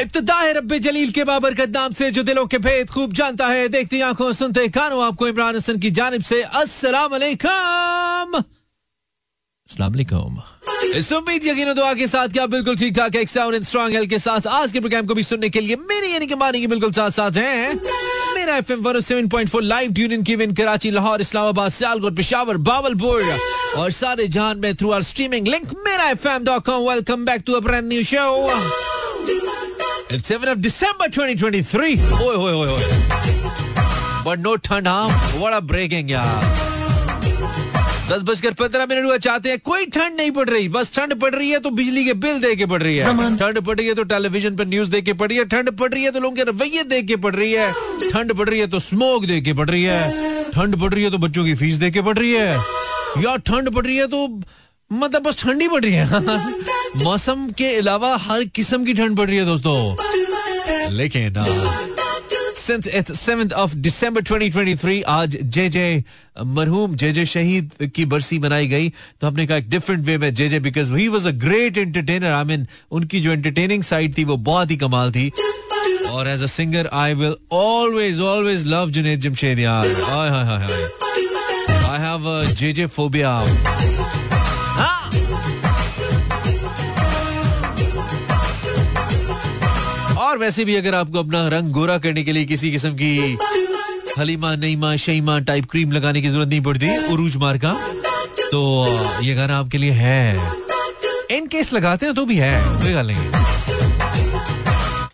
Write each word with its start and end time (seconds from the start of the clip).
इब्तदा 0.00 0.34
है 0.34 0.52
रब्बे 0.52 0.78
जलील 0.78 1.10
के 1.10 1.24
बाबर 1.24 1.50
बाबरकत 1.50 1.76
नाम 1.76 1.92
से 1.92 2.10
जो 2.10 2.22
दिलों 2.22 2.46
के 2.46 2.58
भेद 2.58 2.90
खूब 2.90 3.12
जानता 3.12 3.46
है, 3.46 3.68
देखती 3.68 4.00
आँखों 4.00 4.32
सुनते 4.32 4.68
कानों। 4.68 5.02
आपको 5.04 5.28
इमरान 5.28 5.56
हसन 5.56 5.78
की 5.78 5.90
जानब 5.90 6.22
से 6.22 6.42
वालेकुम 7.06 8.36
इस 10.96 11.12
उम्मीद, 11.12 11.46
यकीन 11.46 11.72
दुआ 11.74 11.94
के 11.94 12.06
साथ 12.06 12.28
बिल्कुल 12.48 12.76
ठीक 12.76 12.94
ठाक 12.94 13.16
स्ट्रॉन्ग 13.26 13.94
हेल्थ 13.94 14.10
के 14.10 14.18
साथ। 14.18 14.46
आज 14.46 14.72
के 14.72 14.80
प्रोग्राम 14.80 15.06
को 15.06 15.14
भी 15.14 15.22
सुनने 15.22 15.48
के 15.50 15.60
लिए 15.60 15.76
मेरी, 15.76 16.12
यानी 16.12 16.26
कि 16.26 16.34
की 16.60 16.66
बिल्कुल 16.66 16.92
साथ 16.92 17.10
साथ 17.10 17.36
हैं। 17.36 17.74
मेरा 18.34 18.56
FM 18.56 18.82
107.4 18.82 19.62
live 19.62 19.92
tune 19.94 20.12
in 20.12 20.22
given 20.22 20.54
Karachi, 20.54 20.90
Lahore, 20.90 21.20
Islamabad 21.20 21.70
Peshawar, 22.16 22.56
Bahawalpur 22.56 23.38
और 23.76 23.90
सारे 23.90 24.28
जहान 24.28 24.58
में 24.58 24.74
थ्रू 24.76 24.90
आर 24.90 25.02
स्ट्रीमिंग 25.02 25.48
लिंक 25.48 25.74
मेरा 25.86 26.10
FM dot com 26.10 26.88
welcome 26.88 27.24
back 27.24 27.42
to 27.46 27.52
a 27.52 27.60
brand 27.60 27.88
new 27.88 28.02
show 28.04 28.97
It's 30.10 30.28
7 30.28 30.48
of 30.48 30.60
December 30.62 31.06
2023. 31.06 32.00
Oi, 32.12 32.34
oi, 32.34 32.52
oi, 32.54 32.68
oi. 32.74 32.84
But 34.24 34.40
no 34.40 34.54
ठंड 34.58 34.86
हाँ 34.88 35.08
what 35.40 35.56
a 35.56 35.60
breaking 35.62 36.10
यार 36.10 36.46
दस 38.10 38.22
बजकर 38.28 38.52
पंद्रह 38.60 38.86
मिनट 38.86 39.04
हुआ 39.04 39.16
चाहते 39.26 39.50
हैं 39.50 39.58
कोई 39.60 39.86
ठंड 39.94 40.16
नहीं 40.16 40.30
पड़ 40.38 40.48
रही 40.50 40.68
बस 40.76 40.94
ठंड 40.94 41.14
पड़ 41.20 41.34
रही 41.34 41.50
है 41.50 41.58
तो 41.60 41.70
बिजली 41.80 42.04
के 42.04 42.12
बिल 42.24 42.40
दे 42.40 42.54
के 42.56 42.66
पड़ 42.66 42.82
रही 42.82 42.96
है 42.98 43.36
ठंड 43.38 43.60
पड़ 43.66 43.76
रही 43.76 43.86
है 43.88 43.94
तो 43.94 44.02
टेलीविज़न 44.12 44.56
पर 44.56 44.66
न्यूज़ 44.66 44.90
देख 44.90 45.04
के 45.04 45.12
पड़ 45.12 45.28
रही 45.28 45.38
है 45.38 45.44
ठंड 45.48 45.70
पड़ 45.78 45.92
रही 45.92 46.04
है 46.04 46.10
तो 46.12 46.20
लोगों 46.20 46.36
के 46.36 46.42
रवैये 46.50 46.82
देख 46.94 47.06
के 47.06 47.16
पड़ 47.26 47.34
रही 47.34 47.52
है 47.52 47.70
ठंड 48.12 48.32
पड़ 48.38 48.48
रही 48.48 48.60
है 48.60 48.66
तो 48.66 48.78
स्मोक 48.80 49.24
देख 49.32 49.44
के 49.44 49.52
पड़ 49.60 49.68
रही 49.70 49.82
है 49.84 50.50
ठंड 50.52 50.80
पड़ 50.80 50.92
रही 50.94 51.04
है 51.04 51.10
तो 51.10 51.18
बच्चों 51.26 51.44
की 51.44 51.54
फ़ीस 51.64 51.76
देख 51.84 51.92
के 51.94 52.02
पड़ 52.08 52.16
रही 52.18 52.32
है 52.32 52.56
या 53.24 53.36
ठंड 53.50 53.70
पड़ 53.74 53.84
रही 53.86 53.96
है 53.96 54.06
तो 54.06 54.26
मतलब 54.90 55.22
बस 55.22 55.36
ठंडी 55.38 55.68
पड़ 55.68 55.82
रही 55.84 55.94
है। 55.94 57.02
मौसम 57.04 57.48
के 57.58 57.68
अलावा 57.78 58.16
हर 58.22 58.44
किस्म 58.54 58.84
की 58.84 58.94
ठंड 58.94 59.16
पड़ 59.16 59.26
रही 59.28 59.36
है 59.38 59.44
दोस्तों। 59.44 60.90
लेकिन 60.92 61.34
सेवेंथ 62.60 63.52
ऑफ़ 63.52 63.74
दिसंबर 63.76 64.22
2023 64.22 65.02
आज 65.08 65.36
जे 65.56 65.68
जे 65.68 66.04
मरहूम 66.44 66.94
जे 67.02 67.12
जे 67.12 67.24
शहीद 67.26 67.90
की 67.96 68.04
बरसी 68.04 68.38
मनाई 68.38 68.66
गई। 68.68 68.88
तो 69.20 69.26
हमने 69.26 69.46
कहा 69.46 69.56
एक 69.56 69.68
डिफरेंट 69.70 70.04
वे 70.04 70.16
में 70.18 70.32
J 70.34 70.48
J 70.48 70.60
because 70.60 70.94
he 70.94 71.08
was 71.08 71.26
a 71.26 71.30
great 71.44 71.78
entertainer 71.78 72.26
I 72.26 72.44
mean 72.44 72.66
उनकी 72.90 73.20
जो 73.20 73.32
एंटरटेनिंग 73.32 73.82
साइड 73.82 74.16
थी 74.18 74.24
वो 74.24 74.36
बहुत 74.50 74.70
ही 74.70 74.76
कमाल 74.76 75.12
थी। 75.12 75.30
और 76.10 76.28
as 76.28 76.42
a 76.42 76.46
singer 76.46 76.88
I 76.92 77.14
will 77.14 77.34
always 77.52 78.20
always 78.20 78.66
love 78.66 78.90
Junaid 78.90 79.20
Jamshed 79.20 79.58
यार 79.58 79.86
I 81.86 81.98
have 82.00 82.44
J 82.54 82.72
J 82.72 82.86
phobia 82.86 83.38
वैसे 90.38 90.64
भी 90.64 90.74
अगर 90.76 90.94
आपको 90.94 91.18
अपना 91.18 91.46
रंग 91.48 91.72
गोरा 91.72 91.98
करने 91.98 92.22
के 92.24 92.32
लिए 92.32 92.44
किसी 92.44 92.70
किस्म 92.70 92.94
की 92.94 93.36
हलीमा, 94.18 94.54
नईमा, 94.56 94.94
शईमा 94.96 95.38
टाइप 95.48 95.64
क्रीम 95.70 95.92
लगाने 95.92 96.22
की 96.22 96.28
ज़रूरत 96.28 96.48
नहीं 96.48 96.60
पड़ती, 96.62 96.96
उरूज 97.12 97.36
मार 97.36 97.58
का 97.64 97.72
तो 98.52 99.22
ये 99.22 99.34
गाना 99.34 99.58
आपके 99.58 99.78
लिए 99.78 99.92
है। 99.92 100.36
इन 101.36 101.46
केस 101.46 101.72
लगाते 101.72 102.06
हैं 102.06 102.14
तो 102.14 102.24
भी 102.26 102.36
है, 102.36 102.52
कोई 102.82 102.92
गल 102.92 103.06
नहीं। 103.06 103.30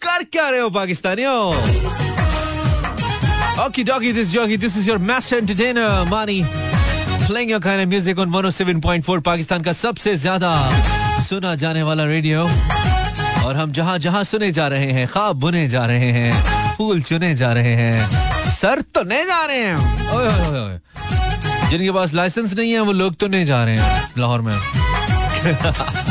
कर 0.03 0.23
क्या 0.33 0.49
रहे 0.49 0.61
हो 0.61 0.71
पाकिस्तानियों? 0.71 1.39
Okay 3.67 3.83
dokey 3.85 4.13
this 4.13 4.31
jockey 4.33 4.57
this 4.57 4.77
is 4.77 4.89
your 4.89 4.99
master 5.01 5.37
entertainer 5.37 6.05
Mani 6.11 6.43
playing 7.27 7.51
your 7.51 7.61
kind 7.61 7.81
of 7.83 7.89
music 7.89 8.19
on 8.19 8.31
107.4 8.33 9.21
Pakistan 9.25 9.63
का 9.63 9.73
सबसे 9.75 10.15
ज़्यादा 10.17 10.53
सुना 11.29 11.55
जाने 11.57 11.83
वाला 11.83 12.05
रेडियो 12.05 12.47
और 13.49 13.57
हम 13.57 13.73
जहाँ 13.73 13.99
जहाँ 13.99 14.25
सुने 14.25 14.51
जा 14.53 14.69
रहे 14.69 14.93
हैं 14.93 15.07
खाब 15.09 15.37
बुने 15.37 15.69
जा 15.69 15.85
रहे 15.87 16.11
हैं, 16.13 16.77
फूल 16.77 17.03
चुने 17.03 17.35
जा 17.35 17.53
रहे 17.53 17.75
हैं, 17.75 18.51
सर 18.51 18.81
तो 18.95 19.03
नहीं 19.03 19.25
जा 19.25 19.45
रहे 19.47 19.59
हैं। 19.59 19.77
ओए 20.13 20.27
ओए 20.27 20.61
ओए 20.61 20.79
जिनके 21.71 21.91
पास 21.91 22.15
लाइसेंस 22.15 22.55
नहीं 22.55 22.73
है, 22.73 22.81
वो 22.81 22.93
लोग 22.93 23.15
तो 23.15 23.29
नहीं 23.29 23.47
जा 23.47 23.65
रहे 23.65 23.79
हैं, 23.79 24.13
लाहौर 24.19 24.41
में। 24.41 24.59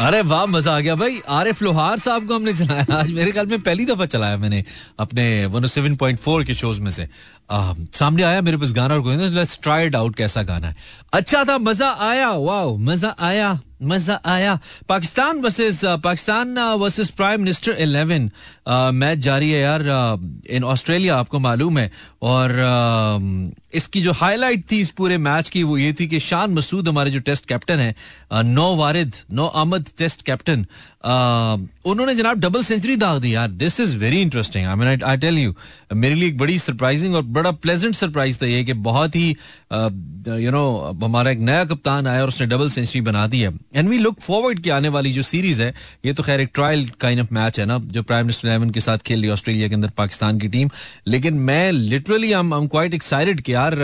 अरे 0.00 0.20
वाह, 0.22 0.46
मज़ा 0.46 0.76
आ 0.76 0.80
गया 0.80 0.94
भाई। 0.94 1.20
आरिफ 1.30 1.62
लोहार 1.62 1.98
साहब 1.98 2.26
को 2.28 2.34
हमने 2.34 2.52
चलाया। 2.52 2.94
आज 2.94 3.10
मेरे 3.12 3.30
ख्याल 3.32 3.46
में 3.46 3.60
पहली 3.60 3.84
दफ़ा 3.84 4.06
चलाया 4.06 4.36
मैंने 4.36 4.64
अपने 4.98 5.46
107.4 5.46 6.44
के 6.44 6.54
शोज़ 6.54 6.80
में 6.80 6.90
से। 6.90 7.08
सामने 7.50 8.22
आया 8.22 8.40
मेरे 8.42 8.56
पास 8.56 8.72
गाना 8.72 8.94
और 8.94 9.30
लेट्स 9.30 9.58
ट्राई 9.62 9.86
इट 9.86 9.94
आउट 9.96 10.14
कैसा 10.16 10.42
गाना 10.42 10.68
है। 10.68 10.76
अच्छा 11.12 11.44
था, 11.44 11.58
मज़ा 11.58 11.90
आया 12.02 12.30
वाह 12.30 12.76
मज़ा 12.80 13.14
आया 13.20 13.58
मज़ा 13.82 14.20
आया। 14.24 14.58
Pakistan 14.88 15.40
versus 15.40 15.80
Pakistan 16.04 16.58
versus 16.80 17.10
prime 17.10 17.40
minister 17.40 17.72
eleven 17.82 18.30
match 18.94 19.18
जारी 19.18 19.50
है 19.50 19.60
यार 19.60 19.82
इन 20.50 20.64
ऑस्ट्रेलिया 20.64 21.16
आपको 21.16 21.38
मालूम 21.38 21.78
है। 21.78 21.90
और 22.22 22.52
इसकी 23.74 24.02
जो 24.02 24.12
हाईलाइट 24.12 24.64
थी 24.70 24.80
इस 24.80 24.90
पूरे 24.90 25.18
मैच 25.18 25.48
की, 25.48 25.62
वो 25.62 25.76
ये 25.78 25.92
थी 25.92 26.06
कि 26.06 26.20
शान 26.20 26.50
मसूद, 26.54 26.88
हमारे 26.88 27.10
जो 27.10 27.20
टेस्ट 27.20 27.46
कैप्टन 27.46 27.78
है 27.78 27.94
no 28.44 28.74
Warid, 28.76 29.14
no 29.30 29.46
Ahmad 29.46 29.88
test 29.98 30.22
captain 30.22 30.66
उन्होंने 31.04 32.14
जनाब 32.14 32.38
डबल 32.40 32.62
सेंचुरी 32.64 32.96
दाग 32.96 33.20
दी, 33.20 33.34
यार 33.34 33.48
this 33.52 33.80
is 33.80 33.96
very 33.96 34.20
interesting 34.22 34.66
I 34.66 34.74
mean 34.74 35.02
I 35.02 35.16
tell 35.16 35.38
you 35.38 35.54
मेरे 35.94 36.14
लिए 36.14 36.28
एक 36.28 36.38
बड़ी 36.38 36.58
सरप्राइजिंग 36.58 37.14
और 37.14 37.22
बड़ा 37.22 37.50
प्लेजेंट 37.52 37.94
सरप्राइज़ 37.94 38.38
था 38.42 38.46
ये 38.46 38.64
कि 38.64 38.72
बहुत 38.84 39.16
ही 39.16 39.28
यू 39.28 40.50
नो 40.50 40.64
हमारा 41.02 41.30
एक 41.30 41.38
नया 41.40 41.64
कप्तान 41.64 42.06
आया 42.06 42.22
और 42.22 42.28
उसने 42.28 42.46
डबल 42.46 42.68
सेंचुरी 42.70 43.00
बना 43.00 43.26
दी 43.26 43.40
है। 43.40 43.50
एंड 43.74 43.88
वी 43.88 43.98
लुक 43.98 44.20
फॉरवर्ड 44.20 44.60
की 44.60 44.70
आने 44.70 44.88
वाली 44.88 45.12
जो 45.12 45.22
सीरीज़ 45.22 45.62
है, 45.62 45.72
ये 46.04 46.12
तो 46.12 46.22
खैर 46.22 46.40
एक 46.40 46.50
ट्रायल 46.54 46.88
काइंड 47.00 47.20
ऑफ़ 47.20 47.34
मैच 47.34 47.60
है 47.60 47.66
ना, 47.66 47.78
जो 47.78 48.02
प्राइम 48.02 48.26
मिनिस्टर 48.26 48.48
इलेवन 48.48 48.70
के 48.70 48.80
साथ 48.80 48.98
खेल 48.98 49.20
रही 49.20 49.30
ऑस्ट्रेलिया 49.30 49.68
के 49.68 49.74
अंदर 49.74 49.90
पाकिस्तान 49.96 50.38
की 50.38 50.48
टीम 50.48 50.70
लेकिन 51.06 51.34
मैं 51.50 51.72
literally 51.72 52.32
I 52.32 52.40
am 52.40 52.66
quite 52.66 52.94
excited 52.94 53.40
कि 53.40 53.54
यार 53.54 53.74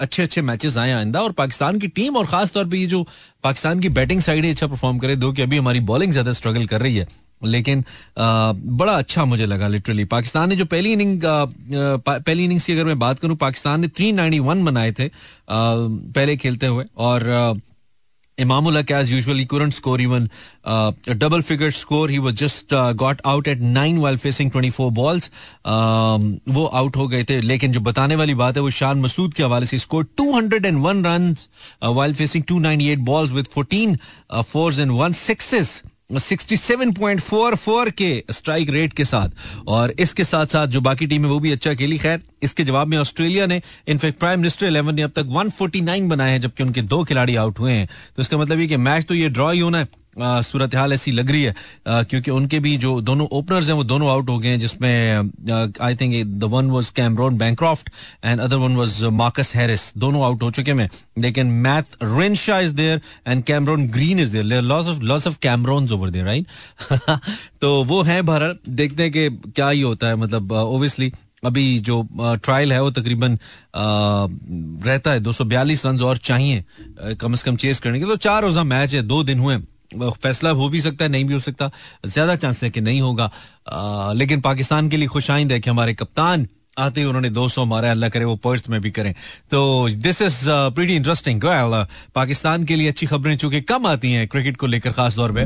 अच्छे 0.00 0.22
अच्छे 0.22 0.42
मैचेस 0.42 0.76
आए 0.76 0.92
आइंदा 0.92 1.20
और 1.20 1.32
पाकिस्तान 1.32 1.78
की 1.78 1.88
टीम 1.90 2.16
और 2.16 2.26
खासतौर 2.26 2.64
पर 2.64 2.76
ये 2.76 2.86
जो 2.86 3.06
पाकिस्तान 3.44 3.80
की 3.80 3.88
बैटिंग 3.90 4.20
साइड 4.20 4.44
ही 4.44 4.50
अच्छा 4.50 4.66
परफॉर्म 4.66 4.98
करे 4.98 5.16
दो 5.16 5.32
कि 5.32 5.42
अभी 5.42 5.58
हमारी 5.58 5.80
बॉलिंग 5.90 6.12
ज़्यादा 6.12 6.32
स्ट्रगल 6.32 6.66
कर 6.66 6.80
रही 6.82 6.96
है। 6.96 7.06
लेकिन 7.44 7.78
आ, 8.18 8.52
बड़ा 8.52 8.92
अच्छा 8.92 9.24
मुझे 9.24 9.46
लगा 9.46 9.68
लिटरली 9.68 10.04
पाकिस्तान 10.06 10.48
ने 10.48 10.56
जो 10.56 10.64
पहली 10.66 10.92
इनिंग 10.92 11.20
पहली 11.24 12.44
इनिंग्स 12.44 12.66
की 12.66 12.72
अगर 12.72 12.84
मैं 12.84 12.98
बात 12.98 13.18
करूँ 13.18 13.36
पाकिस्तान 13.36 13.80
ने 13.80 13.88
391 13.90 14.64
बनाए 14.64 14.92
थे 14.92 15.06
आ, 15.06 15.10
पहले 15.48 16.36
खेलते 16.36 16.66
हुए। 16.66 16.84
और 16.96 17.28
आ, 17.28 17.52
Imamul 18.37 18.75
Haq, 18.75 18.91
as 18.91 19.11
usual, 19.11 19.35
he 19.35 19.47
couldn't 19.47 19.71
score 19.71 19.99
even 19.99 20.29
uh, 20.63 20.91
a 21.07 21.15
double 21.15 21.41
figure 21.41 21.71
score. 21.71 22.07
He 22.07 22.19
was 22.19 22.33
just 22.33 22.71
uh, 22.71 22.93
got 22.93 23.19
out 23.25 23.47
at 23.47 23.59
nine 23.59 23.99
while 23.99 24.15
facing 24.15 24.51
24 24.51 24.91
balls. 24.91 25.31
Um, 25.65 26.39
वो 26.47 26.65
आउट 26.65 26.97
हो 26.97 27.07
गए 27.07 27.23
थे 27.23 27.39
लेकिन 27.41 27.71
जो 27.71 27.79
बताने 27.79 28.15
वाली 28.15 28.35
बात 28.35 28.55
है 28.55 28.61
वो 28.61 28.69
शान 28.69 29.01
मसूद 29.01 29.33
के 29.33 29.43
हवाले 29.43 29.65
से 29.65 29.77
score 29.77 30.07
201 30.21 31.05
run 31.05 31.35
while 31.97 32.13
facing 32.13 32.45
298 32.51 33.03
balls 33.09 33.31
with 33.31 33.51
14 33.57 33.99
uh, 34.29 34.43
fours 34.43 34.77
and 34.77 34.97
one 34.99 35.13
sixes. 35.13 35.81
67.44 36.18 37.90
के 37.90 38.24
स्ट्राइक 38.30 38.70
रेट 38.70 38.92
के 38.92 39.04
साथ। 39.04 39.28
और 39.66 39.90
इसके 39.90 40.24
साथ 40.24 40.46
साथ 40.46 40.66
जो 40.66 40.80
बाकी 40.80 41.06
टीम 41.06 41.24
है 41.24 41.30
वो 41.30 41.40
भी 41.40 41.52
अच्छा 41.52 41.74
खेली। 41.74 41.98
खैर, 41.98 42.20
इसके 42.42 42.64
जवाब 42.64 42.88
में 42.88 42.98
ऑस्ट्रेलिया 42.98 43.46
ने, 43.46 43.62
इनफेक्ट 43.88 44.18
प्राइम 44.18 44.40
मिनिस्टर 44.40 44.66
इलेवन 44.66 44.94
ने 44.94 45.02
अब 45.02 45.10
तक 45.10 45.26
149 45.26 46.08
बनाए 46.08 46.30
हैं, 46.30 46.40
जबकि 46.40 46.62
उनके 46.62 46.82
दो 46.82 47.04
खिलाड़ी 47.04 47.36
आउट 47.36 47.58
हुए 47.58 47.72
हैं। 47.72 47.88
तो 48.16 48.22
इसका 48.22 48.38
मतलब 48.38 48.60
ये 48.60 48.66
कि 48.66 48.76
मैच 48.76 49.04
तो 49.04 49.14
ये 49.14 49.28
ड्रॉ 49.28 49.50
ही 49.50 49.60
होना 49.60 49.78
है। 49.78 50.01
सूरत 50.16 50.74
हाल 50.74 50.92
ऐसी 50.92 51.12
लग 51.12 51.30
रही 51.30 51.42
है 51.42 51.54
क्योंकि 52.04 52.30
उनके 52.30 52.58
भी 52.60 52.76
जो 52.76 53.00
दोनों 53.00 53.26
ओपनर्स 53.32 53.66
हैं, 53.66 53.74
वो 53.74 53.84
दोनों 53.84 54.08
आउट 54.10 54.28
हो 54.28 54.38
गए 54.38 54.48
हैं, 54.48 54.58
जिसमें 54.60 55.30
I 55.80 55.94
think 55.96 56.14
the 56.26 56.44
one 56.52 56.70
was 56.70 56.90
Cameron 56.96 57.38
Bancroft 57.38 57.90
and 58.24 58.40
other 58.40 58.56
one 58.56 58.76
was 58.76 59.02
Marcus 59.14 59.54
Harris 59.56 59.92
दोनों 59.98 60.22
आउट 60.24 60.42
हो 60.42 60.50
चुके 60.50 60.72
हैं, 60.72 60.88
लेकिन 61.18 61.46
Matt 61.64 61.96
Renshaw 62.02 62.60
is 62.60 62.72
there 62.74 63.00
and 63.28 63.44
Cameron 63.44 63.86
Green 63.88 64.20
is 64.20 64.32
there 64.32 64.62
lots 64.62 64.86
of 64.86 65.02
lots 65.02 65.26
of 65.26 65.38
Camerons 65.42 65.92
over 65.92 66.10
there 66.10 66.24
right 66.24 66.46
तो 67.60 67.82
वो 67.84 68.02
है 68.02 68.20
भारत 68.22 68.60
देखते 68.68 69.02
हैं 69.02 69.12
कि 69.12 69.28
क्या 69.30 69.68
ही 69.68 69.80
होता 69.80 70.08
है 70.08 70.16
मतलब 70.16 70.52
ओबियसली 70.52 71.12
अभी 71.44 71.78
जो 71.80 72.06
ट्रायल 72.14 72.72
है 72.72 72.82
वो 72.82 72.90
तकरीबन 72.90 73.38
रहता 74.86 75.12
है 75.12 75.20
242 75.20 75.84
रन 75.86 76.00
और 76.02 76.16
चाहिए 76.18 76.64
कम 77.20 77.34
से 77.34 77.50
कम 77.50 77.56
चेस 77.56 77.80
करने 77.80 78.00
के 78.00 78.06
तो 78.06 78.16
चार 78.16 78.42
रोजा 78.42 78.62
मैच 78.64 78.94
है, 78.94 79.02
दो 79.02 79.22
दिन 79.24 79.38
हुए 79.38 79.56
फैसला 80.22 80.50
हो 80.50 80.68
भी 80.68 80.80
सकता 80.80 81.04
है 81.04 81.10
नहीं 81.10 81.24
भी 81.24 81.34
हो 81.34 81.40
सकता 81.40 81.70
ज़्यादा 82.06 82.36
चांस 82.36 82.62
है 82.64 82.70
कि 82.70 82.80
नहीं 82.80 83.00
होगा। 83.00 83.30
आ, 83.68 84.12
लेकिन 84.12 84.40
पाकिस्तान 84.40 84.88
के 84.88 84.96
लिए 84.96 85.08
खुश 85.08 85.30
आइंद 85.30 85.52
है 85.52 85.60
कि 85.60 85.70
हमारे 85.70 85.94
कप्तान 85.94 86.46
आते 86.78 87.00
ही 87.00 87.06
उन्होंने 87.06 87.30
200 87.30 87.64
मारा 87.66 87.90
अल्लाह 87.90 88.08
करे 88.10 88.24
वो 88.24 88.36
पर्थ 88.44 88.68
में 88.70 88.80
भी 88.80 88.90
करें। 88.90 89.12
तो 89.50 89.88
this 89.98 90.22
is 90.22 90.44
pretty 90.48 90.94
interesting 90.96 91.40
Pakistan 92.14 92.64
के 92.64 92.76
लिए 92.76 92.88
अच्छी 92.88 93.06
खबरें 93.06 93.36
चूँकि 93.36 93.60
कम 93.62 93.86
आती 93.86 94.12
हैं 94.12 94.26
क्रिकेट 94.28 94.56
को 94.56 94.66
लेकर 94.66 94.92
खास 94.92 95.16
तौर 95.16 95.32
पे। 95.32 95.44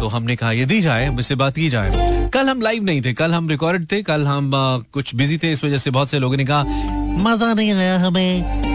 तो 0.00 0.08
हमने 0.08 0.36
कहा 0.36 0.52
ये 0.52 0.64
दी 0.66 0.80
जाए 0.80 1.08
मुझसे 1.10 1.34
बात 1.34 1.54
की 1.56 1.68
जाए। 1.68 2.30
कल 2.34 2.48
हम 2.48 2.60
लाइव 2.62 2.84
नहीं 2.84 3.02
थे 3.02 3.12
कल 3.12 3.34
हम 3.34 3.48
रिकॉर्ड 3.48 3.90
थे 3.92 4.02
कल 4.02 4.26
हम 4.26 4.54
आ, 4.54 4.78
कुछ 4.92 5.14
बिज़ी 5.14 5.38
थे 5.38 5.52
इस 5.52 5.64
वजह 5.64 5.78
से 5.78 5.90
बहुत 5.90 6.10
से 6.10 6.18
लोगों 6.18 6.36
ने 6.36 6.44
कहा 6.44 6.64
मज़ा 7.22 7.52
नहीं 7.54 7.72
आया 7.72 7.98
हमें। 7.98 8.71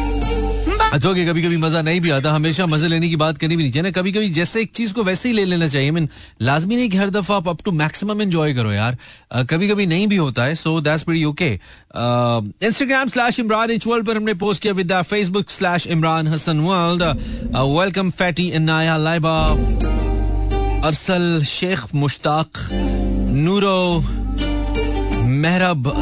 अच्छा 0.94 1.12
कि 1.13 1.25
कभी 1.25 1.42
कभी 1.44 1.57
मज़ा 1.57 1.81
नहीं 1.81 2.00
भी 2.01 2.10
आता, 2.10 2.31
हमेशा 2.31 2.66
मज़े 2.66 2.88
लेने 2.88 3.07
की 3.10 3.16
बात 3.16 3.38
करनी 3.38 3.56
भी 3.56 3.63
नहीं 3.63 3.72
चाहिए 3.72 3.84
ना। 3.84 3.92
कभी 3.92 4.12
कभी 4.12 4.30
जैसे 4.34 4.62
एक 4.62 4.72
चीज़ 4.75 4.94
को 4.94 5.04
वैसे 5.04 5.30
ही 5.30 5.36
ले 5.36 5.44
लेना 5.45 5.68
चाहिए। 5.68 5.92
मीन 5.92 6.07
लाजमी 6.42 6.75
नहीं 6.75 6.89
कि 6.89 6.98
हर 6.98 7.10
दफ़ा 7.10 7.36
आप 7.36 7.48
अप 7.50 7.62
टू 7.66 7.72
मैक्सिमम 7.72 8.22
एंजॉय 8.22 8.54
करो 8.54 8.72
यार। 8.72 8.98
कभी 9.51 9.68
कभी 9.69 9.86
नहीं 9.86 10.07
भी 10.07 10.16
होता 10.16 10.44
है 10.44 10.56
so 10.56 10.80
that's 10.81 11.07
very 11.07 11.24
okay 11.25 11.50
Instagram 12.68 13.10
slash 13.10 13.39
Imran 13.39 13.72
etch 13.72 13.88
world 13.88 14.06
पर 14.07 14.18
हमने 14.18 14.34
पोस्ट 14.44 14.62
किया 14.62 14.74
with 14.74 14.94
Facebook 15.10 15.50
slash 15.50 15.88
Imran 15.88 16.28
Hasan 16.28 16.60
world 16.60 17.04
welcome 17.04 18.10
fatty 18.19 18.48
Inaya 18.62 18.98
Laiba 19.00 19.36
Arsal 20.88 21.44
Sheikh 21.50 21.86
Mushtaq 21.95 22.63
neuro 23.44 23.78
मेहरब 25.44 25.94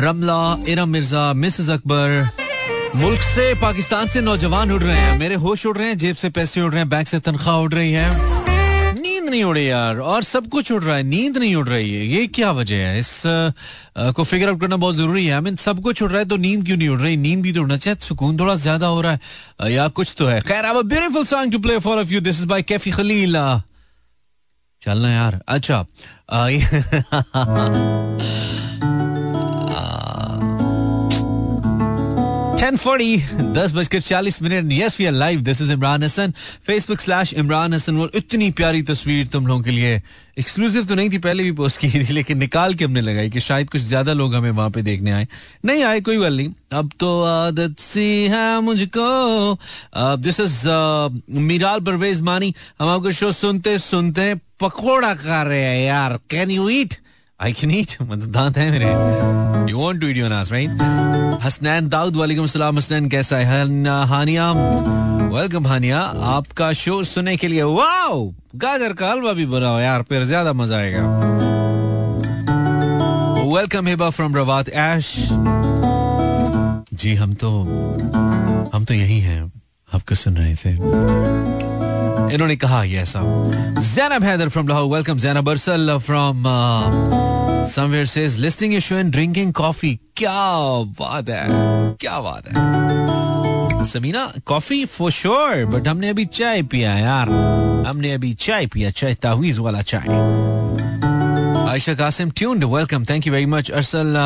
Ramla 0.00 0.42
Ira 0.68 0.84
Mirza 0.86 1.32
Mrs 1.34 1.70
Akbar 1.70 2.43
मुल्क 2.96 3.20
से 3.20 3.54
पाकिस्तान 3.60 4.06
से 4.08 4.20
नौजवान 4.20 4.70
उड़ 4.72 4.82
रहे 4.82 4.96
हैं। 4.96 5.18
मेरे 5.18 5.34
होश 5.34 5.64
उड़ 5.66 5.76
रहे 5.76 5.86
हैं 5.88 5.96
जेब 5.98 6.16
से 6.16 6.28
पैसे 6.30 6.60
उड़ 6.60 6.70
रहे 6.70 6.80
हैं 6.80 6.88
बैंक 6.88 7.08
से 7.08 7.18
तनख्वाह 7.20 7.56
उड़ 7.60 7.72
रही 7.72 7.92
है। 7.92 8.08
नींद 9.00 9.24
नहीं 9.24 9.42
उड़ी 9.44 9.68
यार 9.68 9.98
और 9.98 10.22
सब 10.22 10.48
कुछ 10.48 10.70
उड़ 10.72 10.82
रहा 10.82 10.96
है 10.96 11.02
नींद 11.02 11.36
नहीं 11.38 11.54
उड़ 11.56 11.68
रही 11.68 11.94
है। 11.94 12.06
ये 12.06 12.26
क्या 12.26 12.50
वजह 12.52 12.76
है? 12.76 12.98
इस 12.98 13.26
आ, 13.26 14.10
को 14.10 14.24
फिगर 14.24 14.48
आउट 14.48 14.60
करना 14.60 14.76
बहुत 14.76 14.94
ज़रूरी 14.94 15.26
है। 15.26 15.34
आई 15.34 15.40
मीन 15.40 15.56
सब 15.56 15.80
कुछ 15.82 16.02
उड़ 16.02 16.10
रहा 16.10 16.18
है 16.18 16.24
तो 16.28 16.36
नींद 16.36 16.64
क्यों 16.66 16.76
नहीं 16.76 16.88
उड़ 16.88 17.00
रही? 17.00 17.16
नींद 17.16 17.42
भी 17.42 17.52
तो 17.52 17.60
उड़ना 17.62 17.76
चाहिए 17.76 17.98
सुकून 18.06 18.38
थोड़ा 18.40 18.54
ज़्यादा 18.56 18.86
हो 18.86 19.00
रहा 19.00 19.12
है 19.12 19.18
या 19.72 19.88
कुछ 19.90 20.14
तो 20.18 20.26
है। 20.26 20.40
खैर 20.40 20.64
अब 20.64 20.82
beautiful 20.88 21.24
song 21.26 21.52
to 21.52 21.58
play 21.58 21.78
for 21.78 21.98
of 22.00 22.12
you 22.12 22.20
this 22.20 22.40
is 22.40 22.46
by 22.46 22.62
Kaifi 22.62 22.90
Khalil 22.90 23.36
चलना 24.82 25.10
यार। 25.12 25.40
अच्छा 25.48 25.84
फेसबुक 36.66 37.00
स्लैश 37.00 37.32
इमरान 37.34 37.74
हसन 37.74 37.96
वो 37.96 38.08
इतनी 38.14 38.50
प्यारी 38.50 38.82
तस्वीर 38.82 39.26
तुम 39.26 39.46
लोगों 39.46 39.62
के 39.62 39.70
लिए 39.70 40.02
एक्सक्लूसिव 40.38 40.84
तो 40.84 40.94
नहीं 40.94 41.10
थी, 41.10 41.18
पहले 41.18 41.42
भी 41.42 41.52
पोस्ट 41.52 41.80
की 41.80 41.90
थी, 41.90 42.12
लेकिन 42.12 42.38
निकाल 42.38 42.74
के 42.74 42.84
हमने 42.84 43.00
लगाई 43.00 43.30
कि 43.30 43.40
शायद 43.40 43.70
कुछ 43.70 43.80
ज़्यादा 43.80 44.12
लोग 44.12 44.34
हमें 44.34 44.50
वहाँ 44.50 44.70
पे 44.70 44.82
देखने 44.82 45.12
आए। 45.12 45.26
नहीं 45.64 45.82
आए, 45.84 46.00
कोई 46.00 46.18
बात 46.18 46.32
नहीं। 46.32 46.48
अब 46.72 46.90
तो 47.00 47.22
आदत 47.24 47.78
सी 47.80 48.28
है 48.30 48.60
मुझको। 48.60 49.58
This 50.16 50.40
is 50.40 50.68
Miral 51.30 51.80
Parvez 51.80 52.20
Mani. 52.20 52.54
हम 52.80 52.88
आपका 52.88 53.10
शो 53.10 53.32
सुनते 53.32 53.78
सुनते 53.78 54.34
पकौड़ा 54.60 55.14
कर 55.14 55.46
रहे 55.46 55.62
हैं 55.62 55.86
यार। 55.86 56.18
Can 56.30 56.50
you 56.50 56.68
eat 56.68 56.94
I 57.44 57.52
can 57.52 57.70
eat 57.70 57.90
मतलब 58.02 58.30
दांत 58.32 58.56
है 58.58 58.70
मेरे। 58.70 58.90
You 59.70 59.78
want 59.78 60.00
to 60.00 60.06
eat 60.08 60.16
your 60.16 60.28
नास 60.30 60.52
राइट 60.52 60.70
हसनैन 61.42 61.88
दाऊद, 61.88 62.16
वालेकुम 62.16 62.46
सलाम। 62.46 62.76
हसनैन, 62.78 63.08
कैसा 63.08 63.36
है? 63.38 63.64
हानिया। 64.08 64.50
वेलकम 65.32 65.66
हानिया। 65.66 65.98
आपका 66.28 66.72
शो 66.72 67.02
सुनने 67.04 67.36
के 67.36 67.48
लिए 67.48 67.62
वाओ 67.62 68.24
गाजर 68.56 68.92
का 68.92 69.10
हलवा 69.10 69.32
भी 69.32 69.46
बनाओ 69.46 69.78
यार। 69.80 70.02
फिर 70.08 70.24
ज़्यादा 70.24 70.52
मज़ा 70.52 70.76
आएगा। 70.76 71.02
वेलकम 73.52 73.86
हिबा 73.86 74.10
फ्रॉम 74.10 74.36
रवात 74.36 74.68
ऐश 74.68 75.14
जी, 76.94 77.14
हम 77.14 77.34
तो 77.34 77.50
हम 78.74 78.84
तो 78.84 78.94
यही 78.94 79.20
हैं। 79.20 79.42
आपको 79.90 80.14
सुन 80.14 80.36
रहे 80.36 80.54
थे। 80.56 80.72
इन्होंने 82.34 82.56
कहा 82.56 82.82
ये 82.84 82.98
ऐसा। 83.00 83.20
Zainab 83.84 84.24
Haider 84.24 84.48
from 84.48 84.68
Lahore 84.68 84.94
welcome 84.94 85.18
Zainab 85.18 85.48
Arsal 85.50 85.98
from 86.06 86.44
somewhere 87.68 88.06
says 88.06 88.38
listening 88.38 88.72
your 88.72 88.82
show 88.82 88.96
and 88.96 89.12
drinking 89.12 89.52
coffee 89.52 89.98
क्या 90.16 90.32
बात 90.98 91.28
है, 91.28 91.44
क्या 92.00 92.20
बात 92.20 92.48
है। 92.48 93.84
Samina 93.84 94.30
coffee 94.46 94.84
for 94.86 95.10
sure 95.12 95.64
but 95.66 95.88
हमने 95.88 96.08
अभी 96.08 96.24
चाय 96.24 96.62
पिया 96.64 96.96
यार। 96.98 97.30
हमने 97.86 98.12
अभी 98.12 98.32
चाय 98.40 98.66
पिया, 98.66 98.90
चाय 98.90 99.14
तावीज 99.22 99.58
वाला 99.58 99.82
चाय। 99.82 100.08
Ayesha 101.70 101.94
Qasim 101.94 102.30
tuned 102.30 102.64
welcome 102.64 103.04
thank 103.04 103.26
you 103.26 103.32
very 103.32 103.46
much 103.46 103.70
Arsal 103.70 104.16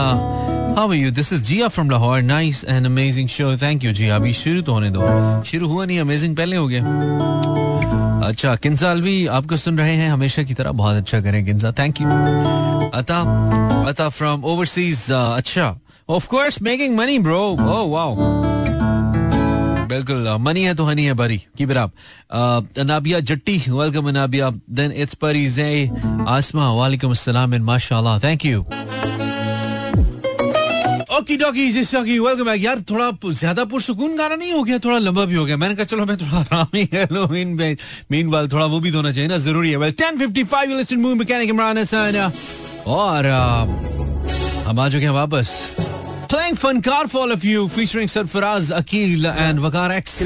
how 0.79 0.89
are 0.89 0.95
you 0.95 1.11
this 1.11 1.33
is 1.33 1.43
Zia 1.45 1.69
from 1.69 1.91
Lahore 1.91 2.23
nice 2.23 2.65
and 2.65 2.87
amazing 2.87 3.29
show 3.29 3.57
thank 3.57 3.85
you 3.85 3.93
Zia 3.93 4.17
अभी 4.17 4.33
शुरू 4.33 4.63
तो 4.63 4.73
होने 4.73 4.91
दो। 4.91 5.43
शुरू 5.47 5.69
हुआ 5.69 5.85
नहीं 5.85 6.01
अमेजिंग 6.01 6.37
पहले 6.37 6.57
हो 6.57 6.69
गया। 6.69 7.58
अच्छा 8.29 8.55
किंजा 8.57 8.91
अलवी, 8.91 9.27
आपको 9.29 9.57
सुन 9.57 9.79
रहे 9.79 9.95
हैं 9.97 10.11
हमेशा 10.11 10.43
की 10.43 10.55
तरह 10.55 10.73
बहुत 10.73 10.97
अच्छा 10.97 11.21
करें 11.21 11.45
Kinza. 11.45 11.73
Thank 11.73 12.01
you 12.01 12.09
Ata 12.95 13.21
Ata 13.89 14.09
from 14.11 14.45
overseas 14.45 15.11
अच्छा। 15.13 15.77
Of 16.09 16.29
course 16.29 16.61
making 16.63 16.97
money 16.97 17.19
bro 17.19 17.41
oh 17.41 17.83
wow 17.93 18.17
बिल्कुल 19.89 20.29
मनी 20.41 20.63
है 20.63 20.75
तो 20.75 20.85
हनी 20.85 21.05
है 21.05 21.13
बरी 21.15 21.39
keep 21.59 21.71
it 21.71 21.77
up 21.77 21.93
Anabia 22.79 23.21
Jatti 23.23 23.57
welcome 23.69 24.09
Anabia. 24.09 24.51
Then 24.51 24.93
it's 24.93 25.15
Pariz 25.17 25.61
Asma, 26.29 26.73
वालेकुम 26.73 27.11
अस्सलाम 27.11 27.55
एंड 27.55 27.65
माशाल्लाह 27.65 28.19
थैंक 28.21 28.45
यू 28.47 28.65
ओकी 31.29 31.37
डॉकी 31.37 31.71
जिस 31.71 31.93
डॉकी 31.93 32.19
वेलकम 32.25 32.45
बैक 32.45 32.63
यार 32.63 32.81
थोड़ा 32.89 33.11
ज़्यादा 33.29 33.65
पुरसुकून 33.69 34.17
गाना 34.17 34.37
नहीं 34.41 34.53
हो 34.53 34.63
गया 34.65 34.79
थोड़ा 34.81 34.99
लंबा 34.99 35.25
भी 35.29 35.35
हो 35.35 35.45
गया 35.45 35.57
मैंने 35.61 35.75
कहा 35.77 35.85
चलो 35.85 36.07
मैं 36.09 36.17
थोड़ा 36.17 36.39
आराम 36.41 36.67
ही 36.75 36.85
कर 36.89 37.09
लो 37.13 37.27
मीन 37.29 37.77
मीन 38.11 38.29
वाल 38.33 38.49
थोड़ा 38.49 38.65
वो 38.65 38.81
भी 38.81 38.91
होना 38.97 39.13
चाहिए 39.13 39.29
ना 39.29 39.37
ज़रूरी 39.37 39.71
है 39.71 39.77
well 39.77 39.93
10:55 40.01 40.71
you 40.71 40.77
listen 40.77 41.01
movie 41.05 41.15
mechanic 41.21 41.51
Imran 41.51 41.79
Hasan 41.79 42.33
और 42.97 43.27
हम 44.67 44.81
आ 44.81 44.89
चुके 44.89 45.05
हैं 45.05 45.13
वापस 45.21 45.53
Playing 46.31 46.57
fun 46.57 46.81
car 46.87 47.05
for 47.09 47.21
all 47.21 47.31
of 47.33 47.45
you, 47.51 47.61
featuring 47.69 48.11
Sarfaraz, 48.15 48.67
Akil, 48.79 49.27
and 49.45 49.63
Vakar 49.67 49.89
X. 49.93 50.19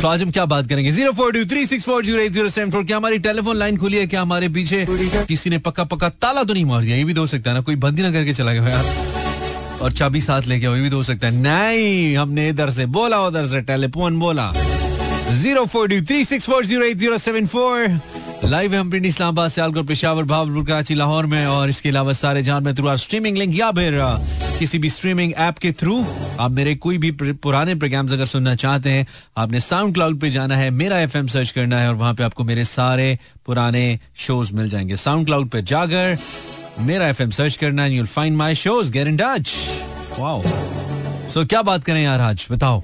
तो 0.00 0.08
आज 0.08 0.22
हम 0.22 0.30
क्या 0.30 0.44
बात 0.44 0.68
करेंगे? 0.68 0.92
Zero 0.92 1.12
four 1.12 1.32
two 1.32 1.44
three 1.44 1.66
six 1.66 1.84
four 1.84 2.04
zero 2.04 2.28
zero 2.28 2.48
seven 2.48 2.70
four 2.70 2.84
क्या 2.84 2.96
हमारी 2.96 3.18
टेलीफोन 3.18 3.56
लाइन 3.56 3.76
खुली 3.76 3.96
है? 3.96 4.06
क्या 4.06 4.22
हमारे 4.22 4.48
पीछे 4.48 4.84
किसी 5.28 5.50
ने 5.50 5.58
पक्का 5.58 5.84
पक्का 5.84 6.08
ताला 6.08 6.42
तो 6.44 6.54
नहीं 6.54 6.64
मार 6.64 6.82
दिया? 6.82 6.96
ये 6.96 7.04
भी 7.04 7.14
तो 7.14 7.20
हो 7.20 7.26
सकता 7.26 7.50
है 7.50 7.56
ना, 7.56 7.62
कोई 7.62 7.76
बंदी 7.76 8.02
ना 8.02 8.12
करके 8.12 8.34
चला 8.34 8.52
गया 8.52 8.68
यार। 8.68 8.84
और 9.82 9.92
चाबी 9.92 10.20
साथ 10.20 10.42
लेके 10.42 10.66
ये 10.66 10.80
भी 10.82 10.90
तो 10.90 10.96
हो 10.96 11.02
सकता 11.02 11.26
है। 11.26 11.32
नहीं, 11.32 12.16
हमने 12.16 12.48
इधर 12.48 12.70
से 12.70 12.86
बोला, 12.86 13.20
उधर 13.20 13.46
से 13.46 13.60
टेलीफोन 13.60 14.18
बोला। 14.20 14.52
Zero 15.32 15.64
four 15.66 15.88
two 15.88 16.00
three 16.00 16.24
six 16.24 16.44
four 16.44 16.64
zero 16.66 16.84
eight 16.84 16.96
zero 16.96 17.18
seven 17.18 17.46
four 17.46 17.88
live 18.44 18.72
है, 18.74 18.80
हम 18.80 18.90
पिंड 18.90 19.06
इस्लामाबाद 19.06 19.50
सियालकोट 19.50 19.86
पेशावर, 19.86 20.24
भावलपुर, 20.24 20.64
कराची, 20.64 20.94
लाहौर 20.94 21.26
में, 21.26 21.46
और 21.46 21.68
इसके 21.68 21.88
अलावा 21.88 22.12
सारे 22.12 22.42
जान 22.42 22.64
में 22.64 22.74
थ्रू 22.74 22.96
स्ट्रीमिंग 22.96 23.36
लिंक 23.36 23.54
या 23.54 23.70
फिर 23.70 23.98
किसी 24.58 24.78
भी 24.78 24.90
स्ट्रीमिंग 24.90 25.32
ऐप 25.32 25.58
के 25.58 25.72
थ्रू 25.72 26.04
आप 26.40 26.50
मेरे 26.50 26.74
कोई 26.74 26.98
भी 26.98 27.10
पुराने 27.12 27.74
प्रोग्राम्स 27.74 28.12
अगर 28.12 28.26
सुनना 28.26 28.54
चाहते 28.54 28.90
हैं, 28.90 29.06
आपने 29.36 29.60
साउंड 29.60 29.94
क्लाउड 29.94 30.20
पे 30.20 30.30
जाना 30.30 30.56
है, 30.56 30.70
मेरा 30.70 30.98
एफएम 30.98 31.26
सर्च 31.26 31.50
करना 31.50 31.80
है, 31.80 31.88
और 31.88 31.94
वहाँ 31.94 32.14
पे 32.14 32.22
आपको 32.22 32.44
मेरे 32.44 32.64
सारे 32.64 33.18
पुराने 33.46 33.98
शोज़ 34.16 34.52
मिल 34.52 34.68
जाएँगे। 34.68 34.96
साउंड 34.96 35.26
क्लाउड 35.26 35.48
पे 35.48 35.62
जाकर 35.62 36.16
मेरा 36.80 37.08
एफएम 37.08 37.30
सर्च 37.30 37.56
करना 37.56 37.82
है 37.82 37.94
you'll 37.94 38.06
find 38.06 38.36
my 38.36 38.54
shows 38.54 38.92
get 38.92 39.06
in 39.06 39.16
touch 39.16 39.54
wow 40.18 40.42
so 41.30 41.44
क्या 41.44 41.62
बात 41.62 41.84
करें 41.84 42.02
यार 42.02 42.20
आज? 42.20 42.46
बताओ। 42.50 42.82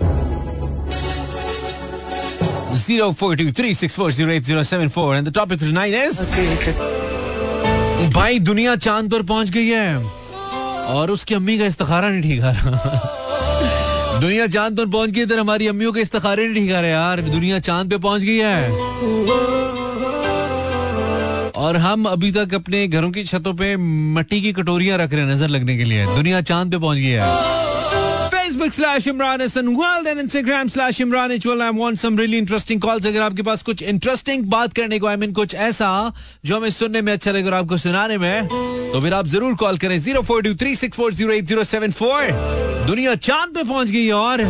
Zero 2.75 3.13
four 3.13 3.37
two 3.37 3.51
three 3.51 3.73
six 3.73 3.95
four 3.95 4.11
zero 4.11 4.31
eight 4.31 4.45
zero 4.45 4.63
seven 4.63 4.89
four. 4.89 5.15
And 5.15 5.27
the 5.27 5.33
topic 5.33 5.59
tonight 5.61 5.95
is 5.95 6.19
भाई 8.15 8.39
दुनिया 8.39 8.77
चाँद 8.77 9.11
पर 9.13 9.23
पहुँच 9.23 9.51
गई 9.51 9.67
है। 9.69 9.97
और 10.95 11.11
उसकी 11.11 11.35
अम्मी 11.35 11.59
का 11.59 11.67
इस्तारा 11.67 12.09
नहीं 12.09 12.23
ठीक 12.23 12.43
आ 12.43 12.51
रहा। 12.51 14.21
दुनिया 14.21 14.47
चाँद 14.47 14.77
पर 14.77 14.87
पहुँच 14.87 15.11
गई, 15.11 15.23
इधर 15.23 15.39
हमारी 15.39 15.67
अम्मियों 15.69 15.93
के 15.93 16.01
इस्तारे 16.01 16.47
नहीं 16.49 16.55
ठीक 16.55 16.73
आ 16.73 16.81
रहे 16.81 16.91
यार। 16.91 17.21
दुनिया 17.21 17.59
चाँद 17.61 17.91
पे 17.91 17.99
पहुँच 17.99 18.23
गई 18.23 18.37
है। 18.37 18.71
और 21.53 21.77
हम 21.77 22.05
अभी 22.09 22.31
तक 22.33 22.55
अपने 22.55 22.87
घरों 22.89 23.11
की 23.11 23.25
छतों 23.25 23.55
पे 23.55 23.77
मट्टी 23.77 24.41
की 24.43 24.53
कटोरियाँ 24.53 24.99
रख 24.99 25.13
रहे 25.13 25.23
हैं 25.23 25.33
नज़र 25.33 25.49
लगने 25.49 25.77
के 25.79 25.85
लिए। 25.85 26.07
दुनिया 26.07 26.41
चाँद 26.41 26.71
पे 26.71 26.79
पहुँच 26.79 26.99
गई 26.99 27.07
है। 27.07 27.67
Facebook 28.49 28.73
slash 28.73 29.07
Imran 29.09 29.41
Hasan 29.41 29.67
world 29.69 30.07
and 30.09 30.19
Instagram 30.19 30.69
slash 30.69 31.01
Imran 31.01 31.33
Ichwal. 31.33 31.63
I 31.63 31.73
want 31.73 31.97
some 31.97 32.19
really 32.19 32.39
interesting 32.39 32.81
calls 32.81 33.07
अगर 33.07 33.21
आपके 33.21 33.43
पास 33.43 33.63
कुछ 33.63 33.83
इंटरेस्टिंग 33.83 34.45
बात 34.51 34.73
करने 34.73 34.99
को 34.99 35.07
आई 35.07 35.17
I 35.17 35.21
मीन 35.21 35.29
mean, 35.29 35.39
कुछ 35.39 35.55
ऐसा 35.55 36.13
जो 36.45 36.57
हमें 36.57 36.71
सुनने 36.71 37.03
में 37.03 37.13
अच्छा 37.13 37.33
लगे 37.33 37.47
और 37.47 37.55
आपको 37.55 37.77
सुनाने 37.77 38.19
में 38.19 38.49
तो 38.49 39.01
फिर 39.01 39.15
आप 39.15 39.27
ज़रूर 39.27 39.55
कॉल 39.55 39.79
करें 39.79 39.99
zero 40.01 40.23
four 40.23 40.43
two 40.43 40.55
three 40.55 40.75
six 40.77 40.97
four 40.97 41.15
zero 41.15 41.33
eight 41.33 41.45
zero 41.45 41.65
seven 41.65 41.91
four 42.01 42.31
दुनिया 42.87 43.15
चाँद 43.31 43.55
पे 43.55 43.63
पहुँच 43.63 43.91
गई 43.91 44.11
और 44.17 44.41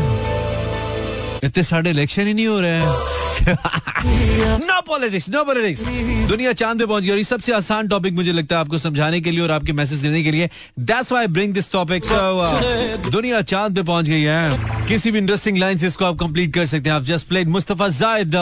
इतने 1.45 1.63
सारे 1.63 1.91
इलेक्शन 1.91 2.27
ही 2.27 2.35
नहीं 2.35 2.47
हो 2.47 2.61
रहे 2.61 2.81
हैं 2.81 3.18
नो 3.41 4.81
पॉलिटिक्स 4.87 5.29
नो 5.31 5.45
पॉलिटिक्स 5.45 5.83
दुनिया 6.29 6.53
चाँद 6.55 6.79
पे 6.79 6.87
पहुँच 6.87 7.03
गई 7.05 7.11
और 7.11 7.19
ये 7.19 7.25
सबसे 7.25 7.53
आसान 7.53 7.89
टॉपिक 7.89 8.15
मुझे 8.15 8.33
लगता 8.33 8.57
है 8.57 8.61
आपको 8.61 8.79
समझाने 8.79 9.21
के 9.21 9.31
लिए 9.31 9.41
और 9.41 9.51
आपके 9.51 9.73
मैसेज 9.73 10.03
देने 10.03 10.23
के 10.23 10.31
लिए। 10.31 10.49
That's 10.81 11.13
why 11.13 11.27
bring 11.29 11.55
this 11.55 11.71
topic 11.73 12.05
so 12.05 13.11
दुनिया 13.11 13.41
चाँद 13.43 13.75
पे 13.77 13.83
पहुँच 13.83 14.09
गई 14.09 14.23
है। 14.23 14.87
किसी 14.89 15.11
भी 15.11 15.19
इंटरेस्टिंग 15.19 15.59
लाइन 15.59 15.79
से 15.79 15.87
इसको 15.87 16.05
आप 16.05 16.17
कंप्लीट 16.21 16.55
कर 16.55 16.67
सकते 16.67 16.91
हैं। 16.91 16.97
आप 16.97 17.03
जस्ट 17.05 17.29
प्लेड 17.29 17.49
मुस्तफ़ा 17.49 17.89
जायद 17.99 18.35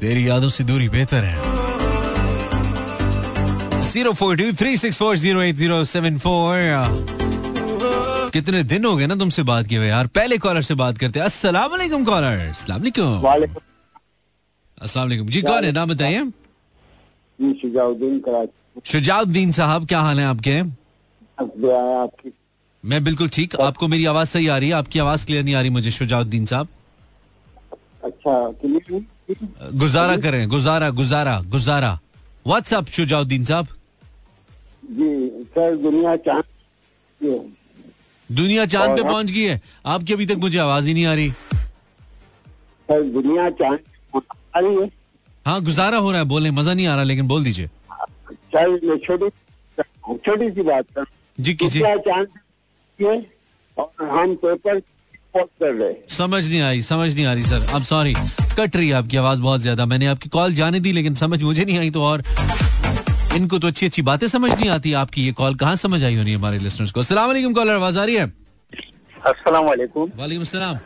तेरी 0.00 0.28
यादों 0.28 0.48
से 0.48 0.64
दूरी 0.64 0.88
बेहतर 0.88 1.24
है। 1.24 1.52
Zero 3.84 4.12
four 4.12 4.36
two 4.36 4.52
three 4.58 4.76
six 4.76 4.96
four 4.98 5.16
zero 5.16 5.42
eight 5.42 5.56
zero 5.56 5.84
seven 5.84 6.18
four 6.18 6.56
कितने 8.34 8.62
दिन 8.64 8.84
हो 8.84 8.94
गए 8.96 9.06
ना 9.06 9.14
तुमसे 9.16 9.42
बात 9.42 9.66
किए 9.66 9.78
हुए 9.78 9.88
यार? 9.88 10.06
पहले 10.06 10.38
कॉलर 10.38 10.62
से 10.62 10.74
बात 10.74 10.98
करते 10.98 11.18
हैं। 11.18 11.26
अस्सलाम 11.26 11.70
वालेकुम 11.70 12.04
कॉलर 12.04 12.38
अस्सलाम 12.48 12.80
वालेकुम। 13.22 13.60
अस्सलाम 14.78 15.06
वालेकुम। 15.06 15.28
जी 15.28 15.42
कौन 15.42 15.64
है? 15.64 15.72
नाम 15.72 15.88
बताइए। 15.88 16.24
शुजाउद्दीन 17.38 18.18
कराची। 18.20 18.80
शुजाउद्दीन 18.84 19.52
साहब 19.52 19.86
क्या 19.86 20.00
हाल 20.00 20.20
है 20.20 20.26
आपके? 20.26 20.58
आपकी। 21.38 22.32
मैं 22.84 23.02
बिल्कुल 23.04 23.28
ठीक। 23.28 23.54
आपको 23.56 23.88
मेरी 23.88 24.04
आवाज़ 24.04 24.28
सही 24.28 24.46
आ 24.48 24.58
रही 24.58 24.68
है? 24.68 24.74
आपकी 24.74 24.98
आवाज़ 24.98 25.26
क्लियर 25.26 25.44
नहीं 25.44 25.54
आ 25.54 25.60
रही 25.60 25.70
मुझे 25.70 25.90
शुजाउद्दीन 25.90 26.46
साहब। 26.46 26.68
अच्छा 28.04 28.52
गुजारा 29.74 30.16
करें। 30.16 30.48
गुजारा 30.48 30.90
गुजारा 30.90 31.40
गुजारा। 31.48 31.98
व्हाट्सअप 32.46 32.88
शुजाउद्दीन 32.88 33.44
साहब? 33.44 33.66
जी 34.90 35.08
सर 35.50 35.76
दुनिया 35.76 36.16
चाँद 36.16 36.44
दुनिया 38.32 38.64
चाँद 38.66 38.96
पे 38.96 39.02
और- 39.02 39.10
पहुँच 39.10 39.30
गई 39.30 39.42
है। 39.42 39.60
आपकी 39.86 40.12
अभी 40.12 40.26
तक 40.26 40.36
मुझे 40.40 40.58
आवाज़ 40.58 40.86
ही 40.86 40.94
नहीं 40.94 41.06
आ 41.06 41.14
रही। 41.14 41.30
सर 41.30 43.02
दुनिया 43.12 43.48
चाँद 43.62 43.78
आ 44.56 44.58
रही 44.60 44.76
है। 44.76 44.90
हाँ 45.46 45.60
गुजारा 45.64 45.98
हो 45.98 46.10
रहा 46.10 46.20
है 46.20 46.26
बोले 46.26 46.50
मज़ा 46.50 46.74
नहीं 46.74 46.86
आ 46.86 46.94
रहा 46.94 47.04
लेकिन 47.04 47.26
बोल 47.28 47.44
दीजिए। 47.44 47.66
सर 48.54 48.96
छोटी 49.06 49.28
छोटी 50.24 50.50
सी 50.50 50.62
बात 50.62 50.86
कर 50.96 51.04
जी 51.38 51.54
किसी 51.54 51.80
चाँद 51.80 53.24
और 53.76 54.08
हम 54.08 54.34
पेपर 54.44 54.80
कर 55.36 55.72
रहे 55.74 55.92
समझ 56.16 56.48
नहीं 56.48 56.60
आई 56.62 56.82
समझ 56.82 57.14
नहीं 57.14 57.24
आ 57.26 57.32
रही 57.32 57.42
सर। 57.42 57.66
अब 57.74 57.82
सॉरी 57.82 58.14
कट 58.58 58.76
रही 58.76 58.88
है 58.88 58.94
आपकी 58.94 59.16
आवाज़ 59.16 59.40
बहुत 59.42 59.60
ज़्यादा। 59.60 59.86
मैंने 59.86 60.06
आपकी 60.06 60.28
कॉल 60.28 60.52
जाने 60.54 60.80
दी 60.80 60.92
लेकिन 60.92 61.14
समझ 61.14 61.42
मुझे 61.42 61.64
नहीं 61.64 61.78
आई 61.78 61.90
तो 61.90 62.02
और 62.04 62.22
इनको 63.36 63.58
तो 63.58 63.66
अच्छी 63.66 63.86
अच्छी 63.86 64.02
बातें 64.02 64.26
समझ 64.28 64.50
नहीं 64.50 64.68
आती 64.70 64.92
आपकी 65.02 65.22
ये 65.24 65.32
कॉल 65.38 65.54
कहाँ 65.62 65.76
समझ 65.76 66.02
आई 66.04 66.16
होनी 66.16 66.32
हमारे 66.34 66.58
लिसनर्स 66.58 66.90
को? 66.92 67.00
अस्सलाम 67.00 67.26
वालेकुम 67.28 67.52
कॉलर 67.54 67.74
आवाज़ 67.74 67.98
आ 67.98 68.04
रही 68.04 68.14
है? 68.16 68.26
अस्सलाम 69.26 69.64
वालेकुम 69.66 70.10
वालेकुम 70.16 70.42
अस्सलाम 70.42 70.78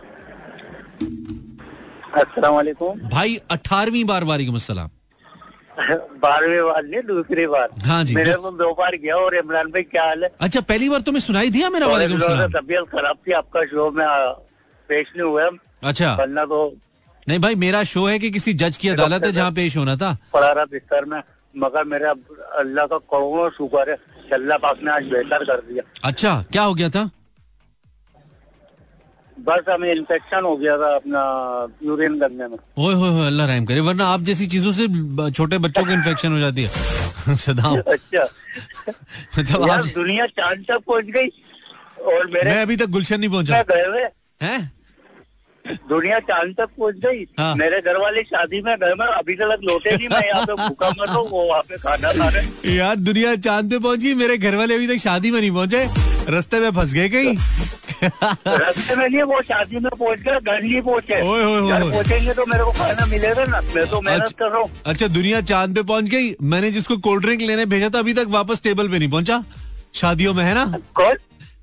अस्सलाम 2.21 2.55
वालेकुम 2.55 3.00
भाई 3.11 3.37
अठारहवीं 3.50 4.05
बार 4.07 4.25
वालेकुम 4.25 4.55
अस्सलाम 4.55 4.90
बारहवीं 6.23 6.62
बार 6.62 6.83
नहीं 6.85 7.02
दूसरी 7.09 7.47
बार। 7.47 7.69
हाँ 7.87 8.02
जी। 8.05 8.14
मेरे 8.14 8.35
को 8.35 8.50
दो 8.50 8.73
बार 8.75 8.97
गया 9.02 9.17
और 9.17 9.35
इमरान 9.37 9.67
भाई 9.73 9.83
क्या 9.83 10.05
हाल 10.05 10.25
है? 10.25 10.31
अच्छा 10.40 10.61
पहली 10.61 10.88
बार 10.88 11.00
तुम्हें 11.09 11.21
सुनाई 11.21 11.50
दिया 11.50 11.71
मेरा 11.71 11.87
वालेकुम 11.87 12.21
अस्सलाम 12.21 12.52
तबीयत 12.52 12.85
खराब 12.93 13.17
थी 13.26 13.33
आपका 13.40 13.64
शो 13.67 13.90
में 13.90 14.07
पेश 14.88 15.07
नहीं 15.17 15.26
हुआ। 15.26 15.49
अच्छा। 15.90 16.14
वरना 16.14 16.45
तो 16.45 16.61
नहीं 17.26 17.38
भाई 17.38 17.55
मेरा 17.62 17.83
शो 17.85 18.07
है 18.07 18.19
कि 18.19 18.31
किसी 18.31 18.52
जज 18.61 18.76
की 18.76 18.88
अदालत 18.88 19.25
है 19.25 19.33
जहाँ 19.33 19.52
पेश 19.52 19.76
होना 19.76 19.97
था? 19.97 20.17
पड़ा 20.35 20.52
रहा 20.52 20.64
बिस्तर 20.64 21.05
में। 21.05 21.21
मगर 21.55 21.85
मेरा 21.93 22.11
अल्लाह 22.59 22.87
का 22.87 22.99
करोड़ों 23.12 23.49
शुक्र 23.50 23.90
है 23.90 23.97
अल्लाह 24.33 24.59
पाक 24.59 24.78
ने 24.85 24.90
आज 24.90 25.05
बेहतर 25.12 25.45
कर 25.45 25.61
दिया। 25.69 25.83
अच्छा 26.05 26.43
क्या 26.52 26.62
हो 26.62 26.75
गया 26.75 26.88
था? 26.90 27.11
बस 29.37 29.69
हमें 29.69 29.90
इन्फेक्शन 29.93 30.45
हो 30.45 30.57
गया 30.57 30.76
था 30.78 30.95
अपना 30.97 31.21
यूरिन 31.83 32.19
करने 32.21 32.47
में। 32.49 32.57
ओए 32.78 32.95
होए 32.95 33.11
होए 33.11 33.26
अल्लाह 33.26 33.47
रहम 33.47 33.64
करे 33.67 33.81
वरना 33.88 34.07
आप 34.14 34.21
जैसी 34.28 34.47
चीज़ों 34.55 34.73
से 34.73 34.87
छोटे 35.31 35.59
बच्चों 35.59 35.85
को 35.85 35.93
इन्फेक्शन 35.93 36.33
हो 36.33 36.38
जाती 36.38 36.62
है। 36.62 37.37
सदाम। 37.45 37.78
अच्छा। 37.81 38.25
मतलब 39.38 39.69
यार 39.69 39.78
आप 39.78 39.87
दुनिया 39.95 40.26
चाँद 40.26 40.64
तक 40.69 40.83
पहुँच 40.87 41.05
गई 41.17 41.28
और 42.12 42.26
मेरे 42.33 42.50
मैं 42.50 42.62
अभी 42.62 42.76
तक 42.76 42.87
गुलशन 42.97 43.21
नहीं 43.21 43.31
पहुँचा। 43.31 43.62
गए 43.71 43.87
हुए। 43.87 44.05
है? 44.43 44.59
दुनिया 45.88 46.19
चाँद 46.21 46.55
तक 46.59 46.69
पहुँच 46.79 46.95
गई। 46.97 47.25
हाँ। 47.38 47.55
मेरे 47.57 47.81
घर 47.81 47.97
वाले 47.97 48.23
शादी 48.25 48.61
में 48.62 48.75
गए 48.81 48.95
मैं 48.99 49.07
अभी 49.09 49.35
तक 49.35 49.59
लौटे 49.65 49.97
नहीं 49.97 50.09
मैं 50.09 50.27
यहाँ 50.27 50.45
पे 50.47 50.55
भूखा 50.57 50.88
मर 50.91 51.07
रहा 51.07 51.17
हूँ 51.17 51.29
वो 51.31 51.45
वहाँ 51.45 51.62
पे 51.69 51.77
खाना 51.79 52.12
खा 52.12 52.29
रहे 52.29 52.77
यार 52.77 52.97
दुनिया 52.97 53.35
चाँद 53.38 53.71
पे 53.71 53.79
पहुँच 53.79 54.00
गई 54.00 54.15
मेरे 54.15 54.38
घर 54.38 54.55
वाले 54.57 54.75
अभी 54.75 54.87
तक 54.88 55.03
शादी 55.03 55.31
में 55.31 55.41
नहीं 55.41 55.50
पहुँचे। 55.50 55.87
रस्ते 56.29 56.61
में 56.61 56.71
फंस 56.71 56.93
गए 56.93 57.09
कहीं। 57.09 57.37
रास्ते 58.03 58.97
में 58.97 59.09
नहीं 59.09 59.23
वो 59.23 59.41
शादी 59.43 59.77
में 59.77 59.91
पहुँच 59.91 60.19
गए 60.19 60.41
घर 60.41 60.62
नहीं 60.62 60.81
पहुँचे। 60.83 61.21
ओए, 61.21 61.45
ओए, 61.45 61.61
ओए, 61.61 61.73
ओए। 61.73 61.91
पहुँचेंगे 61.91 62.35
तो 62.35 62.47
मेरे 62.47 62.65
को 62.65 62.73
खाना 62.73 63.07
मिलेगा 63.07 63.45
ना 63.45 63.61
मैं 63.75 63.87
तो 63.87 64.00
मेहनत 64.00 64.23
अच्छा। 64.23 64.37
कर 64.38 64.53
रहा 64.53 64.61
हूँ। 64.61 64.71
अच्छा 64.87 65.07
दुनिया 65.09 65.41
चाँद 65.43 65.75
पे 65.75 65.83
पहुँच 65.83 66.05
गई। 66.05 66.35
मैंने 66.43 66.71
जिसको 66.71 66.97
कोल्ड 66.99 67.25
ड्रिंक 67.25 67.41
लेने 67.43 67.67
भेजा 67.67 67.88
था 67.88 67.99
अभी 67.99 68.15
तक 68.15 68.27
वापस 68.31 68.62
टेबल 68.65 68.88
पे 68.88 68.99
नहीं 68.99 69.11
पहुँचा। 69.11 69.43
शादियों 69.95 70.35
में 70.35 70.45
है 70.45 70.55
ना? 70.55 70.65
कौन? 70.95 71.17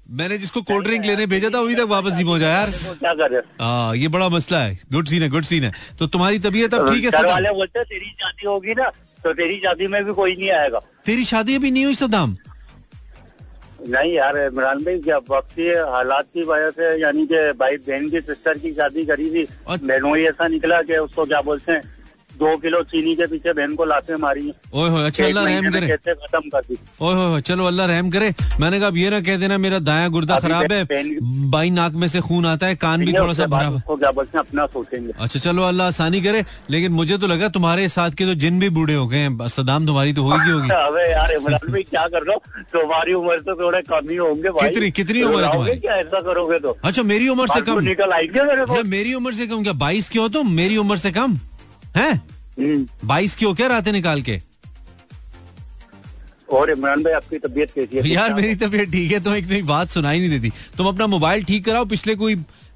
मैंने 0.09 0.37
जिसको 0.37 0.61
कोल्ड 0.61 0.85
ड्रिंक 0.85 1.05
लेने 1.05 1.25
भेजा 1.27 1.49
था 1.49 1.59
अभी 1.59 1.75
तक 1.75 1.87
वापस 1.89 2.13
नहीं 2.13 2.25
पहुँचा 2.25 2.47
यार। 2.47 2.71
क्या 2.71 3.13
करे 3.13 3.37
हाँ? 3.61 3.95
ये 3.95 4.07
बड़ा 4.07 4.27
मसला 4.29 4.59
है। 4.59 4.77
गुड 4.93 5.07
सीन 5.07 5.23
है 5.23 5.29
गुड 5.29 5.43
सीन 5.43 5.63
है। 5.63 5.71
तो 5.99 6.07
तुम्हारी 6.07 6.39
तबीयत 6.39 6.73
अब 6.73 6.89
ठीक 6.89 7.03
है 7.03 7.11
सदाम? 7.11 7.25
वाले 7.25 7.51
बोलते 7.51 7.79
हैं, 7.79 7.85
तेरी 7.87 8.09
शादी 8.11 8.47
होगी 8.47 8.73
ना 8.73 8.89
तो 9.23 9.33
तेरी 9.33 9.55
शादी 9.57 9.87
में 9.87 10.03
भी 10.05 10.13
कोई 10.13 10.35
नहीं 10.35 10.49
आएगा। 10.51 10.79
तेरी 11.05 11.23
शादी 11.25 11.55
अभी 11.55 11.71
नहीं 11.71 11.85
हुई 11.85 11.95
सदाम? 11.95 12.35
नहीं 13.89 14.13
यार 14.13 14.37
इमरान 14.37 14.83
भाई 14.83 14.99
क्या 14.99 15.17
वक्त 15.29 15.59
हालात 15.89 16.25
की 16.33 16.43
वजह 16.43 16.69
से 16.71 17.01
यानी 17.01 17.25
कि 17.27 17.51
भाई 17.59 17.77
बहन 17.77 18.09
की 18.09 18.21
सिस्टर 18.21 18.57
की 18.57 18.71
शादी 18.73 19.05
करी 19.05 19.29
थी। 19.29 19.43
अच्छा। 19.43 19.85
बहनों 19.87 20.17
ही 20.17 20.25
ऐसा 20.25 20.47
निकला 20.47 20.81
कि 20.81 20.97
उसको 20.97 21.25
क्या 21.25 21.41
बोलते 21.41 21.71
हैं 21.71 21.81
दो 22.39 22.55
किलो 22.57 22.81
चीनी 22.91 23.15
के 23.15 23.25
पीछे 23.27 23.53
बहन 23.53 23.75
को 23.75 23.85
लाते 23.85 24.15
मारी 24.17 24.45
हैं। 24.45 24.53
ओए 24.81 24.89
होए 24.89 25.05
अच्छा 25.05 25.25
अल्लाह 25.25 25.45
रहम 25.45 25.69
करे। 25.71 25.87
कैसे 25.87 26.13
खत्म 26.13 26.49
कर 26.49 26.61
दी? 26.69 26.77
ओए 27.01 27.13
होए 27.13 27.29
होए, 27.29 27.41
चलो 27.41 27.65
अल्लाह 27.65 27.87
रहम 27.87 28.09
करे। 28.09 28.33
मैंने 28.59 28.79
कहा 28.79 28.87
अब 28.87 28.97
ये 28.97 29.09
ना 29.09 29.19
कह 29.21 29.37
देना 29.37 29.57
मेरा 29.57 29.79
दाया 29.89 30.07
गुर्दा 30.15 30.39
खराब 30.39 30.71
है 30.71 30.83
बाई 31.51 31.69
नाक 31.69 31.93
में 32.03 32.07
से 32.07 32.21
खून 32.21 32.45
आता 32.45 32.67
है 32.67 32.75
कान 32.75 33.05
भी 33.05 33.13
थोड़ा 33.13 33.33
सा 33.33 33.45
भरा 33.45 33.67
हुआ 33.67 33.95
क्या 33.95 34.11
बोलते 34.11 34.37
हैं? 34.37 34.45
अपना 34.45 34.65
सोचेंगे। 34.65 35.13
अच्छा 35.19 35.39
चलो 35.39 35.63
अल्लाह 35.63 35.87
आसानी 35.87 36.21
करे 36.21 36.43
लेकिन 36.69 36.91
मुझे 36.91 37.17
तो 37.17 37.27
लगा 37.27 37.47
तुम्हारे 37.57 37.87
साथ 37.89 38.11
के 38.17 38.25
तो 38.25 38.33
जिन 38.43 38.59
भी 38.59 38.69
बूढ़े 38.77 38.93
हो 38.95 39.07
गए 39.07 39.17
हैं 39.17 39.47
सदाम 39.47 39.85
तुम्हारी 39.85 40.13
तो 40.13 40.23
होगी 40.23 40.49
होगी। 40.51 40.69
अबे 40.85 41.09
यार 41.11 41.31
इमरान 41.31 41.71
भाई 41.71 41.83
क्या 41.83 42.07
कर 42.07 42.23
रहे 42.23 42.35
हो? 42.35 42.61
तुम्हारी 42.73 43.13
उम्र 43.13 43.39
तो 43.39 43.55
थोड़े 43.63 43.81
कम 43.89 44.09
ही 44.09 44.15
होंगे 44.15 44.49
भाई। 44.49 44.69
कितनी- 44.69 44.91
कितनी 44.95 45.23
उम्र 45.23 45.43
है 45.45 45.51
तुम्हारी? 45.51 45.79
क्या 45.79 45.95
ऐसा 45.95 46.21
करोगे 46.21 46.59
तो? 46.59 46.77
अच्छा 46.83 47.03
मेरी 47.03 47.27
उम्र 47.29 47.47
से 47.47 47.61
तो 47.61 47.75
कम। 47.75 47.83
निकल 47.85 48.11
आएँगे 48.11 48.43
मेरे 48.43 48.83
मेरी 48.89 49.13
उम्र 49.13 49.33
से 49.33 49.47
कम 49.47 49.63
क्या 49.63 49.73
बाईस 49.85 50.09
की 50.09 50.19
हो 50.19 50.27
तुम? 50.29 50.51
मेरी 50.51 50.77
उम्र 50.77 50.97
से 50.97 51.11
कम? 51.11 51.37
है? 51.95 52.11
हम्म। 52.59 53.07
बाईस 53.07 53.35
की 53.35 53.45
हो 53.45 53.53
क्या 53.53 53.67
रातें 53.67 53.91
निकाल 53.91 54.21
के? 54.21 54.39
और 56.49 56.69
इमरान 56.71 57.03
भाई 57.03 57.13
आपकी 57.13 57.37
तबीयत 57.39 57.71
कैसी 57.75 57.97
है? 57.97 58.07
यार 58.07 58.33
मेरी 58.33 58.55
तबीयत 58.55 58.91
ठीक 58.91 59.11
है 59.11 59.19
तो 59.19 59.33
एक 59.35 59.47
तो 59.47 59.53
एक 59.53 59.65
बात 59.65 59.89
सुनाई 59.89 60.19
नहीं 60.19 60.29
देती। 60.29 60.51
तुम 60.77 60.87
अपना 60.87 61.07
मोबाइल 61.07 61.43
ठीक 61.43 61.65
कराओ 61.65 61.85
पिछले 61.85 62.15
कोई 62.15 62.35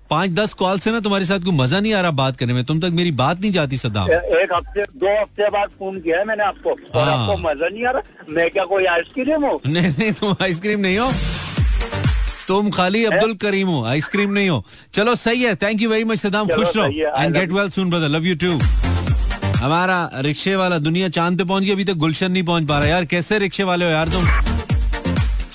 पाँच 0.10 0.32
दस 0.32 0.54
कॉल 0.60 0.80
से 0.80 0.92
ना 0.92 1.00
तुम्हारे 1.00 1.26
साथ 1.26 1.40
कोई 1.40 1.54
मज़ा 1.56 1.80
नहीं 1.80 1.94
आ 1.94 2.02
रहा 2.02 2.12
बात 2.12 2.38
करने 2.38 2.54
में। 2.54 2.64
तुम 2.66 2.80
तक 2.80 2.90
मेरी 2.94 3.12
बात 3.20 3.42
नहीं 3.42 3.52
जाती 3.52 3.78
सदाम 3.78 4.10
ए- 4.12 4.42
एक 4.42 4.54
हफ़्ते 4.54 4.84
दो 4.96 5.20
हफ़्ते 5.22 5.50
बाद 5.50 5.70
फ़ोन 5.70 6.00
किया 6.02 6.18
है 6.20 6.26
मैंने 6.26 6.44
आपको 6.44 6.70
और 6.70 7.08
हाँ। 7.08 7.18
आपको 7.18 7.38
मज़ा 7.42 7.68
नहीं 7.68 7.86
आ 7.86 7.92
रहा? 7.92 8.24
मैं 8.30 8.50
क्या 8.50 8.66
कोई 8.66 8.86
आइसक्रीम 8.86 9.46
हूँ? 9.46 9.60
नहीं 9.68 9.90
नहीं 9.90 10.12
तुम 10.14 10.36
आइसक्रीम 10.42 10.80
नहीं 10.80 10.98
हो। 10.98 11.12
तुम 12.48 12.70
खाली 12.72 13.04
अब्दुल 13.06 13.34
करीम 13.42 13.68
हो 13.68 13.84
आइसक्रीम 13.86 14.32
नहीं 14.32 14.50
हो। 14.50 14.64
चलो 14.94 15.16
सही 15.16 15.44
है 15.44 15.56
thank 15.56 15.82
you 15.82 15.90
very 15.90 16.04
much 16.04 16.20
Saddam 16.20 16.48
खुश 16.48 16.76
रहो 16.78 16.86
and 17.18 17.34
get 17.34 17.52
well 17.52 17.70
soon 17.70 17.90
brother 17.90 18.10
love 18.10 18.26
you 18.26 18.36
too 18.36 18.58
हमारा 19.60 20.10
रिक्शे 20.24 20.56
वाला 20.56 20.78
दुनिया 20.80 21.08
चाँद 21.10 21.38
पे 21.38 21.44
पहुँच 21.44 21.64
गई 21.64 21.72
अभी 21.72 21.86
तक 21.86 21.94
गुलशन 22.02 22.32
नहीं 22.32 22.44
पहुँच 22.44 22.68
पा 22.68 22.78
रहा। 22.80 22.88
यार 22.88 23.06
कैसे 23.06 23.40
रिक्शे 23.40 23.64
वाले 23.64 23.86
हो 23.86 23.92
यार 23.92 24.10
तुम? 24.10 24.28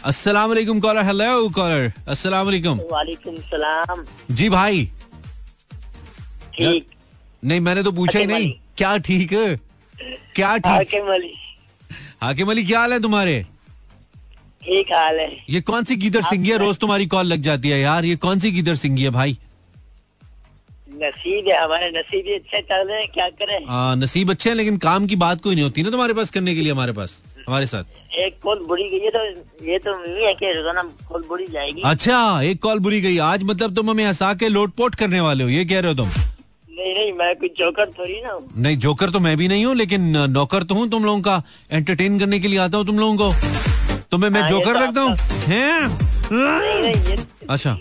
अस्सलाम 0.04 0.48
वालेकुम 0.48 0.80
कॉलर 0.80 1.04
हेलो 1.04 1.48
कॉलर 1.50 1.92
अस्सलाम 2.08 2.44
वालेकुम। 2.46 2.80
वालेकुम 2.90 3.36
सलाम। 3.44 4.04
जी 4.30 4.48
भाई। 4.48 4.84
ठीक। 6.54 6.86
नहीं 7.44 7.60
मैंने 7.60 7.82
तो 7.82 7.92
पूछा 7.92 8.18
ही 8.18 8.26
नहीं। 8.26 8.52
क्या 8.76 8.96
ठीक? 8.98 9.32
क्या 10.34 10.56
ठीक? 10.56 10.66
हाकिम 10.66 11.12
अली। 11.14 11.32
हाकिम 12.22 12.50
अली 12.50 12.64
क्या 12.64 12.80
हाल 12.80 12.92
है 12.92 13.00
तुम्हारे? 13.02 13.42
ठीक 14.62 14.92
हाल 14.92 15.18
है। 15.20 15.30
ये 15.50 15.60
कौन 15.62 15.84
सी 15.84 15.96
गीदर 15.96 16.22
सिंगी 16.24 16.50
है 16.50 16.58
रोज 16.58 16.78
तुम्हारी 16.78 17.06
कॉल 17.06 17.26
लग 17.26 17.40
जाती 17.42 17.70
है 17.70 17.80
यार। 17.80 18.04
ये 18.04 18.16
कौन 18.18 18.38
सी 18.40 18.50
गीदर 18.50 18.74
सिंगी 18.76 19.02
है 19.02 19.10
भाई? 19.10 19.38
नसीब 21.02 21.48
है 21.48 21.62
हमारे 21.62 21.90
नसीब 21.96 22.24
ही 22.26 22.34
अच्छे 22.34 22.60
चल 22.60 22.86
रहे 22.88 22.98
हैं 23.00 23.08
क्या 23.14 23.28
करें? 23.28 23.66
आ, 23.68 23.94
नसीब 23.94 24.30
अच्छे 24.30 24.48
हैं 24.50 24.56
लेकिन 24.56 24.76
काम 24.86 25.06
की 25.06 25.16
बात 25.24 25.40
कोई 25.42 25.54
नहीं 25.54 25.64
होती 25.64 25.82
ना 25.82 25.90
तुम्हारे 25.90 26.14
पास 26.14 26.30
करने 26.30 26.54
के 26.54 26.60
लिए 26.60 26.72
हमारे 26.72 26.92
पास 26.92 27.22
हमारे 27.48 27.66
साथ। 27.66 28.18
एक 28.18 28.38
कॉल 28.42 28.58
बुरी 28.68 28.88
गई 28.90 28.98
है 29.04 29.10
तो 29.10 29.24
ये 29.70 29.78
तो 29.86 29.94
नहीं 30.02 30.24
है 30.26 30.32
कि 30.34 30.52
रोज़ाना 30.52 30.82
कॉल 31.08 31.24
बुरी 31.28 31.46
जाएगी। 31.52 31.82
अच्छा 31.84 32.18
एक 32.42 32.60
कॉल 32.62 32.78
बुरी 32.86 33.00
गई। 33.00 33.16
आज 33.28 33.42
मतलब 33.44 33.74
तुम 33.76 33.90
हमें 33.90 34.04
हंसा 34.06 34.32
के 34.42 34.48
लोटपोट 34.48 34.94
करने 34.94 35.20
वाले 35.20 35.44
हो 35.44 35.50
ये 35.50 35.64
कह 35.64 35.80
रहे 35.80 35.92
हो 35.92 35.96
तुम? 35.96 36.08
नहीं 36.78 36.94
नहीं 36.94 37.12
मैं 37.12 37.34
कुछ 37.36 37.58
जोकर 37.58 37.90
थोड़ी 37.98 38.20
ना 38.22 38.32
हूँ। 38.32 38.48
नहीं 38.56 38.76
जोकर 38.84 39.10
तो 39.10 39.20
मैं 39.20 39.36
भी 39.36 39.48
नहीं 39.48 39.64
हूँ 39.64 39.74
लेकिन 39.76 40.16
नौकर 40.30 40.62
तो 40.62 40.74
हूँ 40.74 40.88
तुम 40.90 41.04
लोगों 41.04 41.20
का। 41.22 41.42
एंटरटेन 41.72 42.18
करने 42.18 42.40
के 42.40 42.48
लिए 42.48 42.58
आता 42.58 42.78
हूँ 42.78 42.86
तुम 42.86 42.98
लोगों 42.98 43.16
को। 43.16 44.00
तुम्हें 44.10 44.30
मैं 44.30 44.40
हाँ, 44.40 44.48
जोकर 44.50 44.72
तो 44.74 44.80
लगता 44.80 45.00
हूँ? 45.00 45.10
आपका- 45.10 45.48
हैं? 45.48 47.26
अच्छा। 47.50 47.76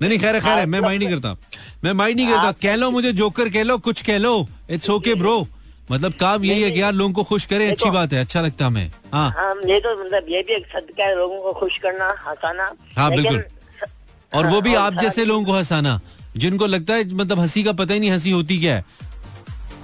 नहीं 0.00 0.08
नहीं 0.08 0.18
खैर 0.18 0.34
है 0.34 0.40
खैर 0.40 0.58
है 0.58 0.66
मैं 0.66 0.80
माइंड 0.80 1.02
नहीं 1.02 1.10
करता। 1.10 1.36
मैं 1.84 1.92
माइंड 1.92 2.16
नहीं 2.16 2.28
करता। 2.28 2.52
कह 2.62 2.74
लो 2.76 2.90
मुझे 2.90 3.12
जोकर 3.12 3.48
कह 3.48 3.62
लो 3.62 3.78
कुछ 3.80 4.02
कह 4.02 4.18
लो 4.18 4.46
इट्स 4.70 4.90
ओके 4.90 5.14
ब्रो 5.14 5.46
मतलब 5.90 6.12
काम 6.12 6.44
यही 6.44 6.62
है 6.62 6.70
कि 6.70 6.80
यार 6.80 6.92
लोगों 6.92 7.12
को 7.12 7.22
खुश 7.24 7.44
करें 7.46 7.70
अच्छी 7.70 7.90
बात 7.90 8.12
है 8.12 8.20
अच्छा 8.20 8.40
लगता 8.40 8.64
है 8.64 8.70
हमें। 8.70 8.90
हाँ। 9.12 9.54
ये 9.66 9.78
तो 9.80 9.94
मतलब 10.04 10.26
ये 10.28 10.42
भी 10.42 10.54
एक 10.54 10.66
सदका 10.66 11.04
है 11.04 11.16
लोगों 11.16 11.40
को 11.42 11.52
खुश 11.60 11.78
करना 11.78 12.08
हंसाना। 12.26 12.70
हाँ, 12.96 13.10
बिल्कुल। 13.10 13.42
और 14.32 14.46
वो 14.46 14.60
भी 14.60 14.74
हाँ, 14.74 14.86
आप 14.86 14.94
जैसे 14.94 15.24
लोगों 15.24 15.44
को 15.44 15.52
हंसाना 15.52 16.00
जिनको 16.36 16.66
लगता 16.66 16.94
है 16.94 17.14
मतलब 17.14 17.38
हँसी 17.40 17.62
का 17.64 17.72
पता 17.72 17.94
ही 17.94 18.00
नहीं 18.00 18.10
हँसी 18.10 18.30
होती 18.30 18.58
क्या 18.60 18.74
है। 18.76 18.84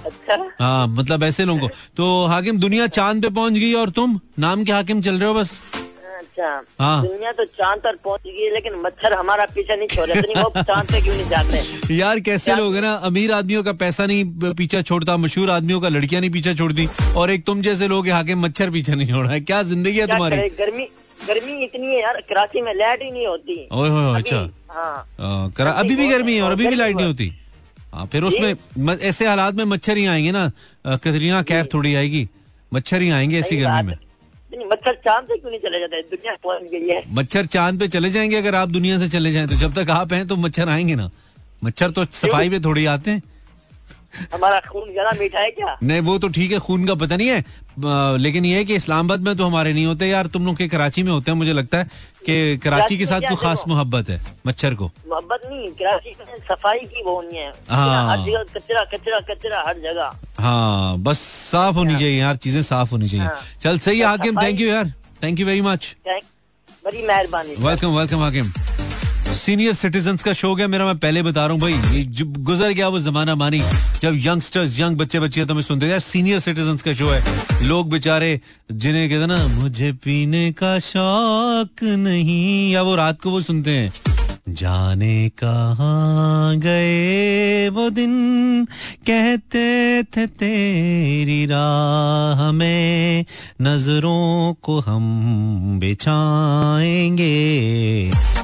अच्छा। 0.05 0.35
हाँ 0.59 0.87
मतलब 0.87 1.23
ऐसे 1.23 1.45
लोगों 1.45 1.59
को। 1.59 1.75
तो 1.97 2.25
हाकिम 2.25 2.59
दुनिया 2.59 2.87
चाँद 2.89 3.21
पे 3.21 3.29
पहुँच 3.29 3.53
गई 3.53 3.73
और 3.73 3.89
तुम 3.89 4.19
नाम 4.39 4.63
के 4.63 4.71
हाकिम 4.71 5.01
चल 5.01 5.19
रहे 5.19 5.27
हो 5.27 5.33
बस। 5.33 5.61
अच्छा। 6.37 6.83
हाँ। 6.83 7.01
दुनिया 7.07 7.31
तो 7.31 7.43
चाँद 7.45 7.79
तक 7.83 7.97
पहुँच 8.03 8.21
गई 8.25 8.43
है 8.45 8.53
लेकिन 8.53 8.73
मच्छर 8.85 9.13
हमारा 9.13 9.45
पीछा 9.55 9.75
नहीं 9.75 9.87
छोड़। 9.87 10.07
रहे 10.09 10.41
वो 10.41 10.49
चाँद 10.61 10.85
पे 10.91 11.01
क्यों 11.01 11.15
नहीं 11.15 11.27
जाते? 11.29 11.93
यार 11.95 12.19
कैसे 12.19 12.55
लोग 12.55 12.75
है 12.75 12.81
ना 12.81 12.93
अमीर 13.09 13.31
आदमियों 13.31 13.63
का 13.63 13.73
पैसा 13.83 14.05
नहीं 14.05 14.53
पीछा 14.53 14.81
छोड़ता 14.81 15.15
मशहूर 15.17 15.49
आदमियों 15.51 15.79
का 15.81 15.89
लड़कियाँ 15.89 16.21
नहीं 16.21 16.31
पीछा 16.31 16.53
छोड़ती 16.53 16.87
और 17.17 17.31
एक 17.31 17.45
तुम 17.45 17.61
जैसे 17.61 17.87
लोग 17.87 18.07
यहाँ 18.07 18.23
के 18.25 18.35
मच्छर 18.35 18.69
पीछा 18.71 18.95
नहीं 18.95 19.07
छोड़ 19.07 19.23
रहा। 19.25 19.33
है 19.33 19.39
क्या 19.41 19.61
ज़िंदगी 19.63 19.97
है 19.99 20.07
तुम्हारी? 20.07 20.35
गर्मी 20.59 20.87
गर्मी 21.27 21.63
इतनी 21.63 21.87
है 21.87 22.01
यार 22.01 22.21
कराची 22.29 22.61
में 22.61 22.73
लाइट 22.75 23.03
ही 23.03 23.11
नहीं 23.11 23.27
होती। 23.27 23.57
ओए 23.71 23.89
होए 23.89 24.03
अभी- 24.05 24.17
अच्छा। 24.17 24.49
हाँ। 24.69 25.75
अभी 25.79 25.95
भी 25.95 26.07
गर्मी 26.09 26.35
है 26.35 26.41
और 26.41 26.51
अभी 26.51 26.67
भी 26.67 26.75
लाइट 26.75 26.95
नहीं 26.95 27.07
होती। 27.07 27.31
हाँ 27.93 28.05
फिर 28.11 28.23
उसमें 28.23 28.97
ऐसे 28.97 29.27
हालात 29.27 29.53
में 29.55 29.63
मच्छर 29.65 29.97
ही 29.97 30.05
आएँगे 30.05 30.31
ना 30.31 30.51
कतरीना 30.85 31.41
कैफ 31.51 31.67
थोड़ी 31.73 31.95
आएगी। 31.95 32.27
मच्छर 32.73 33.01
ही 33.01 33.09
आएँगे 33.09 33.39
ऐसी 33.39 33.57
गर्मी 33.57 33.81
में। 33.83 33.97
मच्छर 34.63 34.93
चाँद 35.05 35.23
पे 35.23 35.37
क्यों 35.37 35.51
नहीं 35.51 35.59
चले 35.59 35.79
जाते? 35.79 36.01
दुनिया 36.01 36.35
पहुँच 36.43 36.71
गई 36.71 36.87
है? 36.89 37.03
मच्छर 37.13 37.45
चाँद 37.45 37.79
पे 37.79 37.87
चले 37.87 38.09
जाएँगे 38.09 38.35
अगर 38.35 38.55
आप 38.55 38.69
दुनिया 38.69 38.97
से 38.97 39.09
चले 39.09 39.31
जाएँ 39.31 39.47
तो 39.47 39.55
जब 39.55 39.73
तक 39.73 39.89
आप 39.89 40.13
हैं 40.13 40.27
तो 40.27 40.35
मच्छर 40.35 40.69
आएँगे 40.69 40.95
ना। 40.95 41.09
मच्छर 41.63 41.91
तो 41.91 42.05
सफ़ाई 42.05 42.49
पे 42.49 42.59
थोड़ी 42.59 42.85
आते 42.85 43.11
हैं। 43.11 43.21
हमारा 44.33 44.59
खून 44.61 44.91
ज़्यादा 44.91 45.11
मीठा 45.19 45.39
है 45.39 45.51
क्या? 45.51 45.77
नहीं 45.83 46.01
वो 46.01 46.17
तो 46.17 46.27
ठीक 46.29 46.51
है 46.51 46.59
खून 46.59 46.85
का 46.85 46.95
पता 46.95 47.15
नहीं 47.15 47.27
है। 47.27 47.39
आ, 47.39 48.15
लेकिन 48.17 48.45
ये 48.45 48.57
है 48.57 48.65
कि 48.65 48.75
इस्लामाबाद 48.75 49.19
में 49.19 49.35
तो 49.37 49.45
हमारे 49.45 49.73
नहीं 49.73 49.85
होते। 49.85 50.07
यार 50.07 50.27
तुम 50.27 50.45
लोग 50.45 50.57
के 50.57 50.67
कराची 50.67 51.03
में 51.03 51.11
होते 51.11 51.31
हैं 51.31 51.37
मुझे 51.37 51.53
लगता 51.53 51.77
है 51.77 51.89
कि 52.25 52.57
कराची 52.57 52.97
के 52.97 53.05
साथ 53.05 53.21
कोई 53.21 53.35
खास 53.37 53.63
मोहब्बत 53.67 54.09
है 54.09 54.19
मच्छर 54.47 54.75
को। 54.75 54.91
मोहब्बत 55.07 55.41
नहीं 55.45 55.71
कराची 55.73 56.15
में 56.19 56.37
सफ़ाई 56.49 56.79
की 56.79 57.03
वो 57.05 57.21
नहीं 57.21 57.39
है। 57.39 57.51
हाँ। 57.69 58.09
हर 58.09 58.25
जगह 58.25 58.43
कचरा 58.55 58.83
कचरा 58.93 59.19
कचरा 59.29 59.63
हर 59.67 59.79
जगह। 59.81 60.11
हाँ 60.39 60.97
बस 60.99 61.19
साफ़ 61.51 61.75
होनी 61.75 61.95
चाहिए 61.95 62.19
यार 62.19 62.35
चीज़ें 62.37 62.61
साफ़ 62.63 62.91
होनी 62.91 63.09
चाहिए। 63.09 63.25
हाँ। 63.25 63.41
चल 63.63 63.79
सही 63.79 63.99
है 63.99 64.03
तो 64.03 64.09
हाकिम 64.09 64.41
थैंक 64.41 64.59
यू 64.59 64.67
यार। 64.67 64.93
थैंक 65.23 65.39
यू 65.39 65.45
वेरी 65.45 65.61
मच 65.63 65.95
बड़ी 66.85 67.01
मेहरबानी। 67.03 67.55
Welcome 67.59 67.97
welcome 67.97 68.19
Hakim. 68.19 68.51
Senior 69.27 69.73
citizen 69.73 70.15
का 70.17 70.33
शो 70.33 70.53
है, 70.55 70.67
मेरा 70.67 70.85
मैं 70.85 70.97
पहले 70.97 71.21
बता 71.23 71.45
रहा 71.45 71.53
हूँ 71.53 71.61
भाई 71.61 72.05
गुजर 72.15 72.71
गया 72.71 72.87
वो 72.87 72.99
जमाना 72.99 73.35
मानी, 73.35 73.61
जब 74.01 74.13
यंगस्टर्स 74.17 74.79
यंग 74.79 74.97
बच्चे 74.97 75.19
बच्चे 75.19 75.45
तो 75.45 75.53
मैं 75.55 75.61
सुनते 75.61 75.89
थे 75.89 75.99
सीनियर 75.99 76.39
सिटीजन 76.39 76.77
का 76.77 76.93
शो 76.93 77.09
है। 77.09 77.67
लोग 77.67 77.89
बेचारे, 77.89 78.39
जिन्हें 78.71 79.09
कहते 79.09 79.25
ना, 79.25 79.45
मुझे 79.49 79.91
पीने 80.03 80.51
का 80.51 80.77
शौक 80.81 81.83
नहीं, 81.83 82.71
या 82.71 82.81
वो 82.81 82.95
रात 82.95 83.21
को 83.21 83.31
वो 83.31 83.41
सुनते 83.41 83.71
हैं। 83.71 83.91
जाने 84.49 85.29
कहाँ 85.29 86.57
गए 86.57 87.69
वो 87.69 87.89
दिन? 87.89 88.11
कहते 89.07 90.03
थे 90.03 90.27
तेरी 90.27 91.45
राह 91.45 92.51
में 92.51 93.25
नज़रों 93.61 94.53
को 94.61 94.79
हम 94.79 95.79
बिछाएँगे। 95.79 97.25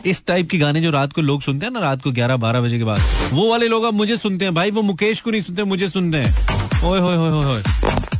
इस 0.05 0.25
टाइप 0.27 0.49
के 0.49 0.57
गाने 0.57 0.81
जो 0.81 0.91
रात 0.91 1.13
को 1.13 1.21
लोग 1.21 1.41
सुनते 1.41 1.65
हैं 1.65 1.73
ना, 1.73 1.79
रात 1.79 2.01
को 2.01 2.11
11 2.11 2.37
12 2.37 2.61
बजे 2.61 2.77
के 2.77 2.83
बाद, 2.83 2.99
वो 3.33 3.49
वाले 3.49 3.67
लोग 3.67 3.83
अब 3.83 3.93
मुझे 3.93 4.17
सुनते 4.17 4.45
हैं। 4.45 4.53
भाई, 4.53 4.71
वो 4.71 4.81
मुकेश 4.81 5.21
को 5.21 5.31
नहीं 5.31 5.41
सुनते, 5.41 5.63
मुझे 5.63 5.89
सुनते 5.89 6.17
हैं। 6.17 6.61
ओए 6.83 6.99
होए 6.99 7.15
होए 7.15 7.45
होए। 7.45 7.63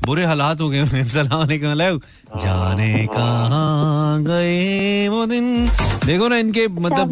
बुरे 0.05 0.25
हालात 0.25 0.62
हो 0.62 0.70
गए 0.70 1.03
सलाम। 1.13 1.48
जाने 2.43 3.08
कहाँ 3.13 4.24
गए 4.24 5.08
वो 5.10 5.25
दिन? 5.25 5.46
देखो 6.05 6.27
ना 6.27 6.38
इनके 6.38 6.67
मतलब 6.67 7.12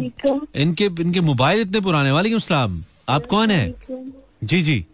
इनके 0.64 0.84
इनके 1.02 1.20
मोबाइल 1.20 1.60
इतने 1.60 1.80
पुराने। 1.80 2.10
वाले 2.10 2.38
सलाम। 2.38 2.82
आप 3.08 3.26
कौन 3.26 3.50
है? 3.50 3.74
जी 4.44 4.62
जी। 4.62 4.84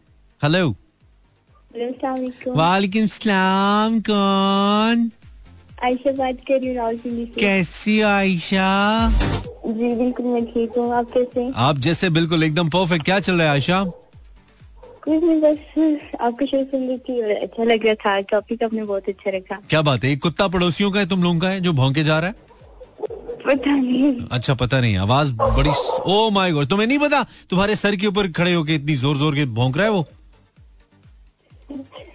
हेलो 0.42 0.68
वालेकुम 2.56 3.06
सलाम 3.06 4.00
कौन? 4.10 5.10
आयशा 5.84 6.12
बात 6.18 6.36
कर 6.50 6.60
रही 6.60 6.74
हूँ 6.74 7.26
कैसी 7.38 8.00
आयशा? 8.00 8.68
जी 9.66 9.94
बिल्कुल 9.94 10.26
मैं 10.26 10.44
ठीक 10.46 10.76
हूँ। 10.78 10.92
आप 10.96 11.10
कैसे 11.14 11.50
आप 11.68 11.78
जैसे 11.86 12.10
बिल्कुल 12.18 12.44
एकदम 12.44 12.68
परफेक्ट 12.76 13.04
क्या 13.04 13.18
चल 13.20 13.34
रहा 13.34 13.46
है 13.46 13.52
आयशा? 13.52 13.84
कुछ 15.06 15.22
नहीं 15.22 15.40
बस 15.40 16.14
आपका 16.20 16.46
शो 16.46 16.62
सुन 16.64 16.86
रही 16.88 16.98
थी 16.98 17.20
और 17.22 17.30
अच्छा 17.32 17.64
लग 17.64 17.86
रहा 17.86 17.94
था 17.94 18.20
टॉपिक 18.30 18.62
आपने 18.62 18.82
बहुत 18.84 19.08
अच्छा 19.08 19.30
रखा 19.30 19.58
क्या 19.70 19.82
बात 19.82 20.04
है? 20.04 20.10
एक 20.12 20.22
कुत्ता 20.22 20.48
पड़ोसियों 20.48 20.90
का 20.90 21.00
है 21.00 21.06
तुम 21.08 21.22
लोगों 21.22 21.38
का 21.40 21.48
है 21.48 21.60
जो 21.60 21.72
भौंके 21.72 22.02
जा 22.04 22.18
रहा 22.18 22.28
है? 22.28 22.34
पता 23.46 23.70
नहीं। 23.70 24.12
अच्छा 24.32 24.54
पता 24.60 24.80
नहीं 24.80 24.96
आवाज़ 24.98 25.32
बड़ी 25.34 25.70
ओ 26.06 26.30
माय 26.30 26.52
गॉड 26.52 26.66
तुम्हें 26.68 26.86
नहीं 26.86 26.98
पता? 26.98 27.22
तुम्हारे 27.50 27.76
सर 27.76 27.96
के 27.96 28.06
ऊपर 28.06 28.30
खड़े 28.32 28.52
होके 28.54 28.74
इतनी 28.74 28.94
ज़ोर 28.96 29.16
ज़ोर 29.16 29.34
के 29.34 29.44
भौंक 29.58 29.76
रहा 29.76 29.86
है 29.86 29.92
वो? 29.92 30.06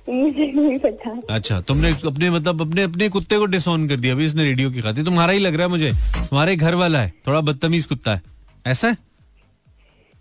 मुझे 0.10 0.52
नहीं 0.52 0.78
पता। 0.80 1.12
अच्छा 1.36 1.60
तुमने 1.62 1.92
अपने 2.08 2.30
मतलब 2.30 2.62
अपने 2.62 2.84
अपने 2.84 3.08
कुत्ते 3.10 3.38
को 3.38 3.46
डिसऑन 3.46 3.88
कर 3.88 4.00
दिया 4.00 4.14
अभी 4.14 4.26
इसने 4.26 4.44
रेडियो 4.44 4.72
की 4.72 4.82
खातिर। 4.82 5.06
तुम्हारा 5.06 5.34
ही 5.34 5.40
लग 5.40 5.56
रहा 5.56 5.64
है 5.64 5.70
मुझे। 5.70 5.92
तुम्हारे 6.18 6.56
घर 6.56 6.76
वाला 6.76 7.02
है 7.02 7.14
थोड़ा 7.28 7.42
बदतमीज 7.42 7.86
कुत्ता 7.86 8.16
है। 8.16 8.22
ऐसा 8.66 8.88
है? 8.88 8.98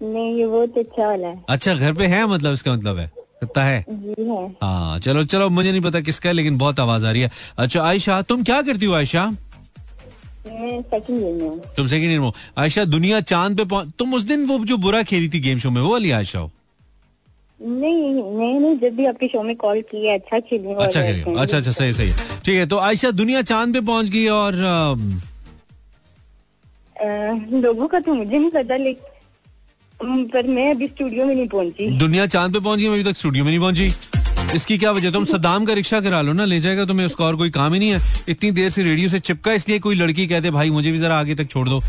नहीं 0.02 0.34
ये 0.38 0.46
बहुत 0.46 0.78
अच्छा 0.78 1.06
वाला 1.06 1.28
है। 1.28 1.44
अच्छा 1.48 1.74
घर 1.74 1.92
पे 1.94 2.06
है 2.06 2.26
मतलब 2.26 2.52
इसका 2.52 2.72
मतलब 2.72 2.98
है? 2.98 3.10
कुत्ता 3.40 3.62
है? 3.64 3.84
हाँ। 4.62 4.98
चलो 5.00 5.24
चलो 5.24 5.48
मुझे 5.50 5.70
नहीं 5.70 5.80
पता 5.82 6.00
किसका 6.00 6.28
है 6.28 6.34
लेकिन 6.34 6.58
बहुत 6.58 6.80
आवाज़ 6.80 7.06
आ 7.06 7.10
रही 7.10 7.22
है। 7.22 7.30
अच्छा 7.58 7.82
आयशा 7.82 8.20
तुम 8.22 8.42
क्या 8.44 8.60
करती 8.62 8.86
हो 8.86 8.94
आयशा? 8.94 9.30
सेकंड 10.46 11.62
तुम 11.76 11.86
सेकंड 11.86 12.10
ईयर 12.10 12.20
में 12.20 12.30
आयशा 12.58 12.84
दुनिया 12.84 13.20
चाँद 13.20 13.56
पे 13.56 13.64
पहुँच 13.64 13.88
तुम 13.98 14.14
उस 14.14 14.22
दिन 14.22 14.44
वो 14.46 14.58
जो 14.64 14.76
बुरा 14.86 15.02
खेली 15.10 15.28
थी 15.28 15.40
गेम 15.40 15.58
शो 15.58 15.70
में 15.70 15.80
वो 15.82 15.92
वाली 15.92 16.10
आयशा 16.10 16.38
हो? 16.38 16.50
नहीं 17.60 18.12
नहीं 18.12 18.58
नहीं 18.60 18.76
जब 18.78 18.94
भी 18.96 19.06
आपके 19.06 19.28
शो 19.28 19.42
में 19.42 19.54
कॉल 19.56 19.80
किया 19.90 20.14
अच्छा 20.14 20.38
खेली 20.40 20.68
हूँ 20.68 20.76
अच्छा 20.84 21.02
खेली। 21.02 21.22
अच्छा 21.40 21.56
अच्छा 21.58 21.70
सही 21.70 21.92
सही 21.92 22.12
ठीक 22.44 22.58
है 22.58 22.66
तो 22.66 22.76
आयशा 22.78 23.10
दुनिया 23.10 23.42
चाँद 23.52 23.72
पे 23.74 23.80
पहुँच 23.80 24.08
गई 24.10 24.26
और 24.36 24.54
अ, 24.54 24.94
लोगों 27.60 27.86
का 27.88 28.00
तो 28.00 28.14
मुझे 28.14 28.38
नहीं 28.38 28.50
पता 28.50 28.76
लेकिन 28.76 29.09
पर 30.02 30.46
मैं 30.48 30.70
अभी 30.70 30.86
स्टूडियो 30.88 31.26
में 31.26 31.34
नहीं 31.34 31.48
पहुँची। 31.48 31.90
दुनिया 31.98 32.26
चाँद 32.28 32.52
पे 32.52 32.60
पहुँच 32.60 32.84
अभी 32.84 33.04
तक 33.04 33.16
स्टूडियो 33.16 33.44
में 33.44 33.50
नहीं 33.50 33.60
पहुँची। 33.60 34.54
इसकी 34.54 34.78
क्या 34.78 34.92
वजह? 34.92 35.10
तुम 35.10 35.24
सदाम 35.24 35.64
का 35.64 35.72
रिक्शा 35.74 36.00
करा 36.00 36.20
लो 36.20 36.32
ना 36.32 36.44
ले 36.44 36.60
जाएगा 36.60 36.84
तुम्हें 36.84 37.06
उसका 37.06 37.24
और 37.24 37.36
कोई 37.36 37.50
काम 37.50 37.74
ही 37.74 37.78
नहीं 37.78 37.90
है। 37.90 38.00
इतनी 38.28 38.50
देर 38.50 38.70
से 38.70 38.82
रेडियो 38.82 39.08
से 39.08 39.18
चिपका 39.20 39.52
इसलिए 39.52 39.78
कोई 39.78 39.94
लड़की 39.96 40.26
कहते 40.26 40.50
भाई 40.50 40.70
मुझे 40.70 40.92
भी 40.92 40.98
जरा 40.98 41.18
आगे 41.18 41.34
तक 41.34 41.50
छोड़ 41.50 41.68
दो। 41.68 41.82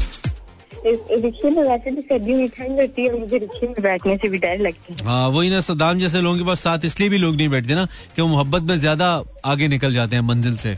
रिक्शे 0.84 1.50
में 1.50 1.64
वैसे 1.64 1.92
तो 1.92 2.20
में 2.28 2.48
ठंड 2.50 2.80
है 3.00 3.20
मुझे 3.20 3.38
रिक्शे 3.38 3.68
में 3.68 3.82
बैठने 3.82 4.18
से 4.18 4.30
भी 4.30 4.38
डर 4.38 4.60
लगता 4.60 4.94
है। 4.94 5.08
हाँ 5.08 5.28
वही 5.30 5.50
ना 5.50 5.60
सदाम 5.62 6.00
जैसे 6.00 6.22
लोगों 6.22 6.38
के 6.38 6.44
पास 6.44 6.62
साथ 6.62 6.86
इसलिए 6.86 7.10
भी 7.10 7.18
लोग 7.18 7.36
नहीं 7.36 7.50
बैठते 7.50 7.76
ना 7.76 7.86
कि 8.16 8.22
वो 8.22 8.28
मोहब्बत 8.28 8.62
में 8.62 8.78
ज़्यादा 8.78 9.24
आगे 9.46 9.68
निकल 9.68 9.94
जाते 9.94 10.16
हैं 10.16 10.24
मंजिल 10.24 10.56
से। 10.58 10.78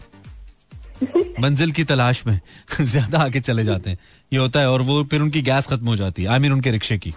मंजिल 1.39 1.71
की 1.71 1.83
तलाश 1.83 2.27
में 2.27 2.39
ज़्यादा 2.81 3.19
आगे 3.19 3.39
चले 3.39 3.63
जाते 3.63 3.89
हैं। 3.89 3.97
ये 4.33 4.39
होता 4.39 4.59
है 4.59 4.69
और 4.69 4.81
वो 4.81 5.03
फिर 5.03 5.21
उनकी 5.21 5.41
गैस 5.41 5.67
खत्म 5.67 5.85
हो 5.85 5.95
जाती 5.95 6.23
है। 6.23 6.29
आई 6.29 6.39
मीन 6.39 6.53
उनके 6.53 6.71
रिक्शे 6.71 6.97
की। 6.97 7.13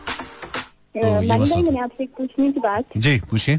ये 0.97 1.29
मानी 1.29 1.77
आपसे 1.77 2.07
पूछने 2.07 2.53
की 2.53 2.61
बात। 2.61 2.85
जी 2.97 3.21
पूछिए। 3.21 3.59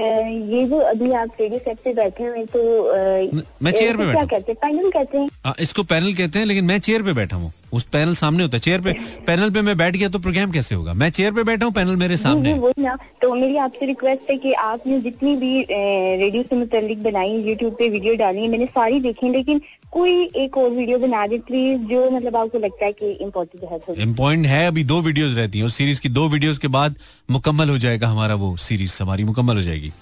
ये 0.00 0.64
जो 0.66 0.78
अभी 0.78 1.10
आप 1.12 1.36
रेडियो 1.40 1.58
सेट 1.58 1.78
पे 1.84 1.92
बैठे 1.94 2.24
हुए 2.24 2.44
तो 2.44 2.60
आ, 2.92 2.96
न- 3.34 3.42
मैं 3.62 3.72
चेयर 3.72 3.96
पे 3.96 4.06
बैठा 4.06 4.24
क्या। 4.24 4.38
कहते 4.38 4.52
हैं? 4.52 4.58
पैनल 4.62 4.90
कहते 4.90 5.18
हैं। 5.18 5.28
हाँ, 5.44 5.54
इसको 5.60 5.82
पैनल 5.82 6.14
कहते 6.14 6.38
हैं 6.38 6.46
लेकिन 6.46 6.64
मैं 6.64 6.78
चेयर 6.78 7.02
पे 7.02 7.12
बैठा 7.12 7.36
हूँ। 7.36 7.52
उस 7.72 7.84
पैनल 7.84 8.14
सामने 8.14 8.42
होता 8.42 8.56
है। 8.56 8.60
चेयर 8.60 8.80
पे 8.80 8.92
पैनल 9.26 9.50
पे 9.50 9.62
मैं 9.62 9.76
बैठ 9.76 9.96
गया 9.96 10.08
तो 10.08 10.18
प्रोग्राम 10.18 10.50
कैसे 10.50 10.74
होगा? 10.74 10.94
मैं 10.94 11.10
चेयर 11.10 11.32
पे 11.32 11.42
बैठा 11.42 11.64
हूँ 11.64 11.72
पैनल 11.72 11.96
मेरे 11.96 12.16
सामने 12.16 12.52
वही 12.54 12.82
ना। 12.82 12.96
तो 13.22 13.34
मेरी 13.34 13.56
आपसे 13.56 13.86
रिक्वेस्ट 13.86 14.30
है 14.30 14.36
कि 14.36 14.52
आपने 14.52 15.00
जितनी 15.00 15.36
भी 15.36 15.60
रेडियो 15.70 16.42
से 16.42 16.56
मुतलिक 16.56 17.02
बनाई 17.02 17.36
यूट्यूब 17.48 17.74
पे 17.78 17.88
वीडियो 17.88 18.14
डाली 18.16 18.42
है 18.42 18.48
मैंने 18.48 18.66
सारी 18.66 19.00
देखी 19.00 19.28
लेकिन 19.28 19.60
कोई 19.94 20.22
एक 20.36 20.56
और 20.58 20.70
वीडियो 20.70 20.98
बना 20.98 21.26
दे 21.26 21.38
प्लीज़ 21.48 21.80
जो 21.90 22.10
मतलब 22.10 22.36
आपको 22.36 22.58
लगता 22.58 22.84
है 22.84 22.92
कि 22.92 23.10
इम्पोर्टेंट 23.22 23.64
है 23.64 24.02
इम्पोर्टेंट 24.02 24.46
है, 24.46 24.66
अभी 24.66 24.84
दो 24.84 25.00
वीडियोस 25.00 25.34
रहती 25.36 25.58
हैं। 25.58 25.66
उस 25.66 25.74
सीरीज़ 25.74 26.00
की 26.00 26.08
दो 26.08 26.28
वीडियोस 26.28 26.58
के 26.58 26.68
बाद 26.68 26.96
मुकम्मल 27.30 27.68
हो 27.70 27.78
जाएगा 27.78 28.08
हमारा 28.08 28.34
वो 28.34 28.56
सीरीज़ 28.56 28.98
हमारी 29.02 29.24
मुकम्मल 29.24 29.56
हो 29.56 29.62
जाएगी। 29.62 29.92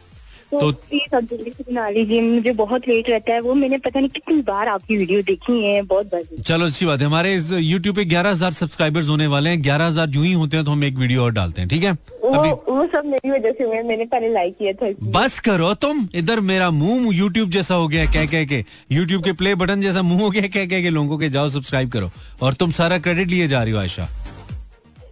तो 0.52 0.70
प्लीज़ 0.72 1.14
आप 1.16 1.22
जल्दी 1.24 1.50
से 1.50 1.64
बना 1.64 1.88
लीजिए 1.90 2.20
मुझे 2.22 2.52
बहुत 2.54 2.88
लेट 2.88 3.08
रहता 3.10 3.32
है 3.32 3.40
वो 3.40 3.54
मैंने 3.54 3.78
पता 3.78 4.00
नहीं 4.00 4.08
कितनी 4.10 4.40
बार 4.42 4.68
आपकी 4.68 4.96
वीडियो 4.96 5.22
देखी 5.22 5.62
है 5.64 5.80
बहुत 5.84 6.06
बार 6.06 6.42
चलो 6.42 6.66
अच्छी 6.66 6.86
बात 6.86 7.00
है। 7.00 7.06
हमारे 7.06 7.34
यूट्यूब 7.34 7.96
पे 7.96 8.04
ग्यारह 8.04 8.30
हज़ार 8.30 8.52
सब्सक्राइबर्स 8.52 9.08
होने 9.08 9.26
वाले 9.26 9.50
हैं 9.50 9.62
ग्यारह 9.62 9.86
हज़ार 9.86 10.06
जो 10.08 10.22
ही 10.22 10.32
होते 10.32 10.56
हैं 10.56 10.64
तो 10.64 10.70
हम 10.70 10.84
एक 10.84 10.96
वीडियो 10.96 11.22
और 11.24 11.32
डालते 11.32 11.60
हैं 11.60 11.68
ठीक 11.68 11.84
है? 11.84 11.92
वो 11.92 12.30
अभी 12.30 12.50
वो 12.50 12.86
सब 12.86 13.06
मेरी 13.06 13.30
वजह 13.30 13.52
से 13.52 13.64
हुए 13.64 13.82
मैंने 13.82 14.04
पहले 14.06 14.32
लाइक 14.32 14.56
किया 14.58 14.72
था 14.72 14.92
बस 15.12 15.38
करो 15.40 15.72
तुम 15.76 16.06
इधर 16.14 16.40
मेरा 16.42 16.70
मुँह 16.72 17.16
यूट्यूब 17.16 17.50
जैसा 17.50 17.74
हो 17.74 17.88
गया 17.88 18.04
कह 18.12 18.26
कह 18.26 18.44
के 18.44 18.64
यूट्यूब 18.92 19.24
के 19.24 19.32
प्ले 19.34 19.54
बटन 19.54 19.80
जैसा 19.80 20.02
मुँह 20.02 20.22
हो 20.22 20.30
गया 20.30 20.48
कह 20.48 20.66
कह 20.66 20.82
के 20.82 20.90
लोगों 20.90 21.18
के 21.18 21.28
जाओ 21.30 21.48
सब्सक्राइब 21.50 21.90
करो। 21.90 22.10
और 22.42 22.54
तुम 22.54 22.70
सारा 22.72 22.98
क्रेडिट 22.98 23.28
लिए 23.28 23.48
जा 23.48 23.62
रही 23.62 23.72
हो 23.72 23.78
आयशा। 23.78 24.08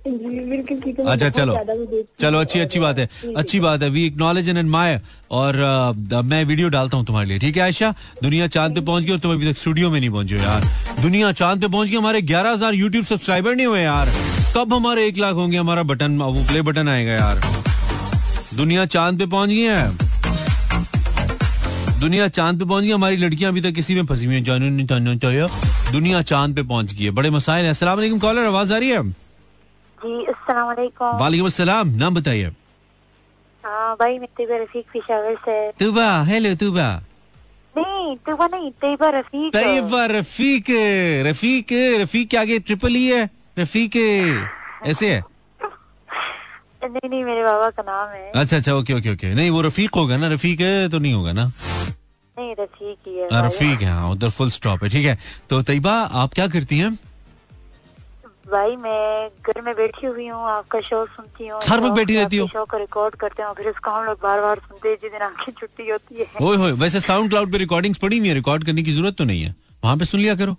अच्छा 0.00 1.28
चलो। 1.28 1.54
हूँ। 1.54 2.02
चलो 2.20 2.38
अच्छी 2.38 2.60
अच्छी 2.60 2.78
बात 2.80 2.98
है। 2.98 3.08
अच्छी 3.36 3.60
बात 3.60 3.82
है। 3.82 3.88
वी 3.90 4.04
एक्नॉलेज 4.06 4.48
एंड 4.48 4.58
एडमायर 4.58 5.00
और 5.30 5.56
मैं 6.24 6.44
वीडियो 6.44 6.68
डालता 6.68 6.96
हूँ 6.96 7.06
तुम्हारे 7.06 7.28
लिए 7.28 7.38
ठीक 7.38 7.56
है 7.56 7.62
आयशा? 7.62 7.94
दुनिया 8.22 8.46
चाँद 8.46 8.74
पे 8.74 8.80
पहुँच 8.80 9.04
गई 9.04 9.12
और 9.12 9.18
तुम 9.18 9.32
अभी 9.32 9.52
तक 9.52 9.58
स्टूडियो 9.58 9.90
में 9.90 9.98
नहीं 10.00 10.10
पहुँचे 10.10 10.36
यार। 10.36 10.64
दुनिया 11.02 11.32
चाँद 11.32 11.60
पे 11.60 11.68
पहुँच 11.68 11.88
गई 11.88 11.96
हमारे 11.96 12.22
ग्यारह 12.22 12.50
हज़ार 12.50 12.74
यूट्यूब 12.74 13.04
सब्सक्राइबर 13.04 13.54
नहीं 13.54 13.66
हुए 13.66 13.80
यार। 13.80 14.08
कब 14.56 14.74
हमारे 14.74 15.06
एक 15.08 15.18
लाख 15.18 15.34
होंगे 15.34 15.56
हमारा 15.56 15.82
बटन 15.82 16.18
वो 16.18 16.44
प्ले 16.48 16.62
बटन 16.62 16.88
आएगा 16.88 17.12
यार। 17.12 17.40
दुनिया 18.56 18.86
चाँद 18.86 19.18
पे 19.18 19.26
पहुँच 19.26 19.48
गई 19.48 19.60
है। 19.60 20.08
दुनिया 22.00 22.28
चाँद 22.28 22.58
पे 22.58 22.64
पहुँच 22.64 22.84
गई 22.84 22.90
हमारी 22.90 23.16
लड़कियाँ 23.16 23.50
अभी 23.52 23.60
तक 23.60 23.72
किसी 23.72 23.94
में 23.94 24.06
फंसी 24.06 24.26
हुई 24.26 24.34
हैं 24.34 25.48
दुनिया 25.92 26.22
चाँद 26.22 26.54
पे 26.56 26.62
पहुँच 26.62 26.94
गई 26.94 27.04
है। 27.04 27.10
बड़े 27.10 27.30
मसाइल 27.30 27.66
है। 27.66 27.72
वालेकुम 27.84 28.18
कॉलर 28.18 28.44
आवाज़ 28.44 28.72
आ 28.72 28.76
रही 28.78 28.88
है? 28.88 29.02
जी 30.00 30.24
अस्सलाम 30.24 30.66
वालेकुम 30.66 31.46
अस्सलाम 31.46 31.88
नाम 32.00 32.14
बताइए। 32.14 32.50
हाँ 33.64 33.94
भाई 34.00 34.18
मैं 34.18 34.28
तैयबा 34.36 34.56
रफीक 34.62 34.86
पिशावर 34.92 35.34
से। 35.44 35.56
तुबा 35.78 36.08
हेलो 36.24 36.54
तुबा। 36.56 36.88
नहीं 37.74 38.16
तैयबा 38.16 38.46
नहीं 38.46 38.70
तैयबा 38.80 39.10
रफीक। 39.18 39.52
तैयबा 39.52 40.04
रफीक 40.06 40.70
रफीक 41.26 41.72
रफीक 42.00 42.28
के 42.30 42.36
आगे 42.36 42.58
ट्रिपल 42.60 42.94
ही 42.94 43.06
है 43.08 43.28
रफीक 43.58 43.96
ऐसे 44.86 45.12
है? 45.14 45.20
नहीं 46.82 47.08
नहीं 47.08 47.24
मेरे 47.24 47.42
बाबा 47.44 47.68
का 47.70 47.82
नाम 47.82 48.08
है। 48.08 48.30
अच्छा 48.32 48.56
अच्छा 48.56 48.74
ओके 48.74 48.94
ओके 48.94 49.12
ओके। 49.12 49.34
नहीं 49.34 49.50
वो 49.50 49.60
रफीक 49.62 49.94
होगा 49.94 50.16
ना 50.16 50.28
रफीक 50.28 50.60
है 50.60 50.88
तो 50.88 50.98
नहीं 50.98 51.12
होगा 51.12 51.32
ना? 51.32 51.44
नहीं 51.44 52.54
रफीक 52.60 52.98
ही 53.06 53.18
है 53.18 53.28
हाँ, 53.32 53.46
रफीक 53.46 53.80
है 53.82 53.90
हाँ 53.90 54.10
उधर 54.10 54.30
फुल 54.30 54.50
स्टॉप 54.50 54.82
है 54.84 54.90
ठीक 54.90 55.06
है। 55.06 55.18
तो 55.50 55.62
तैयबा 55.62 55.92
आप 56.24 56.32
क्या 56.34 56.48
करती 56.48 56.78
हैं? 56.78 56.98
भाई 58.52 58.76
मैं 58.76 59.28
घर 59.46 59.60
में 59.62 59.74
बैठी 59.76 60.06
हुई 60.06 60.26
हूँ 60.28 60.44
आपका 60.50 60.80
शो 60.80 61.04
सुनती 61.06 61.46
हूँ 61.48 61.60
हर 61.68 61.80
वक्त 61.80 61.94
बैठी 61.96 62.16
रहती 62.16 62.36
हो? 62.36 62.46
शो 62.46 62.64
को 62.64 62.78
रिकॉर्ड 62.78 63.14
करते 63.16 63.42
हो 63.42 63.52
फिर 63.56 63.68
उसको 63.68 63.90
हम 63.90 64.04
लोग 64.04 64.18
बार 64.22 64.40
बार 64.40 64.58
सुनते 64.68 64.88
हैं 64.88 64.96
जिस 65.02 65.12
दिन 65.12 65.20
आपकी 65.22 65.52
छुट्टी 65.52 65.88
होती 65.90 66.14
है। 66.14 66.26
ओए 66.42 66.56
होए 66.56 66.72
वैसे 66.80 67.00
साउंड 67.00 67.30
क्लाउड 67.30 67.52
पे 67.52 67.58
रिकॉर्डिंग्स 67.58 67.98
पड़ी 67.98 68.18
हुई 68.18 68.28
है 68.28 68.34
रिकॉर्ड 68.34 68.64
करने 68.64 68.82
की 68.82 68.92
ज़रूरत 68.92 69.16
तो 69.18 69.24
नहीं 69.24 69.42
है। 69.42 69.54
वहाँ 69.84 69.96
पे 69.96 70.04
सुन 70.04 70.20
लिया 70.20 70.34
करो। 70.34 70.56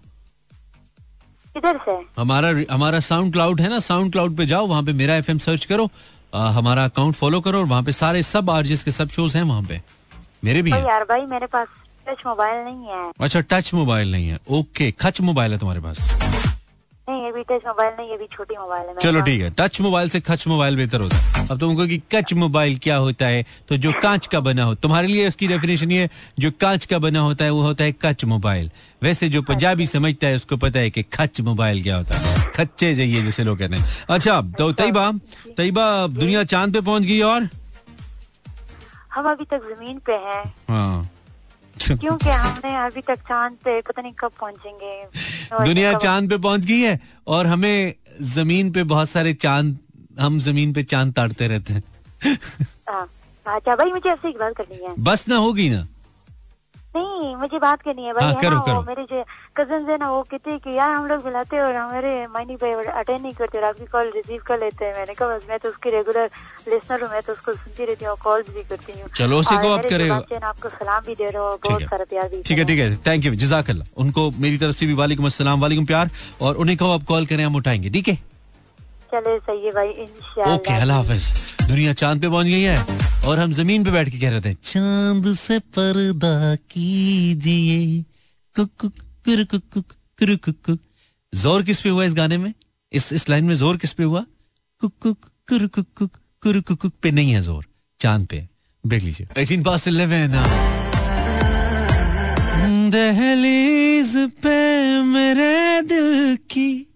किधर 1.56 1.80
से? 1.86 1.98
हमारा 2.18 2.54
हमारा 2.72 3.00
साउंड 3.00 3.34
क्लाउड 3.34 3.62
है 3.62 3.70
ना 3.70 3.80
साउंड 3.80 4.12
क्लाउड 4.12 4.38
पे 4.38 4.46
जाओ 4.46 4.68
वहाँ 4.68 4.84
पे 4.84 4.94
मेरा 4.94 5.16
एफएम 5.16 5.38
सर्च 5.48 5.66
करो 5.66 5.90
आ, 6.34 6.50
हमारा 6.50 6.84
अकाउंट 6.86 7.16
फॉलो 7.16 7.40
करो 7.42 7.60
और 7.60 7.66
वहाँ 7.66 7.84
पे 7.84 7.92
सारे 7.92 8.24
सब 8.24 8.50
आरजेस 8.50 8.84
के 8.84 8.92
सब 8.92 9.10
शोज़ 9.10 9.38
हैं 9.38 9.44
वहाँ 9.44 9.64
पे। 9.64 9.82
मेरे 10.44 10.62
भी 10.62 10.72
भाई 10.72 10.80
हैं। 10.80 10.88
यार 10.88 11.04
भाई 11.06 11.26
मेरे 11.26 11.48
पास 11.48 11.68
टच 12.08 12.24
मोबाइल 12.26 12.64
नहीं 12.66 12.88
है। 12.88 13.12
अच्छा 13.22 13.42
टच 13.52 13.74
मोबाइल 13.74 14.12
नहीं 14.12 14.28
है। 14.28 14.40
ओके 14.50 14.92
खच 15.02 15.22
मोबाइल 15.22 15.52
है 15.52 15.60
तुम्हारे 15.60 15.82
पास। 15.82 16.41
नहीं 17.12 17.32
अभी 17.32 17.44
टच 17.44 17.66
मोबाइल 17.68 17.94
नहीं 18.00 18.14
अभी 18.14 18.26
छोटी 18.32 18.56
मोबाइल 18.58 18.88
है 18.88 18.96
चलो 19.02 19.22
ठीक 19.22 19.42
है 19.42 19.50
टच 19.58 19.80
मोबाइल 19.82 20.10
से 20.10 20.20
खच 20.22 20.48
मोबाइल 20.48 20.76
बेहतर 20.76 21.02
होता 21.02 21.18
है। 21.18 21.48
अब 21.48 21.60
तुमको 21.60 21.86
कि 21.88 21.98
कच 22.12 22.34
मोबाइल 22.34 22.78
क्या 22.84 22.98
होता 22.98 23.26
है 23.26 23.46
तो 23.70 23.78
जो 23.78 23.92
कांच 24.02 24.28
का 24.28 24.40
बना 24.40 24.64
हो 24.64 24.76
तुम्हारे 24.76 25.08
लिए 25.08 25.28
इसकी 25.28 25.48
डेफिनेशन 25.48 25.92
ये 25.92 26.10
जो 26.40 26.52
कांच 26.62 26.86
का 26.86 27.00
बना 27.00 27.20
होता 27.20 27.46
है 27.46 27.52
वो 27.52 27.62
होता 27.62 27.84
है 27.84 27.92
कच 28.02 28.26
मोबाइल 28.26 28.72
वैसे 29.04 29.30
जो 29.30 29.42
पंजाबी 29.42 29.86
समझता 29.86 30.28
है 30.28 30.36
उसको 30.36 30.58
पता 30.58 30.80
है 30.80 30.90
कि 30.90 31.04
खच 31.14 31.42
मोबाइल 31.42 31.84
क्या 31.84 31.96
होता 31.98 32.18
है। 32.18 32.50
खच्चे 32.52 32.94
जाइए 32.94 33.22
जिसे 33.24 33.44
लोग 33.44 33.58
कहते 33.60 33.76
हैं। 33.76 33.86
अच्छा 34.10 34.42
तो 34.58 34.72
तैयबा 34.74 35.12
तैयबा 35.58 35.86
दुनिया 36.10 36.44
चाँद 36.46 36.74
पे 36.74 36.82
पहुँच 36.82 37.04
गई 37.04 37.22
और? 37.22 37.50
हम 39.14 39.30
अभी 39.32 39.46
तक 39.46 39.62
ज़मीन 39.70 39.98
पे 40.06 40.14
हैं। 40.26 40.44
हाँ। 40.70 41.11
क्योंकि 41.88 42.30
हमने 42.30 42.76
अभी 42.76 43.02
तक 43.02 43.20
चाँद 43.20 43.54
पे 43.64 43.82
पता 43.82 44.02
नहीं 44.02 44.14
कब 44.20 44.32
पहुँचेंगे। 44.42 45.66
दुनिया 45.66 45.94
चाँद 45.98 46.30
पे 46.30 46.38
पहुँच 46.38 46.66
गई 46.66 46.80
है 46.80 47.00
और 47.28 47.48
हमें 47.48 47.94
ज़मीन 48.22 48.72
पे 48.72 48.84
बहुत 48.84 49.10
सारे 49.10 49.34
चाँद 49.34 49.78
हम 50.20 50.40
ज़मीन 50.40 50.74
पे 50.74 50.84
चाँद 50.84 51.14
ताड़ते 51.14 51.48
रहते 51.48 51.74
हैं। 51.74 51.84
हाँ। 52.90 53.10
अच्छा 53.46 53.76
भाई 53.76 53.92
मुझे 53.92 54.10
ऐसे 54.10 54.30
एक 54.30 54.38
बात 54.38 54.56
करनी 54.58 54.86
है। 54.88 54.96
बस 55.00 55.28
ना 55.28 55.36
होगी 55.36 55.70
ना। 55.70 55.88
नहीं 56.96 57.36
मुझे 57.36 57.60
बात 57.60 57.82
करनी 57.82 58.06
है 58.06 58.14
भाई 58.14 58.24
हाँ, 58.24 58.34
है 58.34 58.42
करो, 58.42 58.56
ना? 58.56 58.62
करो। 58.62 58.76
वो 58.76 58.82
मेरे 58.88 59.04
जो 59.12 59.24
कज़न 59.58 59.90
है 59.90 59.98
ना 59.98 60.10
वो 60.12 60.22
कहते 60.32 60.52
हैं 60.52 60.60
कि 60.60 60.76
यार 60.78 60.92
हम 60.94 61.06
लोग 61.08 61.22
बुलाते 61.24 61.56
हैं 61.56 61.64
और 61.64 61.76
हमारे 61.76 62.10
मायनी 62.28 62.56
भाई 62.56 62.72
अटेंड 62.72 63.22
नहीं 63.22 63.34
करते 63.34 63.58
और 63.58 63.64
आपकी 63.64 63.86
कॉल 63.92 64.12
रिसीव 64.16 64.42
कर 64.48 64.60
लेते 64.60 64.86
हैं। 64.86 64.94
मैंने 64.96 65.14
कहा 65.14 65.28
बस 65.28 65.46
मैं 65.50 65.60
तो 65.60 65.70
उसकी 65.70 65.90
रेगुलर 65.90 66.30
लिसनर 66.68 67.02
हूँ 67.02 67.10
मैं 67.12 67.22
तो 67.22 67.34
उसको 67.34 67.54
सुनती 67.54 67.86
रहती 67.86 68.06
हूँ 68.06 68.16
कॉल्स 68.24 68.50
भी 68.56 68.64
करती 68.64 69.00
हूँ। 69.00 69.08
चलो, 69.16 69.40
उसी 69.40 69.58
को 69.58 69.72
आप 69.74 69.86
करेगा। 69.90 70.16
आपको 70.48 70.70
सलाम 70.70 71.04
भी 71.06 71.16
दे 71.16 71.30
रहे 71.30 71.42
हो 71.42 71.60
बहुत 71.68 71.82
सारा 71.84 72.06
प्यार 72.10 72.28
भी 72.30 72.42
ठीक 72.42 72.58
है 72.58 72.66
ठीक 72.66 72.80
है। 72.80 72.96
थैंक 73.08 73.26
यू 73.26 73.36
जजाकल्ला। 73.46 73.86
उनको 73.98 74.30
मेरी 74.40 74.58
तरफ़ 74.58 74.76
से 74.78 74.86
भी 74.86 74.94
वालेकुम 75.04 75.26
अस्सलाम 75.26 75.62
वालेकुम 75.62 75.86
प्यार 75.86 76.12
और 76.42 76.58
उन्हें 76.58 76.78
कहो 76.78 76.92
आप 76.94 77.04
कॉल 77.08 77.26
करें 77.26 77.44
हम 77.46 77.56
उठाएँगे 77.56 77.90
ठीक 77.90 78.08
है? 78.08 78.18
चले 79.14 79.38
सही 79.40 79.66
है 79.66 79.72
भाई 79.72 79.90
ओके 80.54 80.74
दुनिया 81.68 81.94
चाँद 81.94 82.22
पे 82.22 82.28
पहुँच 82.30 82.46
गई 82.46 82.62
है 82.62 82.78
और 83.28 83.40
हम 83.40 83.52
ज़मीन 83.54 83.84
पे 83.84 83.92
बैठ 83.92 84.10
के 84.10 84.20
कह 84.20 84.30
रहे 84.30 84.42
थे, 84.42 84.54
चाँद 84.54 85.34
से 85.36 85.60
पर्दा 85.60 86.56
कीजिए। 86.72 88.04
ज़ोर 91.34 91.64
किस 91.64 91.82
पे 91.82 91.90
हुआ 91.90 92.04
इस 92.06 92.14
गाने 92.14 92.38
में? 92.38 92.54
इस 92.92 93.12
इस 93.14 93.30
लाइन 93.30 93.46
में 93.46 93.56
ज़ोर 93.56 93.78
किस 93.78 93.92
पे 93.94 94.04
हुआ? 94.04 94.26
कुक 94.82 95.16
कुक 96.64 96.92
पे 97.02 97.12
नहीं 97.12 97.32
है 97.32 97.42
ज़ोर। 97.42 97.66
चाँद 98.00 98.26
पे। 98.28 98.48
ब्रेक 98.84 99.04
लीजिए। 99.04 99.28
Eighteen 99.38 99.64
pass 99.64 99.88
eleven. 99.88 100.32
दहलीज 102.92 104.16
पे 104.44 104.58
मेरे 105.04 105.82
दिल 105.82 106.38
की 106.52 106.88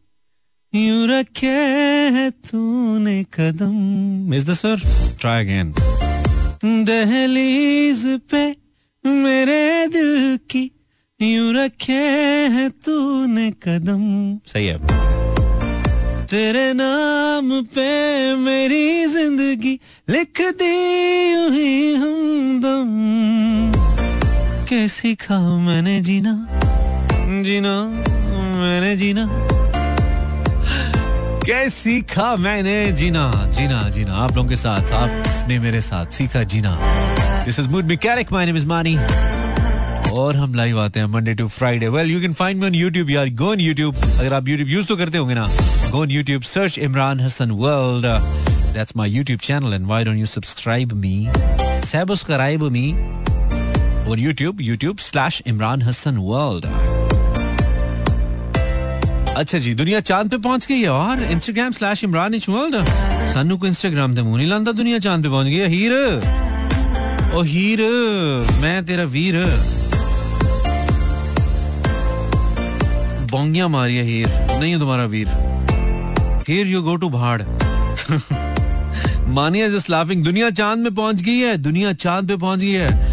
यूँ 0.75 1.07
रखे 1.07 1.47
है 2.13 2.29
तूने 2.45 3.23
कदम। 3.33 4.33
Is 4.33 4.45
the 4.45 4.53
sir 4.53 4.81
try 5.19 5.43
again 5.43 5.71
दहलीज 6.85 8.03
पे 8.31 8.43
मेरे 9.03 9.87
दिल 9.87 10.37
की 10.49 10.63
यूँ 11.19 11.53
रखे 11.55 12.01
है 12.55 12.69
तूने 12.85 13.49
कदम। 13.63 14.03
सही 14.47 14.65
है। 14.67 14.77
तेरे 16.27 16.67
नाम 16.73 17.49
पे 17.75 17.89
मेरी 18.35 19.05
ज़िंदगी 19.05 19.79
लिख 20.09 20.41
दी 20.59 20.73
ही 21.55 21.95
हमदम 21.95 22.91
कैसी 24.69 24.87
सीखा 24.89 25.39
मैंने 25.57 25.99
जीना? 26.01 26.33
जीना, 27.45 27.75
मैंने 28.59 28.95
जीना। 28.97 29.25
कैसे 31.45 31.69
सीखा 31.69 32.35
मैंने? 32.35 32.91
जीना 32.91 33.31
जीना 33.55 33.81
जीना। 33.89 34.13
आप 34.13 34.35
लोगों 34.35 34.49
के 34.49 34.55
साथ, 34.57 34.91
आपने 34.91 35.57
मेरे 35.59 35.81
साथ 35.81 36.11
सीखा 36.11 36.43
जीना। 36.53 36.77
This 37.45 37.59
is 37.59 37.69
mood 37.69 37.85
mechanic 37.85 38.31
my 38.31 38.45
name 38.45 38.57
is 38.57 38.65
Mani 38.67 38.95
और 40.11 40.35
हम 40.35 40.53
लाइव 40.55 40.79
आते 40.81 40.99
हैं 40.99 41.07
Monday 41.07 41.33
to 41.35 41.47
Friday 41.47 41.87
well 41.89 42.11
you 42.11 42.21
can 42.21 42.33
find 42.33 42.61
me 42.61 42.67
on 42.67 42.75
YouTube 42.75 43.09
यार। 43.09 43.29
गो 43.29 43.51
ऑन 43.51 43.59
यूट्यूब 43.59 43.95
अगर 43.95 44.33
आप 44.33 44.47
यूट्यूब 44.47 44.69
यूज़ 44.69 44.87
तो 44.87 44.97
करते 44.97 45.17
होंगे 45.17 45.35
ना। 45.35 45.47
Go 45.91 46.01
on 46.01 46.11
YouTube 46.11 46.41
search 46.53 46.77
Imran 46.79 47.19
Hasan 47.21 47.51
world 47.61 48.05
that's 48.73 48.95
my 48.97 49.09
YouTube 49.11 49.39
channel 49.39 49.73
and 49.73 49.85
why 49.87 50.03
don't 50.05 50.17
you 50.17 50.25
subscribe 50.25 50.93
me 51.03 51.27
subscribe 51.85 52.63
me 52.71 52.91
और 54.09 54.19
YouTube 54.19 54.61
YouTube 54.61 54.97
slash 55.01 55.41
Imran 55.47 55.81
Hasan 55.81 56.17
world 56.31 56.65
अच्छा 59.37 59.57
जी, 59.57 59.73
दुनिया 59.75 59.99
चाँद 59.99 60.29
पे 60.31 60.37
पहुँच 60.37 60.65
गई 60.67 60.79
है 60.81 60.89
और 60.89 61.23
Instagram 61.23 61.71
slash 61.71 62.03
Imran 62.03 62.33
H 62.33 62.47
world 62.49 62.75
सानू 63.33 63.57
को 63.57 63.67
इंस्टाग्राम 63.67 64.11
मुँह 64.11 64.37
नहीं 64.37 64.47
लांदा, 64.47 64.71
दुनिया 64.71 64.99
चाँद 64.99 65.23
पे 65.23 65.29
पहुँच 65.29 65.47
है 65.47 65.67
हीर 65.69 65.93
ओ 67.35 67.41
हीर, 67.43 67.81
मैं 68.61 68.85
तेरा 68.85 69.03
वीर। 69.03 69.35
बोंगिया 73.31 73.67
मारिया 73.67 74.03
हीर, 74.03 74.27
नहीं 74.59 74.71
है 74.71 74.79
तुम्हारा 74.79 75.05
वीर। 75.05 75.27
हीर 76.47 76.67
यू 76.67 76.81
गो 76.81 76.95
टू 76.95 77.09
भाड़। 77.09 77.41
मानिया 79.35 79.67
जस्ट 79.69 79.89
लाफिंग 79.89 80.23
दुनिया 80.23 80.49
चाँद 80.51 80.79
में 80.79 80.93
पहुँच 80.95 81.21
गई 81.21 81.37
है, 81.37 81.57
दुनिया 81.57 81.93
चाँद 81.93 82.27
पे 82.27 82.35
पहुँच 82.37 82.59
गई 82.59 82.71
है। 82.71 83.04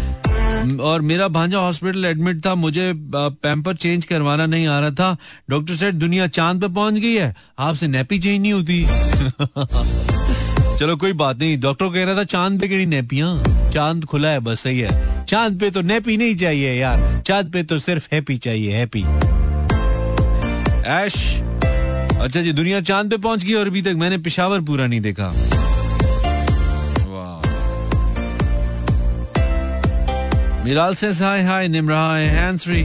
और 0.81 1.01
मेरा 1.01 1.27
भांजा 1.27 1.59
हॉस्पिटल 1.59 2.05
एडमिट 2.05 2.45
था, 2.45 2.55
मुझे 2.55 2.93
पैम्पर 3.15 3.75
चेंज 3.75 4.05
करवाना 4.05 4.45
नहीं 4.45 4.67
आ 4.67 4.79
रहा 4.79 4.91
था। 4.91 5.17
डॉक्टर 5.49 5.75
सेठ 5.75 5.93
दुनिया 5.93 6.27
चाँद 6.27 6.61
पे 6.61 6.67
पहुँच 6.67 6.93
गई 6.93 7.13
है। 7.13 7.35
आपसे 7.59 7.87
नेपी 7.87 8.19
चेंज 8.19 8.41
नहीं 8.41 8.53
होती। 8.53 8.85
चलो, 10.79 10.95
कोई 10.95 11.13
बात 11.13 11.39
नहीं। 11.39 11.57
डॉक्टर 11.61 11.89
कह 11.93 12.03
रहा 12.03 12.15
था, 12.15 12.23
चाँद 12.23 12.59
पे 12.61 12.67
केड़ी 12.67 12.85
नेपियाँ 12.85 13.69
चाँद 13.73 14.05
खुला 14.05 14.29
है, 14.29 14.39
बस 14.39 14.59
सही 14.59 14.79
है। 14.79 15.25
चाँद 15.25 15.59
पे 15.59 15.69
तो 15.71 15.81
नेपी 15.81 16.17
नहीं 16.17 16.35
चाहिए, 16.35 16.73
यार। 16.73 17.21
चाँद 17.27 17.51
पे 17.51 17.63
तो 17.63 17.79
सिर्फ़ 17.79 18.07
हैप्पी 18.13 18.37
चाहिए 18.37 18.75
हैप्पी 18.75 19.03
ऐश! 20.87 21.13
अच्छा 22.21 22.41
जी, 22.41 22.51
दुनिया 22.51 22.81
चाँद 22.81 23.09
पे 23.09 23.17
पहुँच 23.17 23.43
गई 23.45 23.53
और 23.53 23.67
अभी 23.67 23.81
तक 23.81 23.93
मैंने 23.97 24.17
पिशावर 24.17 24.61
पूरा 24.61 24.87
नहीं 24.87 25.01
देखा। 25.01 25.33
मिराल 30.65 30.93
से 30.95 31.07
hi 31.15 31.41
hi 31.43 31.67
Nimra 31.67 32.01
hands 32.15 32.63
free 32.63 32.83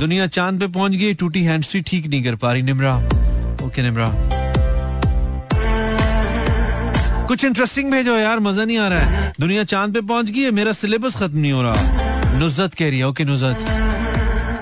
दुनिया 0.00 0.26
चाँद 0.26 0.60
पे 0.60 0.66
पहुँच 0.66 0.92
गई, 0.92 1.14
टूटी 1.14 1.42
हैंड्स 1.44 1.68
फ्री 1.68 1.80
ठीक 1.86 2.06
नहीं 2.06 2.22
कर 2.24 2.34
पा 2.36 2.52
रही 2.52 2.62
निमरा 2.62 2.94
ओके 3.66 3.82
निमरा 3.82 4.08
कुछ 7.28 7.44
इंटरेस्टिंग 7.44 7.90
भेजो 7.92 8.14
यार, 8.16 8.38
मज़ा 8.40 8.64
नहीं 8.64 8.78
आ 8.78 8.88
रहा 8.88 8.98
है। 9.00 9.32
दुनिया 9.40 9.64
चाँद 9.64 9.94
पे 9.94 10.00
पहुँच 10.00 10.30
गई 10.30 10.40
है, 10.40 10.50
मेरा 10.50 10.72
सिलेबस 10.72 11.16
खत्म 11.16 11.38
नहीं 11.38 11.52
हो 11.52 11.62
रहा। 11.62 12.38
नुजत 12.38 12.74
कह 12.74 12.88
रही 12.88 12.98
है 12.98 13.06
ओके 13.06 13.24
नुजत 13.24 13.66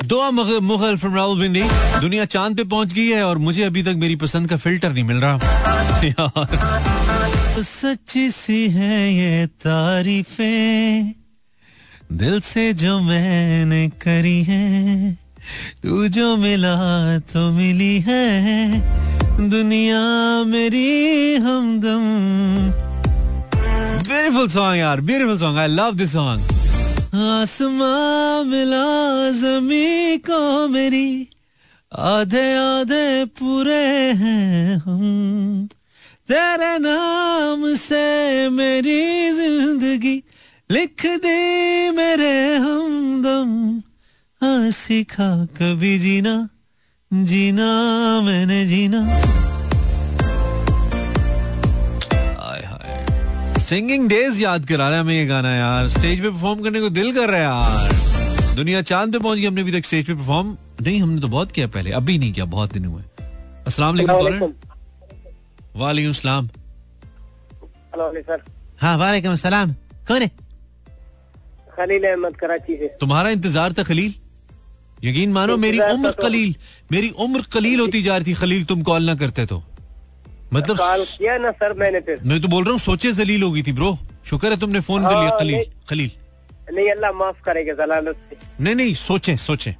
दो 0.04 0.30
मुगल 0.30 0.96
फ्रॉम 0.96 1.14
रावलपिंडी 1.16 1.62
दुनिया 2.00 2.24
चाँद 2.24 2.56
पे 2.56 2.64
पहुँच 2.64 2.92
गई 2.92 3.06
है 3.08 3.22
और 3.24 3.38
मुझे 3.38 3.62
अभी 3.64 3.82
तक 3.82 3.94
मेरी 3.98 4.16
पसंद 4.16 4.48
का 4.50 4.56
फ़िल्टर 4.56 4.92
नहीं 4.92 5.04
मिल 5.04 5.16
रहा। 5.16 5.38
यार। 6.04 7.62
सच्ची 7.62 8.28
सी 8.30 8.68
है 8.70 9.12
ये 9.14 9.46
तारीफें। 9.46 11.25
दिल 12.12 12.40
से 12.40 12.72
जो 12.72 12.98
मैंने 13.00 13.88
करी 14.02 14.42
है 14.44 15.12
तू 15.82 16.06
जो 16.08 16.36
मिला 16.36 16.76
तो 17.32 17.50
मिली 17.52 17.98
है। 18.06 18.80
दुनिया 19.50 20.00
मेरी 20.44 21.36
हमदम। 21.36 22.04
ब्यूटीफुल 23.52 24.48
सॉन्ग 24.48 24.78
यार 24.78 25.00
beautiful 25.00 25.38
song 25.38 25.58
I 25.58 25.68
love 25.68 25.92
this 25.96 26.12
song 26.12 26.40
आसमां 27.16 28.44
मिला 28.44 28.84
जमी 29.32 30.16
को 30.26 30.68
मेरी 30.68 31.08
आधे 31.92 32.46
आधे 32.56 33.24
पूरे 33.38 33.84
हैं 34.22 34.76
हम। 34.76 35.68
तेरे 36.28 36.76
नाम 36.78 37.74
से 37.76 38.48
मेरी 38.50 39.30
ज़िंदगी 39.32 40.16
लिख 40.70 41.04
दे 41.22 41.90
मेरे 41.90 42.56
हमदम 42.56 43.50
हाँ 44.40 44.70
सीखा 44.70 45.28
कभी 45.56 45.98
जीना 45.98 46.32
जीना 47.10 47.66
मैंने 48.20 48.64
जीना। 48.66 49.00
सिंगिंग 53.58 54.08
डेज़ 54.08 54.40
याद 54.42 54.66
करा 54.66 54.88
रहा 54.88 54.96
है 54.96 55.00
हमें 55.00 55.14
ये 55.14 55.26
गाना 55.26 55.54
यार। 55.54 55.88
स्टेज 55.88 56.20
पे 56.22 56.30
परफॉर्म 56.30 56.62
करने 56.62 56.80
को 56.80 56.88
दिल 56.90 57.12
कर 57.14 57.30
रहा 57.30 57.38
है 57.38 57.44
यार। 57.44 58.54
दुनिया 58.56 58.82
चाँद 58.82 59.12
पे 59.12 59.18
पहुँच 59.18 59.38
गई 59.38 59.46
हमने 59.46 59.60
अभी 59.60 59.72
तक 59.72 59.86
स्टेज 59.86 60.06
पे 60.06 60.14
परफॉर्म 60.14 60.56
नहीं 60.82 61.00
हमने 61.02 61.20
तो 61.20 61.28
बहुत 61.28 61.52
किया 61.52 61.66
पहले 61.66 61.90
अभी 61.92 62.18
नहीं 62.18 62.32
किया 62.32 62.44
बहुत 62.44 62.72
दिन 62.72 62.84
हुए। 62.84 63.02
अस्सलाम 63.66 63.94
वालेकुम 63.94 64.14
वालेकुम। 65.76 66.12
सलाम। 66.12 66.48
सर 67.96 68.42
हाँ 68.80 68.96
वालेकुम 68.98 69.34
सलाम। 69.36 69.72
कौन 70.08 70.22
है? 70.22 70.30
खलील 71.76 72.04
अहमद 72.08 72.36
कराची 72.36 72.76
से 72.76 72.86
तुम्हारा 73.00 73.30
इंतज़ार 73.30 73.72
था 73.78 73.82
खलील? 73.82 74.14
यकीन 75.04 75.32
मानो 75.32 75.56
मेरी 75.56 75.78
उम्र 75.80 76.10
तो- 76.10 76.22
कलील 76.22 76.54
मेरी 76.92 77.10
उम्र 77.24 77.42
कलील 77.52 77.80
होती 77.80 78.02
जा 78.02 78.16
रही 78.16 78.26
थी 78.26 78.34
खलील 78.34 78.64
तुम 78.64 78.82
कॉल 78.82 79.02
ना 79.04 79.14
करते 79.22 79.46
तो। 79.46 79.62
मतलब 80.52 80.76
कॉल 80.78 81.04
किया 81.18 81.36
ना 81.38 81.50
सर 81.52 81.72
मैंने 81.78 82.00
फिर। 82.00 82.20
मैं 82.24 82.40
तो 82.40 82.48
बोल 82.48 82.64
रहा 82.64 82.70
हूँ 82.72 82.78
सोचे 82.80 83.12
जलील 83.12 83.42
होगी 83.42 83.62
थी 83.62 83.72
ब्रो। 83.72 83.96
शुक्र 84.30 84.50
है 84.50 84.58
तुमने 84.60 84.80
फ़ोन 84.80 85.02
कर 85.02 85.10
लिया 85.10 85.28
हाँ, 85.28 85.38
खलील 85.38 85.64
खलील। 85.90 86.10
नहीं 86.74 86.90
अल्लाह 86.90 87.12
माफ़ 87.12 87.42
करेगा 87.44 87.72
जलालत 87.84 88.16
से। 88.30 88.36
नहीं 88.64 88.74
नहीं 88.74 88.94
सोचे 88.94 89.36
सोचे। 89.36 89.74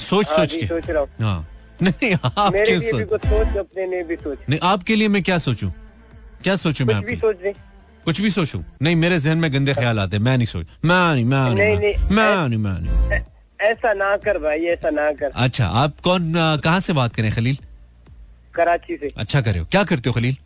सोच 0.00 0.26
हाँ 0.28 0.36
सोच 0.36 0.54
के। 0.54 0.66
सोच 0.66 0.90
रहा 0.90 1.00
हूँ। 1.00 1.08
हाँ। 1.20 1.46
नहीं 1.82 2.14
आप 2.24 2.52
मेरे 2.52 2.76
लिए 2.78 2.92
भी 2.92 3.16
सोच 3.24 3.56
अपने 3.56 3.86
लिए 3.86 4.02
भी 4.04 4.16
सोच। 4.16 4.38
नहीं 4.48 4.60
आपके 4.70 4.96
लिए 4.96 5.08
मैं 5.08 5.22
क्या 5.22 5.38
सोचूं? 5.38 5.70
क्या 6.42 6.56
सोचूं 6.56 6.86
मैं 6.86 7.00
भी 7.02 7.16
सोच 7.16 7.36
रहे 7.42 7.52
कुछ 8.04 8.20
भी 8.20 8.30
सोचूं। 8.30 8.60
नहीं 8.82 8.96
मेरे 8.96 9.18
जहन 9.18 9.38
में 9.38 9.52
गंदे 9.52 9.74
ख्याल 9.74 9.98
आते 9.98 10.16
हैं। 10.16 10.22
मैं 10.24 10.36
नहीं 10.36 10.46
सोच 10.46 10.66
मैं 10.84 11.14
नहीं 11.14 11.24
मैं 11.24 11.40
नहीं 11.50 11.94
मैं 12.10 12.48
नहीं, 12.48 12.58
मैं 12.58 12.80
नहीं 12.80 13.20
ऐसा 13.60 13.92
ना 13.94 14.16
कर 14.16 14.38
भाई 14.38 14.64
ऐसा 14.66 14.90
ना 14.90 15.10
कर। 15.12 15.30
अच्छा 15.36 15.66
आप 15.66 16.00
कौन 16.00 16.32
कहाँ 16.64 16.80
से 16.80 16.92
बात 16.92 17.14
करें 17.14 17.30
खलील? 17.32 17.58
कराची 18.54 18.96
से। 18.96 19.12
अच्छा 19.16 19.40
करे 19.40 19.58
हो 19.58 19.66
क्या 19.70 19.82
करते 19.84 20.08
हो 20.08 20.14
खलील? 20.14 20.36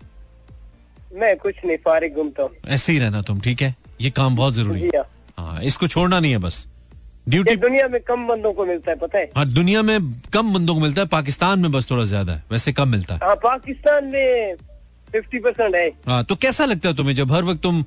मैं 1.15 1.37
कुछ 1.39 1.55
नहीं 1.65 1.77
फारिग 1.85 2.15
घूमता 2.15 2.43
हूँ। 2.43 2.51
ऐसे 2.69 2.93
ही 2.93 2.99
रहना 2.99 3.23
तुम 3.23 3.41
ठीक 3.41 3.63
है? 3.63 3.75
ये 4.01 4.11
काम 4.11 4.37
बहुत 4.37 4.55
ज़रूरी 4.55 4.81
है। 4.81 4.89
हाँ। 4.97 5.05
हाँ 5.39 5.63
इसको 5.63 5.89
छोड़ना 5.89 6.21
नहीं 6.21 6.33
है 6.33 6.39
बस। 6.39 6.67
ड्यूटी 7.29 7.55
दुनिया 7.57 7.87
में 7.89 8.01
कम 8.03 8.27
बंदों 8.29 8.53
को 8.53 8.65
मिलता 8.67 8.91
है 8.91 8.97
पता 8.99 9.19
है? 9.19 9.31
हाँ 9.37 9.47
दुनिया 9.47 9.83
में 9.83 9.99
कम 10.33 10.53
बंदों 10.55 10.75
को 10.75 10.81
मिलता 10.81 11.03
है 11.03 11.09
पाकिस्तान 11.09 11.59
में 11.59 11.71
बस 11.73 11.91
थोड़ा 11.91 12.05
ज़्यादा 12.05 12.33
है। 12.33 12.43
वैसे 12.51 12.73
कम 12.73 12.89
मिलता 12.89 13.15
है। 13.15 13.21
हाँ 13.25 13.37
पाकिस्तान 13.45 14.05
में 14.05 14.57
फिफ्टी 15.15 15.39
परसेंट 15.39 15.75
है। 15.75 15.87
हाँ 16.09 16.23
तो 16.25 16.37
कैसा 16.45 16.65
लगता 16.65 16.89
है 16.89 16.95
तुम्हें 16.97 17.15
जब 17.15 17.33
हर 17.33 17.43
वक्त 17.43 17.63
तुम 17.63 17.85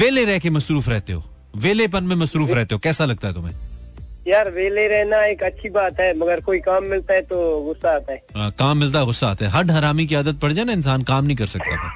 वेले 0.00 0.24
रह 0.24 0.38
के 0.38 0.50
मसरूफ 0.50 0.88
रहते 0.88 1.12
हो? 1.12 1.22
वेलेपन 1.56 2.04
में 2.04 2.16
मसरूफ 2.16 2.50
रहते 2.54 2.74
हो 2.74 2.78
कैसा 2.84 3.04
लगता 3.04 3.28
है 3.28 3.34
तुम्हें? 3.34 3.54
यार 4.28 4.50
वेले 4.50 4.86
रहना 4.88 5.24
एक 5.24 5.42
अच्छी 5.42 5.68
बात 5.70 6.00
है 6.00 6.12
मगर 6.18 6.40
कोई 6.46 6.58
काम 6.60 6.84
मिलता 6.90 7.14
है 7.14 7.20
तो 7.22 7.36
गुस्सा 7.64 7.94
आता 7.96 8.12
है। 8.12 8.22
हाँ, 8.36 8.50
काम 8.58 8.78
मिलता 8.78 8.98
है 8.98 9.04
गुस्सा 9.06 9.28
आता 9.28 9.44
है। 9.44 9.50
हड 9.52 9.70
हरामी 9.70 10.06
की 10.06 10.14
आदत 10.14 10.38
पड़ 10.42 10.52
जाए 10.52 10.64
ना 10.64 10.72
इंसान 10.72 11.02
काम 11.10 11.24
नहीं 11.24 11.36
कर 11.36 11.46
सकता 11.46 11.94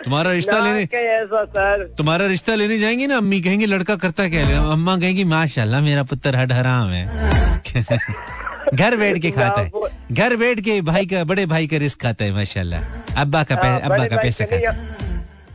तुम्हारा 0.00 0.32
रिश्ता 0.32 0.58
लेने 0.60 0.82
ऐसा 1.00 1.44
सर। 1.44 1.84
तुम्हारा 1.98 2.26
रिश्ता 2.26 2.54
लेने 2.54 2.78
जाएँगे 2.78 3.06
ना 3.06 3.16
अम्मी 3.16 3.40
कहेंगे 3.40 3.66
लड़का 3.66 3.96
करता 4.04 4.28
क्या 4.28 4.46
है? 4.46 4.56
अम्मा 4.72 4.96
कहेंगी 4.98 5.24
माशाल्लाह 5.24 5.80
मेरा 5.80 6.02
पुत्र 6.12 6.36
हड 6.36 6.52
हराम 6.52 6.88
है। 6.88 7.60
घर 8.74 8.96
बैठ 8.96 9.18
के 9.22 9.30
खाता 9.30 9.60
है। 9.60 9.70
घर 10.12 10.36
बैठ 10.36 10.60
के 10.60 10.80
भाई 10.82 11.06
का 11.06 11.24
बड़े 11.24 11.46
भाई 11.46 11.66
का 11.66 11.76
रिस्क 11.78 12.00
खाता 12.02 12.24
है 12.24 12.32
माशाल्लाह। 12.32 12.82
अब्बा 13.22 13.42
का 13.42 13.54
हाँ, 13.54 13.80
अब्बा 13.80 14.06
का 14.06 14.16
पैसा 14.16 14.44
खाता 14.44 14.72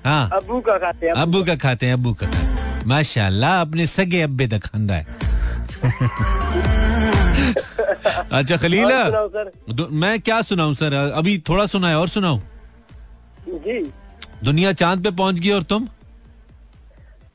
हाँ। 0.06 0.30
अबू 0.34 0.60
का 0.62 0.78
खाते 0.78 1.08
हैं 1.08 1.14
अब्बू 1.14 1.44
का 1.44 1.56
खाते 1.56 1.86
हैं 1.86 1.94
अब्बू 1.94 2.14
का 2.14 2.28
खाते 2.28 2.86
माशाल्लाह 2.90 3.62
अपने 3.62 3.88
सगे 3.88 4.22
अब्बे 4.22 4.48
दा 4.48 4.58
खांदा 4.60 4.96
है। 4.96 5.06
अच्छा 8.38 8.58
खलीला 8.58 9.04
सुनाओ 9.06 9.88
मैं 9.92 10.20
क्या 10.22 10.42
सुनाऊं 10.42 10.74
सर? 10.74 10.94
अभी 10.94 11.38
थोड़ा 11.50 11.66
सुना 11.66 11.90
है 11.90 11.98
और 11.98 12.08
सुनाऊं? 12.10 12.40
जी। 13.50 13.92
दुनिया 14.44 14.72
चाँद 14.74 15.04
पे 15.04 15.12
पहुँच 15.12 15.40
गई 15.40 15.50
और 15.52 15.64
तुम? 15.64 15.88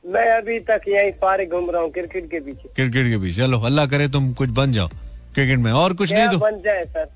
मैं 0.05 0.25
अभी 0.37 0.59
तक 0.69 0.81
यही 0.87 1.11
फारिग 1.21 1.51
घूम 1.51 1.69
रहा 1.71 1.81
हूँ 1.81 1.91
क्रिकेट 1.91 2.29
के 2.31 2.39
पीछे। 2.39 2.69
क्रिकेट 2.75 3.09
के 3.09 3.17
बीच 3.17 3.35
चलो 3.37 3.59
अल्लाह 3.69 3.85
करे 3.93 4.07
तुम 4.15 4.33
कुछ 4.33 4.49
बन 4.59 4.71
जाओ। 4.71 4.89
क्रिकेट 5.35 5.59
में। 5.59 5.71
और 5.71 5.93
कुछ 5.93 6.13
नहीं 6.13 6.27
तो 6.29 6.37
बन 6.37 6.61
जाए 6.65 6.83
सर? 6.85 7.09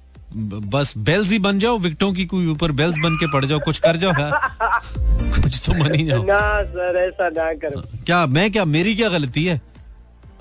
बस 0.75 0.93
बेल्स 1.07 1.31
ही 1.31 1.37
बन 1.39 1.59
जाओ 1.59 1.77
विकेटों 1.79 2.11
की 2.13 2.25
कोई 2.31 2.47
ऊपर 2.51 2.71
बेल्स 2.79 2.97
बन 3.03 3.15
के 3.17 3.31
पड़ 3.33 3.43
जाओ 3.45 3.59
कुछ 3.65 3.79
कर 3.79 3.97
जाओ 3.97 4.11
यार 4.19 4.31
कुछ 5.41 5.61
तो 5.65 5.73
बन 5.73 5.95
ही 5.95 6.05
जाओ। 6.05 6.23
ना 6.25 6.39
सर 6.73 6.97
ऐसा 7.05 7.29
ना 7.37 7.51
करो। 7.61 7.81
क्या 8.05 8.25
मैं 8.27 8.51
क्या 8.51 8.65
मेरी 8.65 8.95
क्या 8.95 9.09
गलती 9.09 9.45
है? 9.45 9.61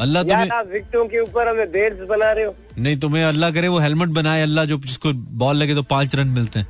अल्लाह 0.00 0.22
तुम्हें 0.22 0.50
आप 0.52 0.66
विकेटों 0.72 1.04
के 1.08 1.20
ऊपर 1.20 1.48
हमें 1.48 1.70
बेल्स 1.72 2.08
बना 2.08 2.30
रहे 2.32 2.44
हो। 2.44 2.54
नहीं 2.78 2.96
तुम्हें 3.00 3.24
अल्लाह 3.24 3.50
करे 3.50 3.68
वो 3.68 3.78
हेलमेट 3.80 4.08
बनाए 4.18 4.42
अल्लाह 4.42 4.64
जो 4.64 4.78
जिसको 4.78 5.12
बॉल 5.44 5.56
लगे 5.56 5.74
तो 5.74 5.82
पाँच 5.92 6.14
रन 6.14 6.28
मिलते 6.38 6.58
हैं। 6.58 6.66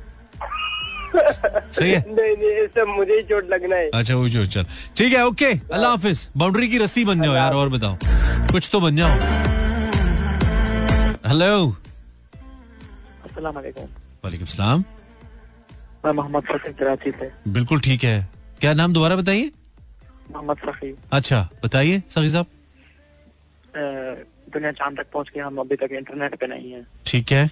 सही 1.73 1.91
है? 1.91 1.99
नहीं 2.07 2.35
नहीं 2.37 2.95
मुझे 2.95 3.13
ही 3.13 3.21
चोट 3.23 3.49
लगना 3.51 3.75
है। 3.75 3.89
अच्छा 3.93 4.15
वो 4.15 4.29
जो 4.29 4.45
चल। 4.45 4.65
ठीक 4.97 5.13
है 5.13 5.25
ओके 5.25 5.45
अल्लाह 5.45 5.89
हाफिज। 5.91 6.27
बाउंड्री 6.37 6.67
की 6.69 6.77
रस्सी 6.77 7.05
बन 7.05 7.23
जाओ 7.23 7.35
यार 7.35 7.53
और 7.53 7.69
बताओ। 7.69 7.97
कुछ 8.51 8.69
तो 8.71 8.79
बन 8.79 8.95
जाओ। 8.95 9.55
हेलो 11.27 11.65
वालेकुम 13.37 14.45
सलाम 14.47 14.83
मैं 16.05 16.11
मोहम्मद 16.13 16.43
फकीर 16.43 16.73
कराची 16.79 17.11
से। 17.11 17.29
बिल्कुल 17.51 17.79
ठीक 17.79 18.03
है। 18.03 18.27
क्या 18.59 18.73
नाम 18.73 18.93
दोबारा 18.93 19.15
बताइए? 19.15 19.51
मोहम्मद 20.31 20.57
फकीर 20.57 20.95
अच्छा 21.11 21.41
बताइए 21.63 22.01
सखी 22.09 22.29
साहब। 22.29 22.45
दुनिया 24.53 24.71
चाँद 24.71 24.97
तक 24.99 25.11
पहुँच 25.13 25.29
के 25.29 25.39
हम 25.39 25.57
अभी 25.57 25.75
तक 25.75 25.89
इंटरनेट 25.91 26.35
पे 26.39 26.47
नहीं 26.47 26.71
है। 26.71 26.85
ठीक 27.05 27.31
है। 27.31 27.49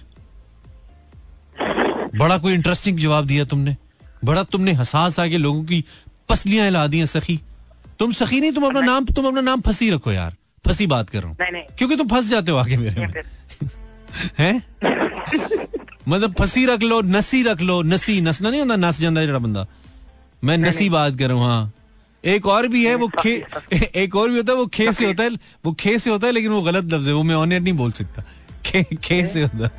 बड़ा 2.18 2.38
कोई 2.38 2.54
इंटरेस्टिंग 2.54 2.98
जवाब 2.98 3.26
दिया 3.26 3.44
तुमने। 3.44 3.76
बड़ा 4.24 4.42
तुमने 4.46 4.72
हसास 4.72 5.20
आगे 5.20 5.38
लोगों 5.38 5.62
की 5.64 5.84
पसलियाँ 6.28 6.64
हिला 6.64 6.86
दी 6.86 6.98
हैं 6.98 7.06
सखी। 7.08 7.40
तुम 7.98 8.12
सखी 8.14 8.40
नहीं 8.40 8.52
तुम 8.52 8.66
अपना 8.66 8.80
नाम 8.82 9.04
तुम 9.06 9.26
अपना 9.26 9.40
नाम 9.42 9.60
फंसी 9.60 9.90
रखो 9.90 10.12
यार। 10.12 10.34
फंसी 10.66 10.86
बात 10.86 11.10
कर 11.10 11.18
रहा 11.18 11.28
हूँ। 11.28 11.36
नहीं 11.40 11.52
नहीं। 11.52 11.62
क्योंकि 11.78 11.96
तुम 11.96 12.08
फंस 12.08 12.28
जाते 12.28 12.50
हो 12.50 12.56
आगे 12.58 12.76
मेरे 12.76 13.06
में। 13.06 13.12
हैं? 14.38 14.62
मतलब 16.08 16.34
फंसी 16.38 16.64
रख 16.66 16.82
लो 16.82 17.00
नसी 17.02 17.42
रख 17.42 17.60
लो 17.60 17.80
नसी 17.82 18.20
नसना 18.20 18.50
नहीं 18.50 18.60
होता 18.60 18.76
नस 18.76 19.00
जाता 19.00 19.24
जेड़ा 19.24 19.38
बंदा। 19.38 19.66
मैं 20.44 20.56
नसी 20.58 20.88
बात 20.90 21.18
कर 21.18 21.28
रहा 21.28 21.36
हूँ 21.36 21.44
हाँ। 21.46 21.72
एक 22.24 22.46
और 22.46 22.66
भी 22.68 22.84
है 22.86 22.94
वो 22.94 23.08
खे 23.18 23.42
एक 24.02 24.16
और 24.16 24.28
भी 24.30 24.36
होता 24.36 24.52
है 24.52 24.58
वो 24.58 24.66
खे 24.74 24.92
से 24.92 25.06
होता 25.06 25.22
है 25.22 25.30
वो 25.64 25.72
खे 25.80 25.98
से 25.98 26.10
होता 26.10 26.26
है 26.26 26.32
लेकिन 26.32 26.50
वो 26.52 26.62
गलत 26.62 26.92
लफ्ज 26.94 27.08
है 27.08 27.14
वो 27.14 27.22
मैं 27.22 27.34
ऑनर 27.34 27.60
नहीं 27.60 27.74
बोल 27.74 27.92
सकता। 27.92 28.22
खे 28.66 28.82
खे 29.04 29.24
से 29.26 29.42
होता 29.42 29.70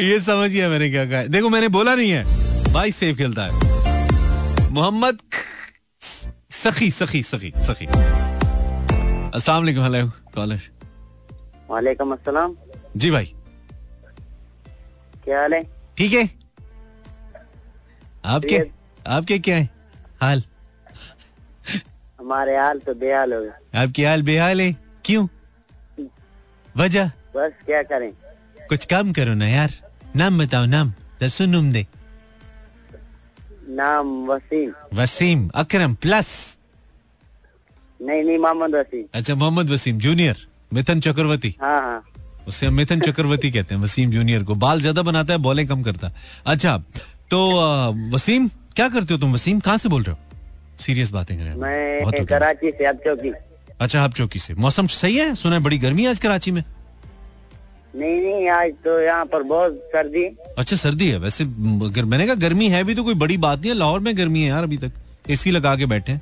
ये 0.00 0.18
समझ 0.20 0.50
गया 0.50 0.68
मैंने 0.68 0.88
क्या 0.90 1.04
कहा 1.06 1.22
देखो 1.34 1.48
मैंने 1.50 1.68
बोला 1.68 1.94
नहीं 1.94 2.10
है 2.10 2.24
भाई 2.72 2.92
सेफ़ 2.92 3.16
खेलता 3.18 3.44
है। 3.44 3.69
मोहम्मद 4.72 5.18
सखी 6.52 6.90
सखी 6.90 7.22
सखी 7.22 7.52
सखी। 7.58 7.86
अस्सलाम 7.86 9.62
वालेकुम 9.62 9.84
हेलो 9.84 10.08
कॉलर 10.34 10.60
वालेकुम 11.70 12.12
अस्सलाम। 12.12 12.54
जी 12.96 13.10
भाई। 13.10 13.32
क्या 15.24 15.40
हाल 15.40 15.54
है? 15.54 15.62
ठीक 15.98 16.12
है। 16.12 16.24
आपके 18.26 18.60
आपके 19.08 19.38
क्या 19.38 19.56
है? 19.56 19.68
हाल? 20.22 20.42
हमारे 22.20 22.56
हाल 22.56 22.78
तो 22.78 22.94
बेहाल 22.94 23.32
हो 23.32 23.40
गए। 23.42 23.80
आपकी 23.82 24.04
हाल 24.04 24.22
बेहाल 24.22 24.60
है? 24.60 24.72
क्यों? 25.04 25.26
वजह? 26.76 27.06
बस 27.36 27.52
क्या 27.66 27.82
करें? 27.84 28.12
कुछ 28.68 28.84
काम 28.86 29.12
करो 29.12 29.34
ना 29.34 29.48
यार। 29.48 29.70
नाम 30.16 30.38
बताओ 30.38 30.64
नाम। 30.66 30.92
सुनुम 31.22 31.72
दे 31.72 31.86
नाम 33.70 34.06
वसीम। 34.26 34.70
वसीम 34.96 35.48
अकरम 35.54 35.94
प्लस 36.02 36.28
नहीं 38.00 38.22
नहीं 38.24 38.38
मोहम्मद 38.38 38.74
वसीम। 38.74 39.04
अच्छा 39.14 39.34
मोहम्मद 39.34 39.70
वसीम 39.70 39.98
जूनियर 39.98 40.46
मिथन 40.72 41.00
चक्रवर्ती। 41.00 41.54
हाँ 41.60 41.80
हाँ। 41.80 42.02
उसे 42.48 42.68
मिथुन 42.70 43.00
चक्रवर्ती 43.00 43.50
कहते 43.50 43.74
हैं 43.74 43.82
वसीम 43.82 44.10
जूनियर 44.10 44.42
को। 44.44 44.54
बाल 44.56 44.80
ज़्यादा 44.80 45.02
बनाता 45.02 45.32
है 45.32 45.38
बॉलें 45.40 45.66
कम 45.66 45.82
करता 45.82 46.06
है। 46.06 46.14
अच्छा 46.46 46.76
तो 47.30 47.38
वसीम 48.14 48.48
क्या 48.76 48.88
करते 48.88 49.14
हो 49.14 49.20
तुम? 49.20 49.32
वसीम 49.34 49.60
कहाँ 49.60 49.76
से 49.78 49.88
बोल 49.88 50.02
रहे 50.02 50.12
हो? 50.12 50.18
सीरियस 50.80 51.10
बातें 51.12 51.36
कर 51.38 51.44
रहे 51.44 52.00
हो। 52.02 52.24
कराची 52.26 52.70
से 52.70 52.84
अब 52.86 52.96
चौकी। 53.04 53.32
अच्छा 53.80 54.02
आप 54.02 54.14
चौकी 54.14 54.38
से। 54.38 54.54
मौसम 54.54 54.86
सही 54.88 55.16
है? 55.16 55.34
सुना 55.34 55.54
है 55.54 55.62
बड़ी 55.62 55.78
गर्मी 55.78 56.02
है 56.02 56.10
आज 56.10 56.18
कराची 56.18 56.50
में। 56.50 56.62
नहीं 57.94 58.20
नहीं 58.22 58.48
आज 58.50 58.72
तो 58.84 58.98
यहाँ 59.00 59.24
पर 59.26 59.42
बहुत 59.42 59.80
सर्दी। 59.92 60.24
अच्छा 60.58 60.76
सर्दी 60.76 61.08
है 61.08 61.18
वैसे 61.18 61.44
म, 61.44 61.80
अगर 61.84 62.04
मैंने 62.04 62.26
कहा 62.26 62.34
गर्मी 62.42 62.68
है 62.70 62.82
भी 62.84 62.94
तो 62.94 63.04
कोई 63.04 63.14
बड़ी 63.14 63.36
बात 63.38 63.58
नहीं 63.60 63.70
है 63.70 63.76
लाहौर 63.76 64.00
में 64.00 64.16
गर्मी 64.16 64.42
है 64.42 64.48
यार 64.48 64.62
अभी 64.62 64.76
तक। 64.78 64.92
एसी 65.30 65.50
लगा 65.50 65.74
के 65.76 65.86
बैठे 65.86 66.16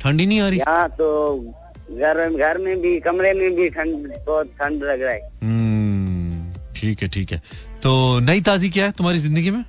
ठंडी 0.00 0.26
नहीं 0.26 0.40
आ 0.40 0.48
रही? 0.48 0.58
यहाँ 0.58 0.88
तो 0.90 1.54
घर 1.90 2.28
घर 2.30 2.58
में 2.58 2.80
भी 2.80 2.98
कमरे 3.00 3.32
में 3.34 3.54
भी 3.54 3.68
ठंड 3.70 4.08
बहुत 4.26 4.50
ठंड 4.60 4.84
लग 4.84 5.02
रहा 5.02 5.12
है। 5.12 5.20
हम्म, 5.42 6.52
ठीक 6.76 7.02
है 7.02 7.08
ठीक 7.08 7.32
है। 7.32 7.42
तो 7.82 8.18
नई 8.20 8.40
ताजी 8.40 8.70
क्या 8.70 8.84
है 8.86 8.92
तुम्हारी 8.92 9.18
ज़िंदगी 9.18 9.50
में? 9.50 9.64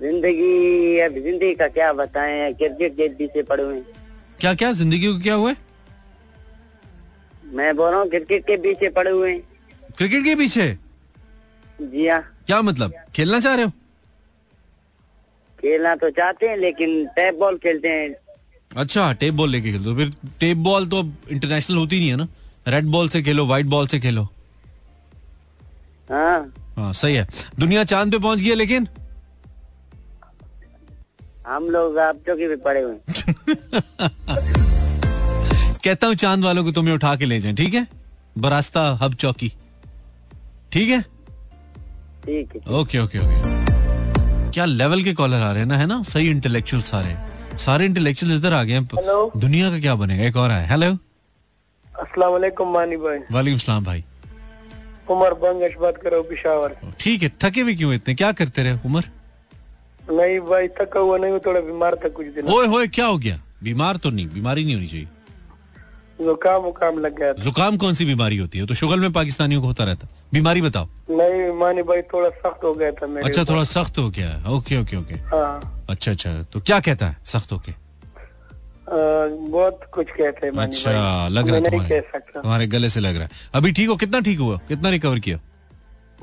ज़िंदगी 0.00 0.98
अब 1.00 1.14
ज़िंदगी 1.24 1.54
का 1.54 1.68
क्या 1.68 1.92
बताएँ 1.94 2.52
क्रिकेट 2.54 2.96
के 2.96 3.08
पीछे 3.08 3.42
पड़े 3.42 3.62
हुए 3.62 3.80
क्या 4.40 4.54
क्या 4.54 4.72
ज़िंदगी 4.72 5.06
को 5.06 5.18
क्या 5.22 5.34
हुआ 5.34 5.50
है? 5.50 5.56
मैं 7.54 7.74
बोल 7.76 7.90
रहा 7.90 8.00
हूँ 8.00 8.08
क्रिकेट 8.10 8.46
के 8.46 8.56
पीछे 8.62 8.88
पड़े 8.98 9.10
हुए 9.10 9.30
हैं। 9.32 9.40
क्रिकेट 9.98 10.24
के 10.24 10.34
पीछे? 10.36 10.66
जी 11.80 12.06
हाँ। 12.08 12.20
क्या 12.46 12.60
मतलब? 12.62 12.92
खेलना 13.16 13.40
चाह 13.40 13.54
रहे 13.54 13.64
हो? 13.64 13.70
खेलना 15.60 15.94
तो 15.96 16.10
चाहते 16.10 16.48
हैं 16.48 16.56
लेकिन 16.56 17.04
टैप 17.16 17.34
बॉल 17.40 17.56
खेलते 17.58 17.88
हैं। 17.88 18.14
अच्छा 18.70 19.12
टेप 19.20 19.34
बॉल 19.34 19.50
लेके 19.50 19.72
खेलो 19.72 19.94
फिर 19.96 20.12
टेप 20.40 20.56
बॉल 20.68 20.86
तो 20.94 21.02
इंटरनेशनल 21.30 21.76
होती 21.76 21.98
नहीं 22.00 22.08
है 22.10 22.16
ना? 22.16 22.26
रेड 22.68 22.84
बॉल 22.90 23.08
से 23.08 23.22
खेलो 23.22 23.44
व्हाइट 23.46 23.66
बॉल 23.76 23.86
से 23.86 24.00
खेलो। 24.00 24.22
हाँ। 26.10 26.52
हाँ 26.76 26.92
सही 26.92 27.14
है। 27.14 27.26
दुनिया 27.58 27.84
चाँद 27.84 28.12
पे 28.12 28.18
पहुँच 28.18 28.40
गई 28.40 28.48
है 28.48 28.54
लेकिन? 28.54 28.88
हम 31.46 31.68
लोग 31.70 31.98
आप 31.98 32.20
चौकी 32.26 32.46
पे 32.48 32.56
पड़े 32.66 32.80
हुए 32.80 32.96
कहता 35.84 36.06
हूँ 36.06 36.14
चाँद 36.14 36.44
वालों 36.44 36.64
को 36.64 36.70
तुम्हें 36.72 36.94
उठा 36.94 37.14
के 37.16 37.24
ले 37.26 37.38
जाएँ 37.40 37.54
ठीक 37.54 37.74
है? 37.74 37.86
बरास्ता 38.38 38.82
हब 39.02 39.14
चौकी। 39.14 39.48
ठीक 40.72 40.88
है? 40.88 41.00
ठीक 42.24 42.54
है। 42.56 42.60
Okay 42.78 42.98
okay 42.98 43.18
okay. 43.18 44.50
क्या 44.52 44.64
लेवल 44.64 45.02
के 45.04 45.12
कॉलर 45.14 45.40
आ 45.40 45.50
रहे 45.50 45.60
हैं 45.60 45.66
ना 45.68 45.76
है 45.76 45.86
ना? 45.86 46.02
सही 46.02 46.30
इंटेलेक्चुअल 46.30 46.82
सारे 46.82 47.16
सारे 47.58 47.84
इंटेलेक्चुअल 47.86 48.32
इधर 48.36 48.52
आ 48.52 48.62
गए 48.64 48.72
हैं। 48.72 48.84
दुनिया 49.36 49.70
का 49.70 49.78
क्या 49.80 49.94
बनेगा? 49.94 50.24
एक 50.24 50.36
और 50.36 50.50
आया। 50.50 50.66
हेलो 50.68 50.90
अस्सलाम 52.00 52.32
वालेकुम 52.32 52.72
मानी 52.74 52.96
भाई। 52.96 53.18
वालेकुम 53.32 53.58
सलाम 53.58 53.84
भाई। 53.84 54.04
उमर 55.10 55.34
बंगश 55.42 55.74
बात 55.80 55.96
करो 56.02 56.22
पिशावर। 56.30 56.76
ठीक 57.00 57.22
है 57.22 57.32
थके 57.42 57.62
भी 57.64 57.74
क्यों 57.76 57.92
इतने? 57.94 58.14
क्या 58.14 58.32
करते 58.32 58.62
रहे 58.62 58.78
उमर? 58.86 59.04
नहीं 60.10 60.38
भाई 60.48 60.68
थका 60.80 61.00
हुआ 61.00 61.18
नहीं 61.18 61.32
हूँ 61.32 61.40
थोड़ा 61.46 61.60
बीमार 61.60 61.94
था 62.04 62.08
कुछ 62.08 62.26
दिन। 62.26 62.48
होए 62.48 62.66
होए 62.66 62.86
क्या 62.88 63.06
हो 63.06 63.18
गया? 63.18 63.40
बीमार 63.62 63.96
तो 63.96 64.10
नहीं 64.10 64.26
बीमारी 64.28 64.64
नहीं 64.64 64.74
होनी 64.74 64.86
चाहिए। 64.86 65.08
जुकाम 66.20 66.64
उकाम 66.64 66.98
लग 66.98 67.18
गया 67.18 67.32
था। 67.32 67.42
जुकाम 67.42 67.76
कौन 67.76 67.94
सी 67.94 68.04
बीमारी 68.04 68.36
होती 68.36 68.58
है? 68.58 68.66
तो 68.66 68.74
शुगर 68.74 68.96
में 68.96 69.12
पाकिस्तानियों 69.12 69.60
को 69.60 69.66
होता 69.66 69.84
रहता। 69.84 70.08
बीमारी 70.32 70.62
बताओ। 70.62 70.88
नहीं 71.10 71.52
मानी 71.58 71.82
भाई 71.82 72.02
थोड़ा 72.02 72.28
सख्त 72.28 72.64
हो 72.64 72.74
गया 72.74 72.90
था 72.92 73.06
मेरे 73.06 73.28
अच्छा 73.28 73.44
थोड़ा 73.44 73.64
सख्त 73.64 73.98
हो 73.98 74.08
गया। 74.10 74.42
Okay 74.50 74.80
okay 74.80 74.96
okay. 74.96 75.14
हाँ। 75.14 75.86
अच्छा 75.90 76.10
अच्छा। 76.12 76.42
तो 76.52 76.60
क्या 76.60 76.78
कहता 76.80 77.06
है 77.06 77.16
सख्त 77.26 77.52
होके? 77.52 77.72
आ, 77.72 77.76
बहुत 79.50 79.80
कुछ 79.94 80.10
कहते 80.10 80.46
हैं 80.46 80.56
अच्छा 80.56 80.92
भाई। 80.92 81.30
लग 81.34 81.48
रहा 81.48 81.56
है 81.56 81.70
तुम्हारे। 81.70 82.00
तुम्हारे 82.32 82.66
गले 82.66 82.88
से 82.90 83.00
लग 83.00 83.14
रहा 83.14 83.24
है। 83.24 83.30
अभी 83.54 83.72
ठीक 83.72 83.88
हो? 83.88 83.96
कितना 83.96 84.20
ठीक 84.20 84.38
हुआ? 84.38 84.56
कितना 84.68 84.90
रिकवर 84.90 85.18
किया? 85.18 85.40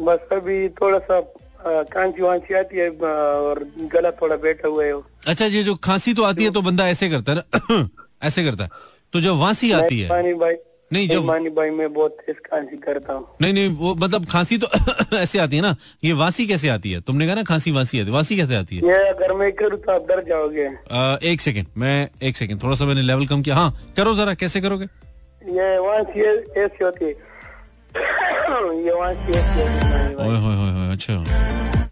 बस 0.01 0.30
अभी 0.32 0.67
थोड़ा 0.82 0.99
सा 0.99 1.19
कांची 1.65 2.21
वांची 2.21 2.54
आती 2.54 2.77
है 2.77 2.89
और 2.89 3.63
गला 3.93 4.12
थोड़ा 4.12 4.36
बैठा 4.36 4.67
हुआ 4.67 4.86
है। 4.86 4.93
अच्छा 5.27 5.45
ये 5.45 5.63
जो 5.63 5.75
खांसी 5.75 6.13
तो 6.13 6.23
आती 6.23 6.43
है 6.43 6.51
तो 6.51 6.62
बंदा 6.62 6.88
ऐसे 6.89 7.10
करता 7.10 7.32
है 7.32 7.38
ना? 7.38 7.89
ऐसे 8.23 8.43
करता 8.43 8.63
है। 8.63 8.69
तो 9.13 9.21
जब 9.21 9.36
वांसी 9.36 9.71
आती 9.71 10.00
है। 10.00 10.10
भाई। 10.34 10.54
नहीं, 10.93 11.10
जब- 11.10 11.26
मानी 11.26 11.50
भाई 11.50 11.69
मैं 11.69 11.93
बहुत 11.93 12.12
तेज 12.12 12.36
कांची 12.36 12.78
करता 12.78 13.13
हूँ। 13.13 13.28
नहीं 13.41 13.54
नहीं 13.54 13.67
वो 13.67 13.95
मतलब 13.95 14.26
खांसी 14.26 14.58
तो 14.58 14.67
ऐसे 15.17 15.39
आती 15.39 15.56
है 15.56 15.62
ना। 15.62 15.76
ये 16.04 16.13
वासी 16.13 16.47
कैसे 16.47 16.69
आती 16.69 16.91
है? 16.91 17.02
तुमने 17.02 17.26
कहा 17.26 17.36
ना 17.36 17.43
खांसी 17.43 17.71
वांसी 17.71 18.00
आती 18.00 18.08
है। 18.08 18.13
वांसी 18.13 18.36
कैसे 18.38 18.56
आती 18.56 18.78
है? 18.78 18.88
ये 18.88 19.10
अगर 19.10 19.34
मैं 19.34 19.52
करूँ 19.52 19.80
तो 19.80 19.91
आप 19.91 20.08
डर 20.10 20.24
जाओगे। 20.24 20.65
अ, 20.91 21.19
एक 21.24 21.41
सेकंड 21.41 21.65
मैं 21.78 22.10
एक 22.24 22.38
सेकंड 22.38 22.63
थोड़ा 22.63 22.76
सा 22.76 22.86
मैंने 22.86 23.02
लेवल 23.02 23.28
कम 23.28 23.41
किया। 23.41 23.56
हाँ 23.56 23.93
करो 23.97 24.15
जरा 24.15 24.34
कैसे 24.34 24.62
करोगे? 24.62 24.86
ये 25.52 25.78
वहाँ 25.78 26.04
से 26.04 26.19
ये- 26.19 26.58
ऐसी 26.58 26.84
होती 26.84 27.06
है 27.06 27.12
ये 28.86 28.91
वहाँ 28.93 29.13
से 29.13 29.39
ऐसी 29.39 29.62
अच्छा। 30.91 31.13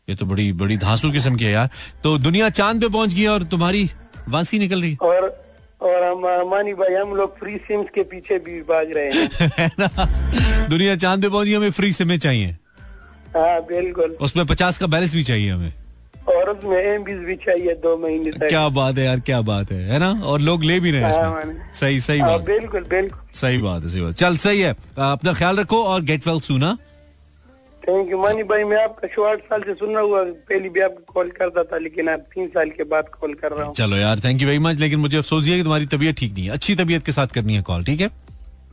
ये 0.10 0.16
तो 0.16 0.26
बड़ी 0.26 0.52
बड़ी 0.54 0.78
धांसू 0.78 1.12
किस्म 1.12 1.36
की 1.36 1.46
है 1.46 1.52
यार। 1.52 1.70
तो 2.04 2.18
दुनिया 2.18 2.50
चाँद 2.50 2.82
पे 2.82 2.88
पहुँच 2.90 3.14
गई 3.14 3.26
और 3.26 3.44
तुम्हारी 3.44 3.90
वासी 4.30 4.60
निकल 4.60 4.82
रही 4.82 4.98
और 5.02 5.39
और 5.82 6.04
हम 6.04 6.50
मानी 6.50 6.74
भाई 6.74 6.94
हम 6.96 7.16
लोग 7.16 7.40
फ्री 7.40 7.58
सिम्स 7.58 7.88
के 7.96 8.04
पीछे 8.04 8.40
भी 8.40 8.62
भाग 8.62 8.92
रहे 8.92 9.12
हैं। 9.12 10.68
दुनिया 10.70 10.96
चाँद 10.96 11.22
पे 11.22 11.30
पहुँच 11.30 11.50
हमें 11.50 11.70
फ्री 11.72 11.94
सिमें 11.94 12.18
चाहिए। 12.20 12.48
हाँ 13.36 13.62
बिल्कुल। 13.62 14.18
उसमें 14.22 14.46
पचास 14.46 14.78
का 14.78 14.88
बैलेंस 14.88 15.14
भी 15.16 15.24
चाहिए 15.24 15.52
हमें। 15.52 15.74
और 16.28 16.50
उसमें 16.50 16.78
एम 16.78 17.04
भी 17.04 17.36
चाहिए 17.36 17.74
दो 17.74 17.98
महीने 17.98 18.32
तक। 18.32 18.48
क्या 18.48 18.68
बात 18.70 18.98
है 18.98 19.06
यार 19.06 19.20
क्या 19.20 19.42
बात 19.42 19.72
है 19.72 19.84
है 19.84 20.00
ना? 20.00 20.12
और 20.26 20.40
लोग 20.40 20.64
ले 20.64 20.80
भी 20.80 20.92
रहे 20.92 21.02
हैं 21.02 21.14
हाँ, 21.14 21.72
सही 21.74 22.00
सही 22.02 22.20
हाँ, 22.20 22.30
बात। 22.32 22.42
बिल्कुल 22.42 22.84
बिल्कुल। 22.90 23.20
सही 23.34 23.58
बात 23.58 23.84
है 23.84 23.90
सही 23.90 24.02
बात। 24.02 24.14
चल 24.14 24.38
सही 24.38 24.62
है। 24.62 24.72
अपना 24.98 25.34
ख्याल 25.34 25.58
रखो 25.58 25.84
और 25.84 26.02
गेट 26.02 26.28
वेल 26.28 26.40
सुना 26.40 26.78
थैंक 27.90 28.10
यू 28.12 28.18
मानी 28.22 28.44
भाई 28.50 28.64
मैं 28.70 28.82
आपका 28.84 29.08
शो 29.14 29.24
आठ 29.26 29.40
साल 29.50 29.62
से 29.68 29.74
सुन 29.74 29.94
रहा 29.94 30.02
हुआ 30.02 30.24
पहले 30.50 30.70
भी 30.70 30.80
आपको 30.88 31.14
कॉल 31.14 31.30
करता 31.38 31.64
था 31.70 31.78
लेकिन 31.78 32.10
आप 32.10 32.26
तीन 32.34 32.48
साल 32.48 32.70
के 32.72 32.84
बाद 32.92 33.06
कॉल 33.14 33.34
कर 33.34 33.52
रहा 33.52 33.66
हूँ। 33.66 33.74
चलो 33.76 33.96
यार 33.98 34.20
थैंक 34.26 34.42
यू 34.42 34.48
वेरी 34.48 34.60
मच 34.66 34.80
लेकिन 34.80 35.00
मुझे 35.00 35.18
अफसोस 35.18 35.46
ये 35.46 35.52
है 35.52 35.58
कि 35.58 35.64
तुम्हारी 35.64 35.86
तबीयत 35.94 36.16
ठीक 36.18 36.34
नहीं 36.34 36.46
है। 36.46 36.52
अच्छी 36.54 36.76
तबीयत 36.76 37.06
के 37.06 37.12
साथ 37.12 37.34
करनी 37.36 37.56
है 37.56 37.62
कॉल 37.70 37.84
ठीक 37.84 38.02
है? 38.02 38.10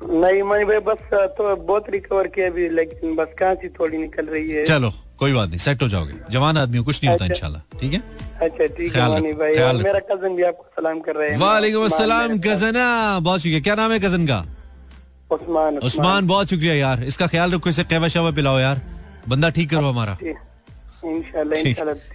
नहीं 0.03 0.43
मानी 0.43 0.65
भाई 0.65 0.79
बस 0.89 0.99
तो 1.39 1.55
बहुत 1.57 1.89
रिकवर 1.91 2.27
किया 2.35 2.47
अभी 2.47 2.69
लेकिन 2.71 3.15
बस 3.17 3.33
कांची 3.39 3.69
थोड़ी 3.79 3.99
निकल 3.99 4.27
रही 4.27 4.51
है। 4.51 4.65
चलो 4.65 4.91
कोई 5.19 5.33
बात 5.33 5.49
नहीं 5.49 5.59
सेट 5.59 5.83
हो 5.83 5.89
जाओगे। 5.89 6.15
जवान 6.33 6.59
आदमी 6.59 6.83
कुछ 6.85 7.01
नहीं 7.05 7.13
होता 7.13 7.25
अच्छा। 7.25 7.35
इंशाल्लाह 7.35 7.79
ठीक 7.81 7.93
है? 7.93 8.01
अच्छा 8.43 8.67
ठीक 8.67 8.97
है 8.97 9.09
मानी 9.11 9.33
भाई 9.41 9.55
मेरा 9.79 10.01
कज़न 10.11 10.37
भी 10.37 10.43
आपको 10.51 10.65
सलाम 10.77 11.01
कर 11.07 11.17
रहे 11.17 11.31
हैं। 11.31 11.39
वालेकुम 11.39 11.85
अस्सलाम 11.85 12.39
कजना 12.49 12.85
बहुत 13.21 13.41
शुक्रिया। 13.41 13.61
क्या 13.61 13.75
नाम 13.75 13.93
है 13.93 13.99
कज़न 14.01 14.27
का? 14.27 14.45
उस्मान 15.33 15.79
उस्मान। 15.87 16.27
बहुत 16.27 16.51
शुक्रिया 16.51 16.75
यार। 16.75 17.03
इसका 17.05 17.27
ख्याल 17.27 17.53
रखो 17.53 17.71
इसे 17.71 17.85
कहवा 17.85 18.09
शवा 18.09 18.31
पिलाओ 18.33 18.59
यार। 18.59 18.81
बंदा 19.29 19.49
ठीक 19.51 19.71
करो 19.71 19.89
हमारा। 19.89 20.17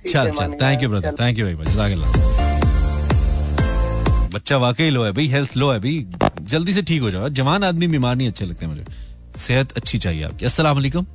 चल 0.08 0.32
चल। 0.32 0.54
Thank 0.62 0.84
you 0.84 0.90
brother 0.90 1.16
thank 1.20 1.40
you 1.40 1.46
very 1.46 1.58
much 1.58 1.68
जजाकल्लाह 1.68 2.10
बच्चा 4.34 4.58
वाकई 4.58 4.90
लो 4.90 5.04
है 5.04 5.12
भाई 5.12 5.28
हेल्थ 5.28 5.58
लो 5.58 5.72
है 5.72 5.80
भाई। 5.80 6.06
जल्दी 6.52 6.74
से 6.74 6.82
ठीक 6.82 7.02
हो 7.02 7.12
जाओ। 7.12 7.30
जवान 7.32 7.64
आदमी 7.64 7.88
बीमार 7.88 8.16
नहीं 8.16 8.28
अच्छे 8.28 8.46
लगते 8.46 8.68
मुझे। 8.68 8.86
सेहत 9.38 9.72
अच्छी 9.78 9.98
चाहिए 9.98 10.24
आपकी। 10.24 10.46
अस्सलाम 10.46 10.76
वालेकुम। 10.76 11.06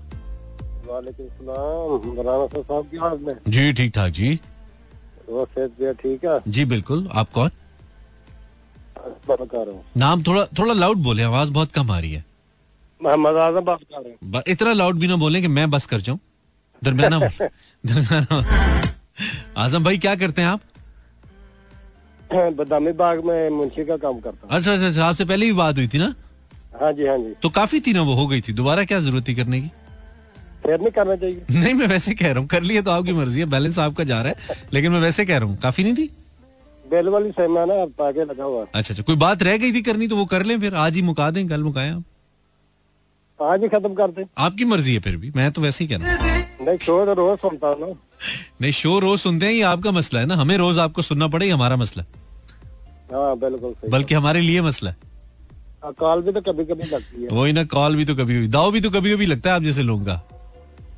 वालेकुम 0.88 1.26
सलाम। 1.28 2.16
राना 2.18 2.46
साहब 2.54 2.84
की 2.92 3.24
में 3.24 3.36
जी 3.48 3.72
ठीक 3.72 3.92
ठाक 3.94 4.10
जी। 4.12 4.38
वो 5.28 5.46
सेहत 5.54 5.96
ठीक 6.02 6.24
है? 6.24 6.38
जी 6.48 6.64
बिल्कुल। 6.64 7.08
आप 7.12 7.30
कौन? 7.30 7.50
नाम 9.96 10.22
थोड़ा 10.22 10.44
थोड़ा 10.58 10.74
लाउड 10.74 10.98
बोले 11.02 11.22
आवाज़ 11.22 11.50
बहुत 11.52 11.72
कम 11.72 11.90
आ 11.90 11.98
रही 11.98 12.12
है। 12.12 12.24
मोहम्मद 13.00 13.36
आज़म 13.36 13.60
बात 13.64 13.80
कर 13.92 14.02
रहे 14.02 14.14
ब- 14.30 14.42
इतना 14.48 14.72
लाउड 14.72 14.98
भी 14.98 15.06
ना 15.06 15.16
बोले 15.16 15.40
कि 15.40 15.48
मैं 15.48 15.70
बस 15.70 15.86
कर 15.86 16.00
जाऊँ। 16.00 16.18
दरमियाना 16.82 17.18
दरमियाना 17.86 18.42
आज़म 19.64 19.84
भाई 19.84 19.98
क्या 19.98 20.14
करते 20.16 20.42
हैं 20.42 20.48
आप? 20.48 20.60
बदामी 22.58 22.92
बाग 22.92 23.24
में 23.24 23.50
मुंशी 23.50 23.84
का 23.84 23.96
काम 23.96 24.18
करता 24.20 24.56
अच्छा 24.56 24.72
अच्छा 24.72 24.86
अच्छा 24.88 25.04
आपसे 25.04 25.24
पहले 25.24 25.46
भी 25.46 25.52
बात 25.52 25.76
हुई 25.76 25.88
थी 25.88 25.98
ना? 25.98 26.14
हाँ 26.80 26.92
जी 26.92 27.06
हाँ 27.06 27.16
जी। 27.18 27.32
तो 27.42 27.48
काफ़ी 27.58 27.80
थी 27.80 27.92
ना 27.92 28.02
वो 28.02 28.14
हो 28.14 28.26
गई 28.26 28.40
थी। 28.48 28.52
दोबारा 28.52 28.84
क्या 28.84 28.98
ज़रूरत 29.00 29.28
थी 29.28 29.34
करने 29.34 29.60
की? 29.60 29.70
फिर 30.62 30.80
नहीं 30.80 30.90
करना 30.90 31.16
चाहिए। 31.16 31.60
नहीं 31.60 31.72
मैं 31.74 31.86
वैसे 31.86 32.14
कह 32.14 32.30
रहा 32.32 32.38
हूँ 32.38 32.48
कर 32.48 32.62
लिए 32.62 32.82
तो 32.82 32.90
आपकी 32.90 33.12
मर्ज़ी 33.12 33.40
है 33.40 33.46
बैलेंस 33.46 33.78
आपका 33.78 34.04
जा 34.04 34.20
रहा 34.22 34.32
है 34.50 34.56
लेकिन 34.72 34.92
मैं 34.92 35.00
वैसे 35.00 35.24
कह 35.26 35.38
रहा 35.38 35.48
हूँ 35.48 35.56
काफ़ी 35.62 35.84
नहीं 35.84 35.94
थी? 35.94 36.10
बेल 36.84 37.08
वाली 37.08 37.30
सेमा 37.30 37.64
ना 37.64 37.74
आगे 38.06 38.24
लगा 38.24 38.44
हुआ। 38.44 38.60
है। 38.60 38.66
अच्छा 38.74 38.92
अच्छा 38.94 39.02
कोई 39.02 39.16
बात 39.16 39.42
रह 39.42 39.56
गई 39.56 39.72
थी 39.72 39.82
करनी 39.82 40.08
तो 40.08 40.16
वो 40.16 40.24
कर 40.26 40.42
लें 40.44 40.58
फिर 40.60 40.74
आज 40.84 40.96
ही 40.96 41.02
मुका 41.02 41.30
दें 41.30 41.46
कल 41.48 41.62
मुकाएँ 41.62 41.90
आप। 41.90 42.04
आज 43.40 43.62
ही 43.62 43.68
खत्म 43.68 43.94
कर 43.94 44.10
दे 44.10 44.24
आपकी 44.38 44.64
मर्ज़ी 44.64 44.94
है 44.94 45.00
फिर 45.00 45.16
भी 45.16 45.30
मैं 45.36 45.50
तो 45.52 45.62
वैसे 45.62 45.84
ही 45.84 45.88
कह 45.88 45.96
रहा 45.96 46.12
हूँ। 46.12 46.66
नहीं 46.66 46.78
शो 46.78 47.04
तो 47.06 47.14
रोज 47.14 47.38
सुनता 47.38 47.68
हूँ 47.68 47.96
नहीं 48.60 48.72
शो 48.72 48.98
रोज 48.98 49.18
सुनते 49.20 49.46
हैं 49.46 49.52
ये 49.52 49.62
आपका 49.70 49.90
मसला 49.92 50.20
है 50.20 50.26
ना। 50.26 50.34
हमें 50.34 50.56
रोज 50.58 50.78
आपको 50.78 51.02
सुनना 51.02 51.28
पड़े 51.28 51.48
हमारा 51.50 51.76
मसला 51.76 52.04
हाँ। 53.12 53.36
बिल्कुल 53.38 53.74
बल्कि 53.90 54.14
हमारे 54.14 54.40
लिए 54.40 54.60
मसला 54.62 54.90
है। 54.90 54.96
हाँ, 55.84 55.92
कॉल 55.92 56.22
भी 56.22 56.32
तो 56.32 56.40
कभी 56.42 56.64
कभी 56.64 56.84
लगती 56.84 57.22
है। 57.22 57.28
वही 57.30 57.52
ना 57.52 57.64
कॉल 57.66 57.96
भी 57.96 58.04
तो 58.04 58.14
कभी 58.14 58.38
कभी 58.38 58.48
दाव 58.48 58.70
भी 58.72 58.80
तो 58.80 58.90
कभी 58.90 59.12
कभी 59.12 59.26
लगता 59.26 59.50
है 59.50 59.56
आप 59.56 59.62
जैसे 59.62 59.82
लोगों 59.82 60.04
का। 60.04 60.20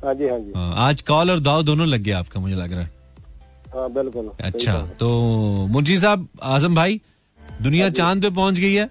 हाँ 0.03 0.13
जी 0.13 0.27
हाँ 0.27 0.39
जी। 0.39 0.51
आज 0.83 1.01
कॉल 1.01 1.31
और 1.31 1.39
दाव 1.41 1.63
दोनों 1.63 1.87
लग 1.87 2.01
गया 2.01 2.19
आपका 2.19 2.39
मुझे 2.39 2.55
लग 2.55 2.71
रहा 2.73 2.81
है। 2.81 2.91
हाँ 3.73 3.89
बिल्कुल। 3.93 4.31
अच्छा 4.41 4.77
तो 4.99 5.09
मुंशी 5.71 5.97
साहब 5.97 6.27
आज़म 6.43 6.75
भाई 6.75 6.99
दुनिया 7.61 7.89
चाँद 7.91 8.21
पे 8.21 8.29
पहुँच 8.31 8.59
गई 8.59 8.73
है। 8.73 8.89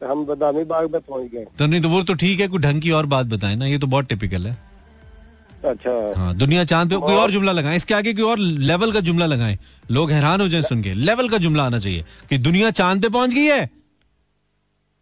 हम 0.00 0.24
बदामी 0.26 0.64
बाग 0.64 0.90
में 0.92 1.00
पहुँच 1.00 1.30
गए। 1.32 1.44
तो 1.58 1.66
नहीं 1.66 1.80
तो 1.80 1.88
वो 1.88 2.02
तो 2.02 2.14
ठीक 2.14 2.40
है 2.40 2.48
कोई 2.48 2.60
ढंग 2.60 2.80
की 2.82 2.90
और 2.90 3.06
बात 3.06 3.26
बताए 3.26 3.54
ना 3.56 3.66
ये 3.66 3.78
तो 3.78 3.86
बहुत 3.86 4.08
टिपिकल 4.08 4.46
है। 4.46 4.56
अच्छा। 5.64 5.90
हाँ 6.16 6.34
दुनिया 6.36 6.64
चाँद 6.64 6.90
पे 6.90 6.96
कोई 6.96 7.14
और 7.14 7.30
जुमला 7.30 7.52
लगाएँ 7.52 7.76
इसके 7.76 7.94
आगे 7.94 8.12
कोई 8.14 8.24
और 8.24 8.38
लेवल 8.38 8.92
का 8.92 9.00
जुमला 9.00 9.26
लगाएँ। 9.26 9.58
लोग 9.90 10.10
हैरान 10.10 10.40
हो 10.40 10.48
जाए 10.48 10.62
सुन 10.62 10.82
के 10.82 10.94
लेवल 10.94 11.28
का 11.28 11.38
जुमला 11.38 11.64
आना 11.64 11.78
चाहिए 11.78 12.04
कि 12.30 12.38
दुनिया 12.38 12.70
चाँद 12.72 13.02
पे 13.02 13.08
पहुँच 13.08 13.30
गई 13.30 13.44
है? 13.44 13.70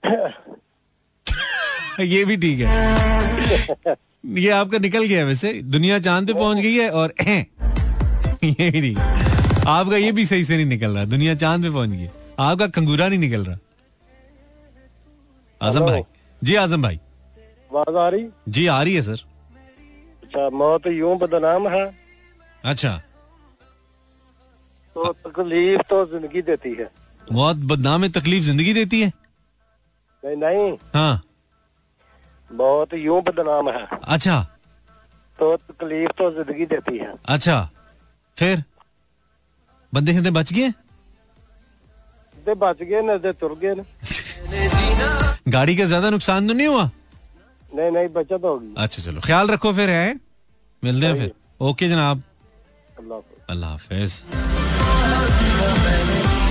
ये 2.01 2.25
भी 2.25 2.37
ठीक 2.37 2.61
है। 2.61 2.67
ये 4.37 4.51
आपका 4.51 4.79
निकल 4.79 5.05
गया 5.05 5.25
वैसे 5.25 5.53
दुनिया 5.65 5.99
चाँद 6.01 6.27
पे 6.27 6.33
पहुँच 6.33 6.59
गई 6.59 6.75
है 6.75 6.91
और 6.91 7.15
ये 7.21 8.71
भी 8.71 8.81
ठीक 8.81 8.99
आपका 9.69 9.97
ये 9.97 10.13
भी 10.13 10.25
सही 10.27 10.45
से 10.45 10.57
नहीं 10.57 10.67
निकल 10.67 10.91
रहा 10.91 11.05
दुनिया 11.07 11.35
चाँद 11.35 11.63
पे 11.63 11.71
पहुँच 11.71 11.91
गई 11.91 12.09
आपका 12.41 12.67
कंगूरा 12.69 13.09
नहीं 13.09 13.19
निकल 13.19 13.45
रहा। 13.45 13.57
आज़म 15.63 15.87
भाई। 15.87 16.03
जी 16.45 16.55
आज़म 16.55 16.83
भाई। 16.83 17.01
आवाज़ 17.73 17.97
आ 17.97 18.09
रही? 18.09 18.29
जी 18.49 18.67
आ 18.67 18.83
रही 18.83 18.95
है 18.95 19.03
सर। 19.03 19.25
अच्छा 20.23 20.51
मौत 20.51 20.87
यूँ 20.87 21.19
बदनाम 21.19 21.69
है। 21.69 21.99
अच्छा। 22.65 23.01
तो 24.97 25.13
तकलीफ़ 25.13 25.83
तो 25.83 26.07
ज़िंदगी 26.07 26.43
देती 26.43 26.75
है। 26.75 26.91
मौत 27.33 27.57
बदनाम 27.57 28.09
तकलीफ़ 28.09 28.45
ज़िंदगी 28.45 28.73
देती 28.73 29.01
है? 29.01 29.13
नहीं 30.25 30.37
नहीं। 30.37 30.79
हाँ। 30.95 31.23
मौत 32.53 32.95
यूँ 32.95 33.23
बदनाम 33.23 33.71
है। 33.71 33.87
अच्छा। 34.05 34.47
तो 35.39 35.57
तकलीफ़ 35.57 36.11
तो 36.11 36.31
ज़िंदगी 36.31 36.67
देती 36.67 36.99
है। 36.99 37.15
अच्छा। 37.27 37.69
फिर? 38.37 38.65
बंदे 39.95 40.13
शंदे 40.15 40.31
बच 40.31 40.53
गए? 40.53 40.73
बच 42.55 42.83
गए 42.83 43.03
न 43.03 43.33
तुर 43.33 43.59
गए 43.59 43.75
न। 43.75 45.25
गाड़ी 45.47 45.77
का 45.77 45.85
ज़्यादा 45.85 46.11
नुकसान 46.11 46.49
तो 46.49 46.55
नहीं 46.55 46.67
हुआ? 46.67 46.91
नहीं 47.71 47.91
नहीं 47.91 48.09
बचत 48.09 48.41
होगी। 48.45 48.75
अच्छा 48.77 49.03
चलो 49.03 49.21
ख्याल 49.21 49.49
रखो 49.49 49.73
फिर 49.73 49.91
है? 49.91 50.15
मिलते 50.83 51.07
हैं 51.07 51.15
फिर। 51.15 51.33
ओके 51.61 51.89
जनाब। 51.89 52.23
अल्लाह 53.51 53.71
हाफिज। 53.71 54.23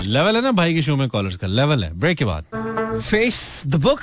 लेवल 0.05 0.35
है 0.35 0.41
ना 0.41 0.51
भाई 0.51 0.73
के 0.73 0.81
शो 0.81 0.95
में 0.95 1.07
कॉलर्स 1.09 1.35
का? 1.37 1.47
लेवल 1.47 1.83
है। 1.83 1.93
ब्रेक 1.99 2.17
के 2.17 2.25
बाद। 2.25 2.45
Face 3.01 3.63
the 3.67 3.75
book 3.81 3.99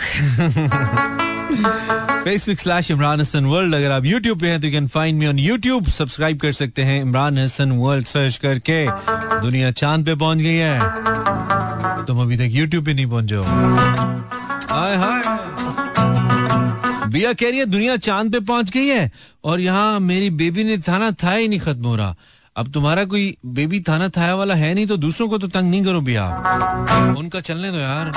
Facebook 2.25 2.59
slash 2.59 2.91
Imran 2.91 3.21
Hasan 3.21 3.45
world 3.47 3.75
अगर 3.75 3.91
आप 3.91 4.05
यूट्यूब 4.05 4.41
पे 4.41 4.49
हैं 4.49 4.61
तो 4.61 4.67
you 4.67 4.73
can 4.73 4.87
find 4.89 5.19
me 5.19 5.27
on 5.27 5.39
YouTube 5.39 5.87
subscribe 5.89 6.41
कर 6.41 6.53
सकते 6.53 6.83
हैं 6.85 7.01
इमरान 7.03 7.39
हसन 7.39 7.73
वर्ल्ड 7.79 8.07
सर्च 8.07 8.37
करके 8.37 8.87
दुनिया 9.41 9.71
चाँद 9.73 10.05
पे 10.07 10.15
पहुँच 10.15 10.39
गई 10.39 10.55
है। 10.55 12.05
तुम 12.07 12.21
अभी 12.23 12.37
तक 12.37 12.55
यूट्यूब 12.55 12.85
पे 12.85 12.95
नहीं 12.95 13.07
पहुँचे 13.07 13.35
हो। 13.35 13.45
हाय 14.79 14.97
हाय। 14.97 15.23
बिया 17.11 17.33
कह 17.33 17.49
रही 17.49 17.59
है, 17.59 17.65
दुनिया 17.67 17.97
चाँद 17.97 18.33
पे 18.33 18.41
पहुँच 18.41 18.71
गई 18.71 18.87
है 18.87 19.11
और 19.45 19.61
यहाँ 19.61 20.01
मेरी 20.01 20.29
बेबी 20.31 20.65
ने 20.65 20.77
थाना 20.79 21.11
था 21.13 21.33
ही 21.33 21.49
नहीं 21.49 21.61
खत्म 21.61 21.87
हो 21.87 21.97
रहा। 21.97 22.15
अब 22.57 22.71
तुम्हारा 22.73 23.05
कोई 23.05 23.37
बेबी 23.47 23.81
थाना 23.81 24.09
थाया 24.09 24.35
वाला 24.35 24.55
है 24.55 24.73
नहीं 24.75 24.87
तो 24.87 24.97
दूसरों 24.97 25.29
को 25.29 25.39
तो 25.39 25.49
तंग 25.49 25.71
नहीं 25.71 25.85
करो 25.85 26.01
भैया। 26.01 26.27
उनका 27.19 27.41
चलने 27.41 27.73
दो 27.73 27.79
यार। 27.79 28.13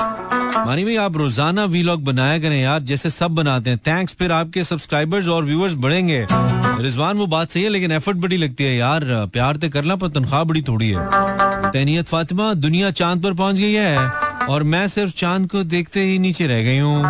मानी 0.66 0.84
भाई, 0.84 0.96
आप 0.96 1.16
रोज़ाना 1.16 1.64
वीलॉग 1.64 2.04
बनाया 2.04 2.38
करें 2.38 2.60
यार, 2.62 2.80
जैसे 2.82 3.10
सब 3.10 3.30
बनाते 3.30 3.70
हैं। 3.70 3.78
थैंक्स 3.78 4.14
फिर 4.14 4.32
आपके 4.32 4.64
सब्सक्राइबर्स 4.64 5.28
और 5.28 5.44
व्यूअर्स 5.44 5.74
बढ़ेंगे। 5.74 6.26
रिजवान, 6.30 7.16
वो 7.16 7.26
बात 7.26 7.50
सही 7.50 7.62
है, 7.62 7.68
लेकिन 7.68 7.92
एफर्ट 7.92 8.16
बड़ी 8.16 8.36
लगती 8.36 8.64
है 8.64 8.76
यार। 8.76 9.04
प्यार 9.32 9.56
तो 9.56 9.68
करना 9.68 9.96
पर 9.96 10.08
तनख्वाह 10.08 10.44
बड़ी 10.44 10.62
थोड़ी 10.62 10.90
है। 10.90 11.70
तैनियत 11.72 12.06
फातिमा, 12.06 12.54
दुनिया 12.54 12.90
चाँद 12.90 13.22
पर 13.22 13.34
पहुँच 13.34 13.56
गई 13.56 13.72
है। 13.72 14.31
और 14.50 14.62
मैं 14.62 14.86
सिर्फ़ 14.88 15.12
चाँद 15.12 15.50
को 15.50 15.62
देखते 15.64 16.02
ही 16.02 16.18
नीचे 16.18 16.46
रह 16.46 16.62
गई 16.62 16.78
हूँ, 16.78 17.02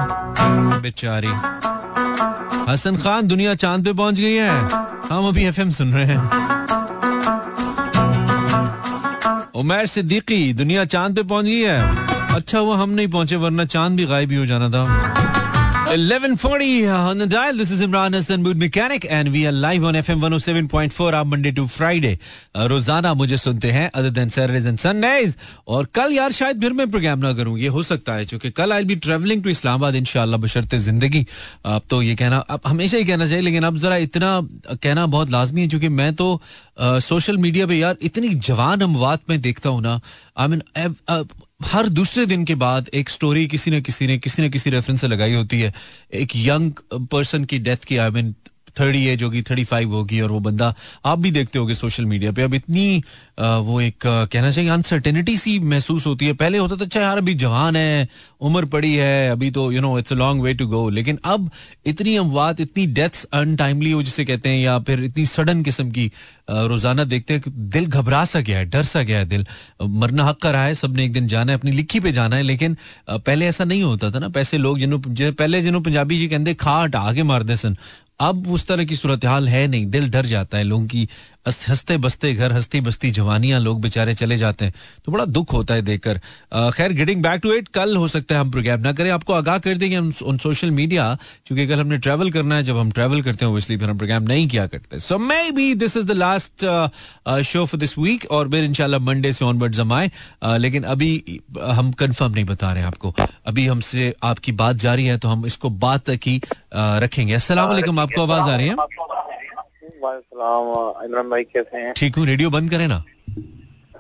बेचारी। 0.83 1.33
हसन 2.71 2.97
खान, 2.97 3.27
दुनिया 3.27 3.55
चाँद 3.55 3.85
पे 3.85 3.93
पहुँच 3.93 4.15
गई 4.15 4.35
है। 4.35 4.51
हम 5.11 5.29
अभी 5.29 5.45
एफएम 5.45 5.71
सुन 5.71 5.93
रहे 5.93 6.05
हैं। 6.05 6.21
उमर 9.55 9.87
सिद्दीकी, 9.87 10.53
दुनिया 10.53 10.85
चाँद 10.85 11.17
पे 11.17 11.23
पहुँच 11.23 11.45
गई 11.45 11.61
है। 11.61 11.81
अच्छा 12.35 12.61
वो 12.61 12.73
हम 12.73 12.91
नहीं 12.91 13.09
पहुँचे, 13.09 13.37
वरना 13.37 13.65
चाँद 13.65 13.93
भी 13.93 14.07
गायब 14.07 14.31
ही 14.31 14.37
हो 14.37 14.47
जाना 14.47 14.69
था। 14.71 15.32
1140 15.93 16.87
on 16.89 17.19
the 17.19 17.27
dial. 17.27 17.55
This 17.55 17.71
is 17.71 17.83
Imran 17.83 18.15
Hassan, 18.15 18.43
Mood 18.43 18.57
Mechanic, 18.57 19.05
and 19.07 19.31
we 19.31 19.47
are 19.47 19.53
live 19.53 19.85
on 19.85 19.93
FM 19.95 20.23
107.4 20.23 21.13
आप 21.13 21.27
Monday 21.27 21.53
to 21.53 21.67
Friday. 21.69 22.13
Uh, 22.57 22.67
रोज़ाना 22.69 23.13
मुझे 23.15 23.37
सुनते 23.37 23.71
हैं 23.73 23.91
other 23.93 24.11
than 24.11 24.31
Saturdays 24.31 24.69
and 24.71 24.81
Sundays. 24.81 25.37
और 25.69 25.87
कल 25.95 26.13
यार 26.13 26.33
शायद 26.33 26.61
फिर 26.61 26.73
मैं 26.73 26.89
प्रोग्राम 26.91 27.19
ना 27.19 27.33
करूँ 27.35 27.59
ये 27.59 27.69
हो 27.77 27.83
सकता 27.83 28.15
है 28.15 28.25
क्योंकि 28.25 28.51
कल 28.51 28.73
I 28.73 28.85
be 28.85 28.97
travelling 29.07 29.43
to 29.43 29.51
Islamabad 29.51 29.95
इंशाल्लाह 29.97 30.41
बशर्ते 30.41 30.79
ज़िंदगी 30.79 31.25
अब 31.67 31.83
तो 31.91 32.01
ये 32.03 32.15
कहना 32.17 32.39
अब 32.57 32.61
हमेशा 32.67 32.97
ही 32.97 33.05
कहना 33.05 33.27
चाहिए 33.27 33.45
लेकिन 33.45 33.65
अब 33.65 33.77
जरा 33.85 33.97
इतना 34.09 34.31
कहना 34.73 35.07
बहुत 35.17 35.31
लाजमी 35.31 35.61
है 35.61 35.69
क्योंकि 35.69 35.89
मैं 36.01 36.13
तो 36.15 36.41
सोशल 36.81 37.39
मीडिया 37.39 37.67
पे 37.67 37.79
यार 37.79 37.97
इतनी 38.03 38.35
जवान 38.49 38.81
अमवात 38.81 39.29
में 39.31 39.41
देखता 39.41 39.71
हूँ 39.71 39.83
ना 39.83 40.01
आई 40.39 40.49
मीन 40.49 40.63
हर 41.65 41.89
दूसरे 41.89 42.27
दिन 42.27 42.45
के 42.45 42.55
बाद 42.55 42.91
एक 42.95 43.11
स्टोरी 43.11 43.47
किसी 43.47 43.71
न 43.71 43.81
किसी 43.81 44.07
ने 44.07 44.19
किसी 44.19 44.43
न 44.43 44.51
किसी 44.51 44.71
रेफरेंस 44.71 45.01
से 45.01 45.09
लगाई 45.09 45.35
होती 45.35 45.61
है। 45.61 45.75
एक 46.15 46.29
यंग 46.37 46.73
पर्सन 46.93 47.45
की 47.45 47.59
डेथ 47.59 47.77
की 47.77 47.97
आई 47.97 48.11
मीन 48.11 48.35
थर्टी 48.77 49.05
एज 49.07 49.23
होगी 49.23 49.43
थर्टी 49.43 49.65
फाइव 49.65 49.95
होगी 49.95 50.21
और 50.21 50.31
वो 50.31 50.41
बंदा 50.41 50.75
आप 51.07 51.19
भी 51.19 51.31
देखते 51.31 51.59
होगे 51.59 51.75
सोशल 51.75 52.05
मीडिया 52.07 52.33
पे। 52.33 52.43
अब 52.43 52.55
इतनी 52.55 53.03
आ, 53.39 53.57
वो 53.57 53.81
एक 53.81 54.07
आ, 54.07 54.25
कहना 54.25 54.51
चाहिए 54.51 54.71
अनसर्टेनिटी 54.71 55.37
सी 55.37 55.59
महसूस 55.61 56.07
होती 56.07 56.27
है। 56.27 56.33
पहले 56.35 56.59
होता 56.59 56.77
था 56.77 56.85
अच्छा 56.85 57.01
यार 57.01 57.19
अभी 57.19 57.35
जवान 57.35 57.77
है 57.77 58.09
उम्र 58.41 58.65
पड़ी 58.67 58.95
है 58.95 59.31
अभी 59.31 59.51
तो 59.51 59.71
you 59.73 59.81
know 59.81 59.99
it's 59.99 60.13
a 60.13 60.17
long 60.17 60.43
way 60.43 60.55
to 60.55 60.67
go 60.67 60.89
लेकिन 60.91 61.19
अब 61.25 61.51
इतनी 61.87 62.17
अमवात 62.17 62.61
इतनी 62.61 62.87
डेथ्स 62.95 63.25
अनटाइमली 63.35 63.91
हो 63.93 64.03
जिसे 64.03 64.25
कहते 64.25 64.49
हैं 64.49 64.59
या 64.59 64.79
फिर 64.81 65.05
इतनी 65.05 65.27
सडन 65.27 65.63
किस्म 65.63 65.91
की 65.91 66.11
रोज़ाना 66.51 67.05
देखते 67.05 67.35
हैं 67.35 67.53
दिल 67.71 67.87
घबरा 67.87 68.25
सा 68.25 68.41
गया 68.41 68.59
है 68.59 68.65
डर 68.71 68.85
सा 68.85 69.03
गया 69.03 69.19
है 69.19 69.25
दिल। 69.27 69.47
मरना 69.83 70.25
हक 70.25 70.39
का 70.43 70.51
रहा 70.51 70.65
है 70.65 70.75
सबने 70.75 71.05
एक 71.05 71.13
दिन 71.13 71.27
जाना 71.29 71.53
है 71.53 71.59
अपनी 71.59 71.71
लिखी 71.73 72.01
पे 72.01 72.13
जाना 72.13 72.37
है 72.37 72.43
लेकिन 72.43 72.77
पहले 73.11 73.47
ऐसा 73.47 73.65
नहीं 73.65 73.83
होता 73.83 74.11
था 74.11 74.19
ना। 74.19 74.29
पैसे 74.31 74.59
लोग 74.59 74.79
जिन्हों 74.79 74.99
पहले 75.33 75.63
जिन्हों 75.63 75.83
पंजाबी 75.83 76.19
जी 76.19 76.29
कहते 76.29 76.55
खा 76.55 76.77
हटा 76.83 77.13
के 77.13 77.23
मारते 77.23 77.57
सन। 77.57 77.77
अब 78.23 78.49
उस 78.49 78.67
तरह 78.67 78.85
की 78.85 78.97
सूरत 78.97 79.25
हाल 79.25 79.49
है 79.49 79.67
नहीं 79.67 79.87
दिल 79.87 80.09
डर 80.11 80.27
जाता 80.27 80.59
है 80.59 80.65
लोगों 80.65 80.87
की। 80.87 81.09
हँसते 81.47 81.97
बसते 81.99 82.33
घर 82.35 82.53
हंसती 82.53 82.81
बसती 82.81 83.11
जवानियाँ 83.11 83.61
लोग 83.61 83.81
बेचारे 83.83 84.15
चले 84.15 84.37
जाते 84.37 84.65
हैं। 84.65 84.75
तो 85.07 85.13
बड़ा 85.13 85.25
दुख 85.27 85.53
होता 85.53 85.75
है 85.75 85.83
देखकर। 85.83 86.21
खैर 86.73 86.93
गेटिंग 86.93 87.23
बैक 87.23 87.41
टू 87.43 87.53
इट 87.53 87.69
कल 87.69 87.97
हो 87.97 88.09
सकता 88.09 88.35
है 88.35 88.41
हम 88.41 88.51
प्रोग्राम 88.51 88.81
ना 88.81 88.93
करें। 88.93 89.11
आपको 89.11 89.33
आगाह 89.33 89.59
कर 89.59 89.77
देंगे 89.77 89.97
हम 89.97 90.13
ऑन 90.25 90.39
सोशल 90.39 90.71
मीडिया 90.71 91.17
क्योंकि 91.47 91.67
कल 91.67 91.81
हमने 91.81 91.99
ट्रैवल 91.99 92.31
करना 92.31 92.57
है 92.57 92.63
जब 92.65 92.77
हम 92.79 92.91
ट्रैवल 92.91 93.23
करते 93.23 93.45
हैं 93.45 93.59
इसलिए 93.59 93.79
फिर 93.79 93.91
हम 93.91 93.99
प्रोग्राम 93.99 94.23
नहीं 94.23 94.47
किया 94.49 94.67
करते। 94.67 95.01
So 95.01 95.19
maybe 95.51 95.75
this 95.75 95.97
is 95.97 96.07
the 96.07 96.13
last 96.13 96.65
show 97.45 97.65
for 97.67 97.81
this 97.81 97.99
week 97.99 98.31
और 98.31 98.51
फिर 98.51 98.65
इनशाला 98.65 98.99
मंडे 99.01 99.33
से 99.33 99.45
ऑनवर्ड 99.45 99.73
जमाए 99.73 100.11
लेकिन 100.59 100.83
अभी 100.85 101.41
हम 101.61 101.91
कंफर्म 101.95 102.33
नहीं 102.33 102.45
बता 102.45 102.73
रहे 102.73 102.83
हैं 102.83 102.89
आपको। 102.89 103.15
अभी 103.47 103.67
हमसे 103.67 104.15
आपकी 104.25 104.53
बात 104.55 104.77
जारी 104.79 105.07
है 105.07 105.19
तो 105.19 105.29
हम 105.29 105.47
इसको 105.47 105.71
बात 105.83 106.05
तक 106.11 106.21
ही 106.27 106.41
रखेंगे। 106.75 107.35
अस्सलाम 107.35 107.69
वालेकुम 107.69 107.99
आपको 108.01 108.23
आवाज़ 108.23 108.51
आ 108.51 108.57
रही 108.57 108.69
है? 108.69 108.77
इमरान 110.03 111.29
भाई 111.31 111.45
कैसे 111.45 111.77
हैं? 111.77 111.93
ठीक 111.97 112.17
हूँ 112.17 112.27
रेडियो 112.27 112.51
बंद 112.51 112.71
करें 112.71 112.87
ना? 112.89 113.03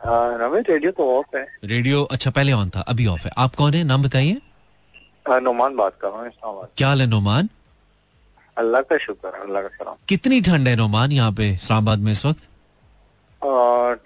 रेडियो 0.04 0.90
तो 0.92 1.08
ऑफ़ 1.18 1.36
है। 1.36 1.46
रेडियो 1.64 2.02
अच्छा 2.04 2.30
पहले 2.30 2.52
ऑन 2.52 2.70
था 2.70 2.80
अभी 2.88 3.06
ऑफ़ 3.06 3.24
है। 3.24 3.30
आप 3.38 3.54
कौन 3.54 3.74
है? 3.74 3.82
नाम 3.84 4.02
बताइए। 4.02 4.40
नोमान 5.42 5.76
बात 5.76 5.96
कर 6.02 6.08
रहा 6.08 6.48
हूँ 6.48 6.66
क्या 6.76 6.88
हाल 6.88 7.00
है 7.00 7.06
नोमान? 7.08 7.48
अल्लाह 8.56 8.82
का 8.82 8.96
शुक्र 8.98 9.28
अल्लाह 9.40 9.62
का 9.62 9.68
सलाम। 9.68 9.96
कितनी 10.08 10.40
ठंड 10.40 10.68
है 10.68 10.74
नोमान 10.76 11.12
यहाँ 11.12 11.32
पे 11.32 11.50
इस्लामाबाद 11.50 11.98
में 11.98 12.12
इस 12.12 12.24
वक्त? 12.26 12.48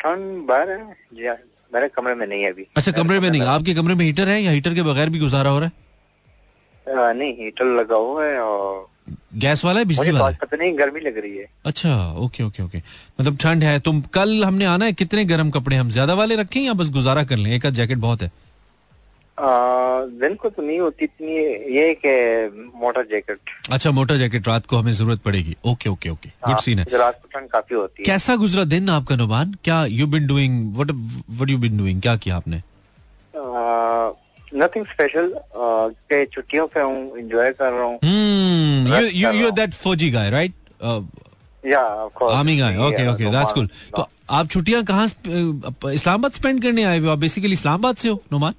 ठंड 0.01 0.47
बाहर 0.49 0.71
है 0.71 0.97
जी 1.15 1.27
हाँ 1.27 1.37
मेरे 1.73 1.89
कमरे 1.89 2.15
में 2.15 2.27
नहीं 2.27 2.43
है 2.43 2.51
अभी। 2.51 2.67
अच्छा 2.77 2.93
कमरे 2.93 3.21
में 3.21 3.31
नहीं 3.31 3.43
आपके 3.55 3.75
कमरे 3.75 3.95
में 3.95 4.05
हीटर 4.05 4.29
है 4.29 4.43
या 4.43 4.51
हीटर 4.51 4.75
के 4.75 4.83
बगैर 4.83 5.09
भी 5.11 5.19
गुजारा 5.19 5.51
हो 5.51 5.59
रहा 5.59 5.69
है? 5.69 5.73
नहीं 7.15 7.33
हीटर 7.37 7.65
लगा 7.79 7.97
हुआ 7.97 8.25
है 8.25 8.39
और 8.41 8.87
गैस 9.37 9.65
वाला 9.65 9.79
है 9.79 9.85
बिजली 9.85 10.07
मुझे 10.07 10.21
वाला 10.21 10.37
पता 10.41 10.57
नहीं 10.57 10.79
गर्मी 10.79 11.01
लग 11.01 11.19
रही 11.19 11.37
है। 11.37 11.47
अच्छा 11.67 11.97
ओके 12.19 12.45
ओके 12.45 12.63
ओके। 12.63 12.79
मतलब 13.21 13.37
ठंड 13.39 13.65
है 13.65 13.79
तुम 13.81 14.01
कल 14.15 14.45
हमने 14.45 14.65
आना 14.67 14.85
है 14.85 14.93
कितने 14.95 15.25
गर्म 15.25 15.51
कपड़े 15.51 15.77
हम 15.77 15.91
ज़्यादा 15.91 16.15
वाले 16.15 16.37
रखें 16.37 16.61
या 16.61 16.73
बस 16.73 16.91
गुजारा 16.91 17.25
कर 17.25 17.37
लें? 17.37 17.51
एक 17.53 17.67
आध 17.67 17.75
जैकेट 17.75 17.99
बहुत 17.99 18.23
है। 18.23 18.31
दिन 20.19 20.35
को 20.35 20.49
तो 20.49 20.63
नहीं 20.63 20.79
होती 20.81 21.05
इतनी 21.05 21.33
ये 21.77 21.95
कि 22.05 22.71
मोटा 22.79 23.03
जैकेट। 23.05 23.39
अच्छा 23.73 23.91
मोटा 23.91 24.17
जैकेट 24.17 24.49
रात 24.49 24.67
को 24.67 24.77
हमें 24.77 24.93
ज़रूरत 24.93 25.21
पड़ेगी। 25.23 25.57
Okay 25.67 25.91
okay 25.91 26.09
okay 26.11 26.29
good 26.47 26.59
scene 26.59 26.79
है। 26.79 26.87
रात 26.93 27.21
को 27.23 27.29
ठंड 27.35 27.49
काफ़ी 27.51 27.77
होती 27.77 28.03
है। 28.03 28.07
कैसा 28.07 28.37
गुजरा 28.37 28.65
दिन 28.67 28.89
आपका 28.91 29.17
नुमान? 29.17 29.55
क्या 29.65 29.85
you 29.87 30.07
been 30.07 30.27
doing 30.27 30.75
what 30.77 30.91
what 30.91 31.51
you 31.51 31.59
been 31.59 31.79
doing 31.79 32.01
क्या 32.03 32.17
किया 32.17 32.37
आपने? 32.37 32.63
नथिंग 34.55 34.87
स्पेशल 34.87 35.33
के 35.57 36.25
छुट्टियों 36.27 36.67
पे 36.75 36.81
हूँ 36.81 37.19
एंजॉय 37.19 37.51
कर 37.53 37.73
रहा 37.73 37.85
हूँ। 37.85 37.99
You 38.87 39.07
you 39.21 39.33
you're 39.37 39.55
that 39.57 39.73
फौजी 39.85 40.11
guy, 40.11 40.29
right? 40.33 40.53
Uh, 40.81 41.03
या 41.67 41.81
army 41.81 42.57
guy 42.59 42.77
okay 42.89 43.09
okay 43.09 43.31
that's 43.31 43.53
cool 43.53 43.69
तो 43.97 44.07
आप 44.31 44.49
छुट्टियाँ 44.51 44.83
कहाँ 44.85 45.07
इस्लामाबाद 45.07 46.33
स्पेंड 46.33 46.63
करने 46.63 46.83
आए 46.85 46.99
हो? 46.99 47.11
आप 47.11 47.19
बेसिकली 47.19 47.53
इस्लामाबाद 47.53 47.97
से 47.97 48.09
हो 48.09 48.23
नुमान 48.33 48.55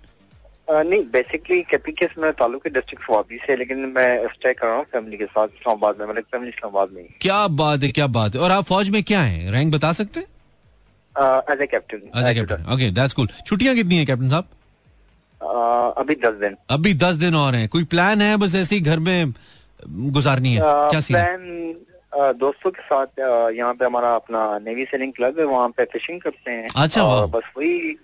नहीं 0.69 1.01
बेसिकली 1.11 1.61
कैपी 1.71 1.91
केस 1.99 2.09
में 2.19 2.31
ताल्लुक 2.39 2.65
है 2.67 2.71
डिस्ट्रिक्ट 2.73 3.03
स्वाबी 3.05 3.37
से 3.45 3.55
लेकिन 3.55 3.77
मैं 3.95 4.27
स्टे 4.27 4.53
कर 4.53 4.67
रहा 4.67 4.75
हूँ 4.75 4.85
फैमिली 4.93 5.17
के 5.17 5.25
साथ 5.25 5.47
इस्लामाबाद 5.47 5.99
में। 5.99 6.05
मतलब 6.07 6.23
फैमिली 6.31 6.49
इस्लामाबाद 6.49 6.89
में 6.95 7.05
क्या 7.21 7.47
बात 7.61 7.83
है 7.83 7.89
क्या 7.91 8.07
बात 8.17 8.35
है। 8.35 8.41
और 8.41 8.51
आप 8.51 8.63
फौज 8.65 8.89
में 8.89 9.03
क्या 9.03 9.21
है? 9.21 9.51
रैंक 9.51 9.73
बता 9.73 9.91
सकते 10.01 10.19
हैं? 10.19 10.27
As 11.51 11.61
a 11.61 11.67
captain 11.67 12.01
as 12.19 12.27
a 12.27 12.33
captain 12.33 12.65
okay 12.73 12.91
that's 12.99 13.13
cool 13.13 13.27
छुट्टियाँ 13.45 13.75
कितनी 13.75 13.97
है 13.97 14.05
कैप्टन 14.05 14.29
साहब? 14.29 14.49
अभी 15.41 16.15
दस 16.15 16.33
दिन। 16.35 16.55
अभी 16.69 16.93
दस 16.95 17.15
दिन 17.15 17.35
और 17.35 17.55
हैं। 17.55 17.67
कोई 17.69 17.83
प्लान 17.85 18.21
है 18.21 18.35
बस 18.37 18.55
ऐसे 18.55 18.75
ही 18.75 18.81
घर 18.81 18.99
में 18.99 19.33
गुजारनी 20.11 20.53
है? 20.53 20.61
आ, 20.61 20.89
क्या 20.89 20.99
सीन 20.99 21.15
प्लान 21.15 22.35
दोस्तों 22.37 22.71
के 22.71 22.81
साथ 22.83 23.19
यहाँ 23.55 23.73
पे 23.73 23.85
हमारा 23.85 24.13
अपना 24.15 24.41
नेवी 24.59 24.85
सेलिंग 24.85 25.13
क्लब 25.13 25.39
है 25.39 25.45
वहाँ 25.45 25.69
पे 25.69 25.85
फिशिंग 25.85 26.21
करते 26.21 26.51
हैं। 26.51 26.67
अच्छा, 26.75 27.03
और 27.03 27.27
बस 27.27 27.51
वही 27.57 27.95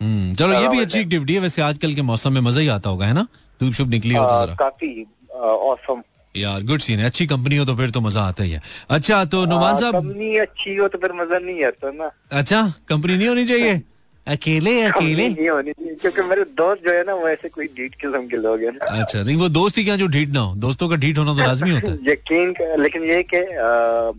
हम्म, 0.00 0.34
चलो 0.34 0.60
ये 0.60 0.68
भी 0.68 0.80
अच्छी 0.80 0.98
एक्टिविटी 1.00 1.34
है। 1.34 1.40
वैसे 1.40 1.62
आजकल 1.62 1.94
के 1.94 2.02
मौसम 2.02 2.32
में 2.32 2.40
मज़ा 2.40 2.60
ही 2.60 2.68
आता 2.68 2.90
होगा 2.90 3.06
है 3.06 3.12
ना? 3.12 3.26
धूप 3.60 3.72
शुभ 3.72 3.88
निकली 3.90 4.14
हो 4.14 4.24
तो 4.24 4.46
जरा। 4.46 4.54
काफ़ी 4.60 5.06
औसम 5.32 6.02
यार 6.34 6.62
गुड 6.62 6.80
सीन 6.80 6.98
है। 6.98 7.06
अच्छी 7.06 7.26
कंपनी 7.26 7.56
हो 7.56 7.64
तो 7.64 7.76
फिर 7.76 7.90
तो 7.90 8.00
मज़ा 8.00 8.22
आता 8.22 8.42
ही 8.42 8.50
है। 8.50 8.60
अच्छा 8.90 9.24
तो 9.24 9.44
नुमान 9.46 9.76
साहब 9.76 9.94
कंपनी 9.94 10.36
अच्छी 10.38 10.74
हो 10.76 10.88
तो 10.88 10.98
फिर 10.98 11.12
मज़ा 11.14 11.38
नहीं 11.38 11.64
आता 11.64 11.90
ना। 11.92 12.10
अच्छा 12.32 12.62
कंपनी 12.88 13.16
नहीं 13.16 13.28
होनी 13.28 13.46
चाहिए? 13.46 13.82
अकेले 14.26 14.82
अकेले? 14.82 15.28
नहीं 15.28 15.48
होनी 15.48 15.72
क्योंकि 15.72 16.22
मेरे 16.22 16.44
दोस्त 16.56 16.84
जो 16.84 16.92
है 16.92 17.04
ना 17.04 17.14
वो 17.14 17.28
ऐसे 17.28 17.48
कोई 17.48 17.66
ढीठ 17.66 17.94
किस्म 17.94 18.26
के 18.28 18.36
लोग 18.36 18.60
हैं 18.60 18.78
अच्छा 18.78 19.22
नहीं 19.22 19.36
वो 19.36 19.48
दोस्त 19.48 19.78
ही 19.78 19.84
क्या 19.84 19.96
जो 19.96 20.06
ढीठ 20.06 20.28
ना 20.28 20.40
हो? 20.40 20.54
दोस्तों 20.56 20.88
का 20.88 20.96
ढीठ 20.96 21.18
होना 21.18 21.32
तो 21.32 21.38
लाजमी 21.46 21.70
होता 21.70 21.88
है। 21.88 21.98
यकीन 22.12 22.54
लेकिन 22.78 23.04
ये 23.04 23.22
कि 23.34 23.40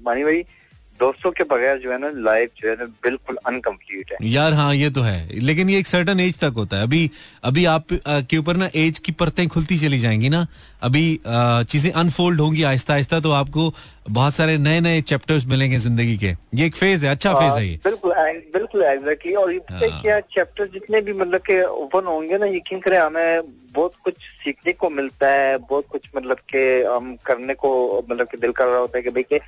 मानी 0.06 0.24
भाई 0.24 0.44
दोस्तों 1.00 1.32
के 1.32 1.44
बगैर 1.44 1.78
जो 1.80 1.92
है 1.92 1.98
ना 2.00 2.10
लाइफ 2.16 2.50
जो 2.58 2.70
है 2.70 2.76
ना 2.76 2.86
बिल्कुल 3.04 3.38
अनकम्प्लीट 3.48 4.12
है। 4.12 4.18
यार 4.30 4.54
हाँ 4.54 4.74
ये 4.76 4.90
तो 4.90 5.02
है। 5.02 5.40
लेकिन 5.40 5.70
ये 5.70 5.80
एक 5.80 5.88
सर्टन 5.88 6.20
एज 6.20 6.38
तक 6.40 6.54
होता 6.56 6.78
है। 6.78 6.84
अभी 6.84 7.10
अभी 7.44 7.66
आप 7.66 7.88
के 8.30 8.38
ऊपर 8.38 8.56
ना 8.58 8.70
एज 8.76 9.00
की 9.00 9.12
परतें 9.14 9.48
खुलती 9.48 9.78
चली 9.78 10.00
जाएँगी 10.00 10.30
ना 10.30 10.46
अभी 10.82 11.04
चीज़ें 11.26 11.92
अनफोल्ड 11.92 12.42
होंगी 12.42 12.64
आहिस्ता 12.64 12.94
आहिस्ता 12.94 13.20
तो 13.20 13.32
आपको 13.32 13.74
बहुत 14.10 14.34
सारे 14.36 14.58
नए 14.58 14.80
नए 14.82 15.02
चैप्टर्स 15.02 15.46
मिलेंगे 15.48 15.78
ज़िंदगी 15.80 16.18
के। 16.18 16.34
ये 16.56 16.66
एक 16.66 16.76
फ़ेज़ 16.76 17.06
है 17.06 17.12
अच्छा 17.12 17.34
फ़ेज़ 17.34 17.58
है 17.60 17.68
ये। 17.68 17.76
बिल्कुल 17.84 18.14
बिल्कुल 18.54 18.84
एग्जैक्टली 18.84 19.34
और 19.34 19.54
हाँ। 19.72 20.02
क्या 20.02 20.20
चैप्टर 20.36 20.68
जितने 20.74 21.02
भी 21.02 21.14
मतलब 21.14 21.42
के 21.42 21.62
ओपन 21.64 22.06
होंगे 22.06 22.38
ना 22.38 22.46
यकीन 22.56 22.80
करें 22.80 22.98
हमें 23.00 23.42
बहुत 23.76 23.94
कुछ 24.04 24.16
सीखने 24.44 24.74
को 24.74 24.90
मिलता 24.90 25.30
है 25.32 25.58
बहुत 25.60 25.86
कुछ 25.92 26.08
मतलब 26.16 26.38
के 26.50 26.64
हम 26.84 27.16
करने 27.26 27.54
को 27.54 27.72
मतलब 28.10 28.28
के 28.28 28.38
दिल 28.38 28.52
कर 28.52 28.66
रहा 28.66 28.78
होता 28.78 28.98
है 28.98 29.04
कि 29.04 29.10
भाई 29.10 29.24
के 29.24 29.40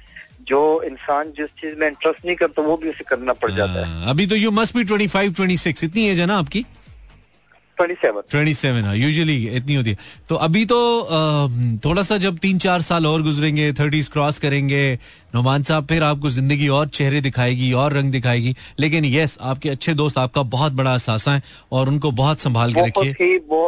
जो 0.41 0.81
इंसान 0.83 1.31
जिस 1.31 1.49
चीज़ 1.61 1.75
में 1.75 1.87
इंटरेस्ट 1.87 2.25
नहीं 2.25 2.35
करता 2.35 2.61
वो 2.61 2.77
भी 2.77 2.89
उसे 2.89 3.03
करना 3.03 3.33
पड़ 3.33 3.51
जाता 3.51 3.71
है। 3.71 3.85
हाँ, 3.85 4.09
अभी 4.09 4.27
तो 4.27 4.35
you 4.35 4.51
must 4.51 4.75
be 4.77 4.83
twenty 4.83 5.07
five 5.07 5.33
twenty 5.33 5.57
six 5.57 5.83
इतनी 5.83 6.07
एज 6.09 6.19
है 6.19 6.25
ना 6.25 6.37
आपकी? 6.37 6.65
ट्वेंटी 7.77 8.53
सेवन 8.53 8.93
यूजली 8.95 9.35
इतनी 9.47 9.75
होती 9.75 9.89
है। 9.89 9.97
तो 10.29 10.35
अभी 10.35 10.65
तो 10.65 10.79
थोड़ा 11.85 12.01
सा 12.03 12.17
जब 12.17 12.37
तीन 12.37 12.57
चार 12.57 12.81
साल 12.81 13.05
और 13.05 13.21
गुजरेंगे 13.21 13.71
थर्टीज 13.73 14.07
क्रॉस 14.07 14.39
करेंगे 14.39 14.99
नुमान 15.35 15.63
साहब 15.63 15.85
फिर 15.85 16.03
आपको 16.03 16.29
ज़िंदगी 16.29 16.67
और 16.67 16.87
चेहरे 16.87 17.21
दिखाएगी 17.21 17.71
और 17.73 17.93
रंग 17.93 18.11
दिखाएगी। 18.11 18.55
लेकिन 18.79 19.05
यस 19.05 19.37
आपके 19.41 19.69
अच्छे 19.69 19.93
दोस्त 19.93 20.17
आपका 20.17 20.41
बहुत 20.55 20.73
बड़ा 20.73 20.93
असासा 20.93 21.33
है 21.33 21.41
और 21.71 21.89
उनको 21.89 22.11
बहुत 22.11 22.39
संभाल 22.39 22.73
के 22.73 22.85
रखिए। 22.87 23.13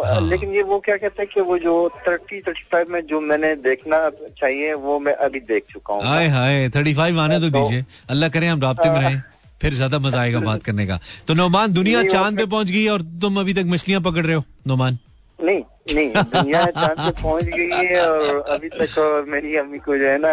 हाँ। 0.04 0.30
लेकिन 0.30 0.54
ये 0.54 0.62
वो 0.64 0.80
क्या 0.80 0.98
कहते 0.98 1.22
हैं 1.22 1.30
कि 1.34 1.42
वो 1.42 1.58
जो 1.58 1.74
थर्टी 2.08 2.40
थर्टी 2.40 2.64
फाइव 2.72 2.88
में 2.90 3.02
जो 3.06 3.22
मैंने 3.22 3.56
देखना 3.56 4.10
चाहिए 4.40 4.74
वो 4.74 5.00
मैं 5.00 5.14
अभी 5.14 5.40
देख 5.40 5.64
चुका 5.72 5.94
हूँ। 5.94 6.04
हाय 6.04 6.28
हाय 6.28 6.70
थर्टी 6.70 6.94
फाइव 6.94 7.20
आने 7.20 7.40
तो 7.40 7.50
तो- 7.50 7.54
दीजिए। 7.54 7.86
अल्लाह 8.10 8.30
करे 8.30 8.48
हम 8.48 8.60
में 8.60 9.02
रहें। 9.02 9.22
फिर 9.62 9.74
ज़्यादा 9.74 10.00
मज़ा 10.00 10.20
आएगा 10.22 10.40
बात 10.40 10.64
करने 10.64 10.86
का। 10.88 11.00
तो 11.28 11.34
नोमान 11.34 11.74
दुनिया 11.74 12.04
चाँद 12.04 12.38
पे 12.38 12.46
पहुँच 12.46 12.72
गई 12.72 12.88
और 12.88 13.02
तुम 13.22 13.40
अभी 13.40 13.54
तक 13.54 13.66
मछलियाँ 13.68 14.02
पकड़ 14.02 14.26
रहे 14.26 14.36
हो 14.36 14.44
नोमान? 14.68 14.98
नहीं 15.40 15.62
नहीं 15.94 16.10
दुनिया 16.14 16.66
चाँद 16.66 16.98
पे 17.00 17.12
पहुँच 17.22 17.44
गई 17.44 17.68
है 17.70 18.00
और 18.08 18.40
अभी 18.56 18.70
तक 18.70 18.98
और 19.00 19.26
मेरी 19.30 19.56
अम्मी 19.56 19.78
को 19.78 19.98
जो 19.98 20.06
है 20.06 20.18
ना 20.18 20.32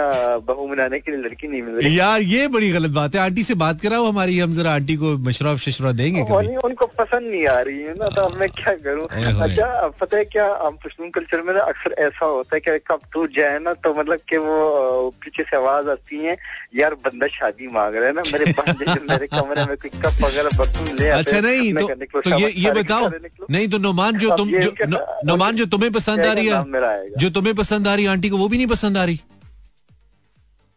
बहू 0.49 0.67
बनाने 0.69 0.99
के 1.01 1.13
लिए 1.13 1.21
लड़की 1.21 1.49
नहीं 1.49 1.63
मिल 1.63 1.75
रही। 1.75 1.99
यार 1.99 2.21
ये 2.23 2.47
बड़ी 2.49 2.71
गलत 2.71 2.91
बात 2.91 3.15
है। 3.15 3.21
आंटी 3.21 3.43
से 3.43 3.55
बात 3.55 3.81
कराओ 3.81 4.07
हमारी 4.07 4.39
हम 4.39 4.53
जरा 4.53 4.73
आंटी 4.75 4.97
को 4.97 5.13
मशरफ 5.29 5.59
शशरा 5.61 5.93
देंगे 5.93 6.23
कभी? 6.31 6.57
उनको 6.65 6.87
पसंद 7.01 7.31
नहीं 7.31 7.47
आ 7.47 7.59
रही 7.61 7.83
है 7.83 7.95
ना 7.99 8.09
तो 8.09 8.23
अब 8.23 8.39
मैं 8.41 8.49
क्या 8.51 8.75
करूँ? 8.87 9.07
अच्छा 9.43 9.89
पता 10.01 10.17
है 10.17 10.25
क्या 10.25 10.47
हम 10.63 10.77
पश्तून 10.85 11.11
कल्चर 11.11 11.43
में 11.43 11.53
ना 11.55 11.61
अक्सर 11.75 11.95
ऐसा 11.99 12.25
होता 12.27 12.57
है 12.57 12.61
कि 12.61 12.79
कब 12.91 13.01
टूट 13.13 13.37
जाए 13.37 13.59
ना 13.59 13.73
तो 13.85 13.95
मतलब 13.95 14.21
कि 14.29 14.37
वो 14.47 14.59
पीछे 15.25 15.43
से 15.43 15.57
आवाज़ 15.57 15.89
आती 15.91 16.25
है 16.25 16.37
यार 16.77 16.95
बंदा 17.07 17.27
शादी 17.39 17.69
मांग 17.75 17.97
रहा 17.97 18.07
है 18.07 18.13
ना 18.15 18.23
मेरे 18.33 18.53
बंदे 18.59 18.93
मेरे 19.11 19.27
कमरे 19.27 19.65
में 19.65 19.77
कोई 19.77 19.91
कप 20.01 20.23
वगैरह 20.25 20.59
बर्तन 20.59 20.97
ले 21.01 21.09
अच्छा 21.21 21.41
नहीं 21.41 21.73
तो, 21.75 22.39
ये 22.49 22.71
बताओ। 22.73 23.11
नहीं 23.51 23.69
तो 23.69 23.79
नोमान 23.79 24.19
जो 24.19 24.37
तुम 24.37 24.51
जो 25.53 25.67
क्या- 25.67 25.67
नो- 25.67 25.67
नोमान 25.67 25.67
जो 25.67 25.67
तुम्हें 25.67 25.93
पसंद 25.93 26.21
आ 26.21 26.33
रही 26.33 26.47
है 26.47 27.11
जो 27.19 27.31
तुम्हें 27.31 27.55
पसंद 27.55 27.89
आ 27.89 27.95
रही 27.95 28.07
आंटी 28.07 28.29
को 28.29 28.37
वो 28.37 28.49
भी 28.49 28.57
नहीं 28.57 28.67
पसंद 28.67 28.99
आ 28.99 29.05
रही। 29.05 29.17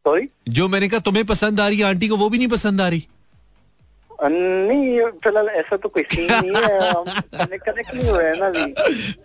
सॉरी 0.06 0.30
जो 0.50 0.68
मैंने 0.68 0.90
कहा 0.90 1.00
तुम्हें 1.00 1.26
पसंद 1.26 1.60
आ 1.60 1.68
रही 1.68 1.82
आंटी 1.82 2.08
को 2.08 2.18
वो 2.18 2.30
भी 2.30 2.38
नहीं 2.38 2.48
पसंद 2.48 2.82
आ 2.82 2.88
रही। 2.88 3.08
नहीं 4.24 5.02
फ़िलहाल 5.02 5.48
ऐसा 5.48 5.78
तो 5.78 5.90
कोई 5.90 6.04
सीन 6.04 6.34
नहीं 6.34 6.56
है। 6.56 6.92
कनेक्ट 7.58 7.96
नहीं 7.96 8.10
हुए 8.10 8.24
हैं 8.24 8.40
ना 8.40 8.46
अभी। 8.46 8.74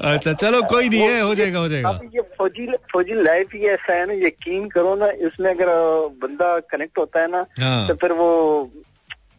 अच्छा 0.00 0.32
चलो 0.32 0.62
कोई 0.62 0.88
नहीं 0.88 1.00
है 1.00 1.20
हो 1.20 1.34
जाएगा 1.34 1.58
हो 1.58 1.68
जाएगा। 1.68 1.88
अब 1.88 2.10
ये 2.14 2.20
फौजी 2.20 2.66
फौजी 2.66 3.22
लाइफ 3.22 3.48
ही 3.54 3.60
ऐसा 3.60 3.92
है 3.92 4.06
ना 4.06 4.12
यकीन 4.12 4.68
करो 4.68 4.96
ना 4.96 5.06
इसमें 5.06 5.50
अगर 5.50 5.66
बंदा 6.22 6.58
कनेक्ट 6.58 6.98
होता 6.98 7.20
है 7.20 7.30
ना 7.30 7.46
हाँ। 7.60 7.88
तो 7.88 7.94
फिर 7.94 8.12
वो 8.12 8.60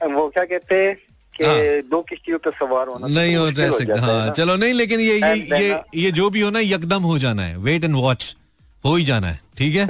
वो 0.04 0.30
क्या 0.30 0.46
कहते 0.46 0.88
हैं? 0.88 0.98
कि 1.38 1.46
हाँ। 1.46 1.82
दो 1.92 2.02
किश्तियों 2.10 2.38
पे 2.40 2.50
सवार 2.60 2.88
होना 2.88 3.08
तो 3.08 3.14
नहीं 3.14 3.36
हो 3.36 3.48
रह 3.50 3.72
सकता 3.78 4.00
हाँ 4.02 4.30
चलो 4.38 4.56
नहीं 4.56 4.74
लेकिन 4.74 5.00
ये 5.00 5.16
ये 5.16 5.34
ये 5.36 5.74
uh, 5.74 5.82
ये 5.96 6.12
जो 6.12 6.30
भी 6.30 6.42
हो 6.42 6.50
ना 6.50 6.60
यकदम 6.60 7.04
हो 7.04 7.18
जाना 7.20 7.44
है। 7.44 7.58
वेट 7.58 7.84
एंड 7.84 7.96
वॉच 7.96 8.36
हो 8.84 8.96
ही 8.96 9.04
जाना 9.04 9.28
है 9.28 9.40
ठीक 9.58 9.76
है? 9.76 9.88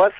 बस 0.00 0.18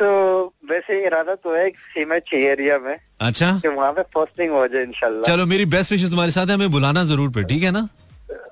वैसे 0.70 1.04
इरादा 1.06 1.34
तो 1.34 1.54
है 1.56 1.68
सेम 1.94 2.14
अच्छी 2.14 2.36
एरिया 2.46 2.78
में 2.86 2.96
अच्छा। 3.20 3.50
कि 3.62 3.68
वहाँ 3.68 3.92
पे 3.92 4.02
फर्स्टिंग 4.14 4.52
हो 4.52 4.66
जाए 4.68 4.82
इंशाल्लाह। 4.82 5.22
चलो 5.24 5.46
मेरी 5.46 5.64
बेस्ट 5.74 5.92
विशेष 5.92 6.10
तुम्हारे 6.10 6.30
साथ 6.32 6.46
है 6.46 6.54
हमें 6.54 6.70
बुलाना 6.72 7.04
ज़रूर 7.04 7.30
पे 7.36 7.42
ठीक 7.52 7.62
है 7.62 7.70
ना? 7.70 7.88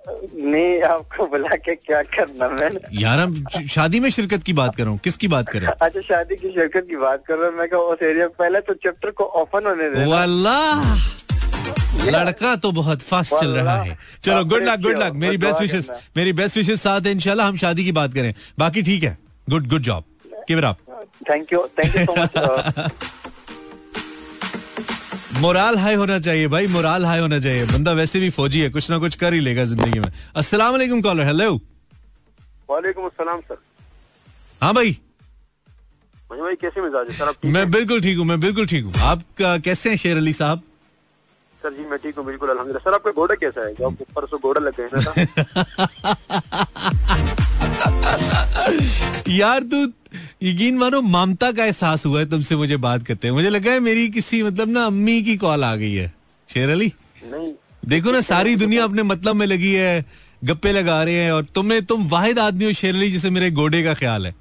नहीं 0.09 0.81
आपको 0.83 1.27
बुला 1.33 1.57
के 1.65 1.75
क्या 1.75 2.03
करना 2.15 2.49
मैंने 2.49 2.81
यार 3.03 3.19
हम 3.19 3.45
शादी 3.75 4.01
में 4.01 4.09
शिरकत 4.11 4.43
की 4.43 4.53
बात 4.53 4.77
कर 4.77 4.83
रहा 4.83 4.91
हूँ 4.91 4.99
किसकी 5.05 5.29
बात 5.35 5.49
कर 5.49 5.61
रहे 5.61 5.73
अच्छा 5.87 6.01
शादी 6.09 6.37
की 6.37 6.51
शिरकत 6.51 6.87
की 6.91 6.97
बात 6.97 7.25
कर 7.29 7.39
रहा 7.39 7.49
हूँ 7.49 7.57
मैं 7.59 7.69
उस 7.79 8.03
एरिया 8.03 8.29
पहले 8.39 8.61
तो 8.69 8.75
चैप्टर 8.85 9.11
को 9.21 9.25
ओपन 9.43 9.67
होने 9.67 9.89
वाला 10.11 10.57
लड़का 12.07 12.55
तो 12.57 12.71
बहुत 12.73 13.03
फास्ट 13.03 13.35
चल 13.35 13.51
रहा 13.51 13.77
है। 13.83 13.99
चलो 14.23 14.45
गुड 14.45 14.63
लक 14.63 14.81
गुड 14.81 14.99
लक 14.99 15.13
मेरी 15.17 15.37
बेस्ट 15.39 15.61
विशेष 15.61 15.89
मेरी 16.17 16.33
बेस्ट 16.35 16.57
विशेष 16.57 16.81
साथ 16.81 17.01
है 17.07 17.13
इंशाल्लाह 17.13 17.49
हम 17.49 17.57
शादी 17.57 17.85
की 17.85 17.93
बात 17.93 18.15
करें। 18.15 18.33
बाकी 18.59 18.83
ठीक 18.83 19.03
है। 19.05 19.17
Good 19.51 19.69
good 19.69 19.83
job 19.83 20.05
it 20.51 20.65
thank 21.31 21.53
you 21.53 21.67
thank 21.79 21.97
you 21.97 22.05
so 22.05 22.15
much 22.21 22.31
morale 25.41 25.79
high 25.79 25.95
होना 25.95 26.19
चाहिए 26.21 26.49
भाई 26.49 26.67
मोराल 26.69 27.05
हाई 27.05 27.21
होना 27.21 27.39
चाहिए। 27.41 27.65
बंदा 27.67 27.93
वैसे 27.93 28.21
भी 28.21 28.29
फौजी 28.31 28.61
है 28.61 28.69
कुछ 28.71 28.91
ना 28.91 28.99
कुछ 28.99 29.15
कर 29.17 29.33
ही 29.35 29.41
लेगा 29.41 29.65
ज़िंदगी 29.65 30.01
में। 30.01 30.11
अस्सलाम 30.37 30.73
वालेकुम 30.73 31.01
कॉलर 31.03 31.27
हेलो 31.27 31.55
वालेकुम 32.71 33.05
अस्सलाम 33.07 33.41
सर। 33.41 33.57
हाँ 34.63 34.75
भाई। 34.75 34.97
भाई 36.31 36.55
कैसे 36.61 36.81
मिजाज 36.81 37.09
है? 37.09 37.17
सर 37.17 37.29
आप 37.29 37.45
मैं 37.47 37.71
बिल्कुल 37.71 38.01
ठीक 38.03 38.19
हूँ 38.19 38.25
मैं 38.27 38.39
बिल्कुल 38.41 38.67
ठीक 38.67 38.85
हूँ। 38.85 38.93
आप 39.03 39.23
कैसे 39.41 39.91
हैं 39.91 39.97
शेर 39.97 40.17
अली 40.17 40.33
साहब? 40.33 40.63
सर 41.65 41.73
जी 41.73 41.85
मैं 41.91 41.99
ठीक 41.99 42.17
हूँ 42.19 42.25
बिल्कुल 42.27 42.49
अल्हम्दुलिल्लाह। 42.51 42.83
सर 42.85 42.95
आपका 42.95 43.11
घोड़ा 43.11 43.35
कैसा 43.43 43.61
है? 43.67 43.73
जो 43.75 43.87
आपको 43.87 44.05
परसों 44.15 44.39
घोड़ा 44.41 44.61
लग 44.61 44.75
गए 44.81 44.89
यार 49.37 49.63
तू 49.73 49.79
यकीन 50.43 50.77
मानो 50.79 51.01
ममता 51.03 51.51
का 51.53 51.65
एहसास 51.65 52.05
हुआ 52.07 52.19
है 52.21 52.27
तुमसे 52.31 52.57
मुझे 52.57 52.77
बात 52.85 53.07
करते 53.07 53.29
हैं 53.29 53.35
मुझे 53.35 53.51
लगा 53.51 53.73
है 53.73 53.81
मेरी 53.81 54.09
किसी 54.17 54.43
मतलब 54.43 54.69
ना 54.71 54.85
अम्मी 54.87 55.23
की 55.23 55.37
कॉल 55.37 55.65
आ 55.65 55.75
गई 55.77 55.95
है। 55.95 56.13
शेर 56.49 56.71
अली? 56.71 56.93
नहीं। 57.33 57.53
देखो 57.89 58.13
ना 58.13 58.21
सारी 58.21 58.57
दुनिया 58.57 58.85
अपने 58.85 59.03
मतलब 59.05 59.37
में 59.37 59.47
लगी 59.47 59.73
है 59.75 60.05
गप्पे 60.45 60.73
लगा 60.73 61.03
रहे 61.03 61.15
हैं 61.15 61.33
और 61.33 61.45
तुम्हें 61.55 61.85
तुम 61.87 62.09
वाहिद 62.09 62.39
आदमी 62.39 62.65
हो 62.65 62.73
शेर 62.75 62.95
अली 62.95 63.11
जिसे 63.11 63.31
मेरे 63.31 63.51
गोडे 63.61 63.83
का 63.83 63.95
ख्याल 63.95 64.27
है। 64.27 64.35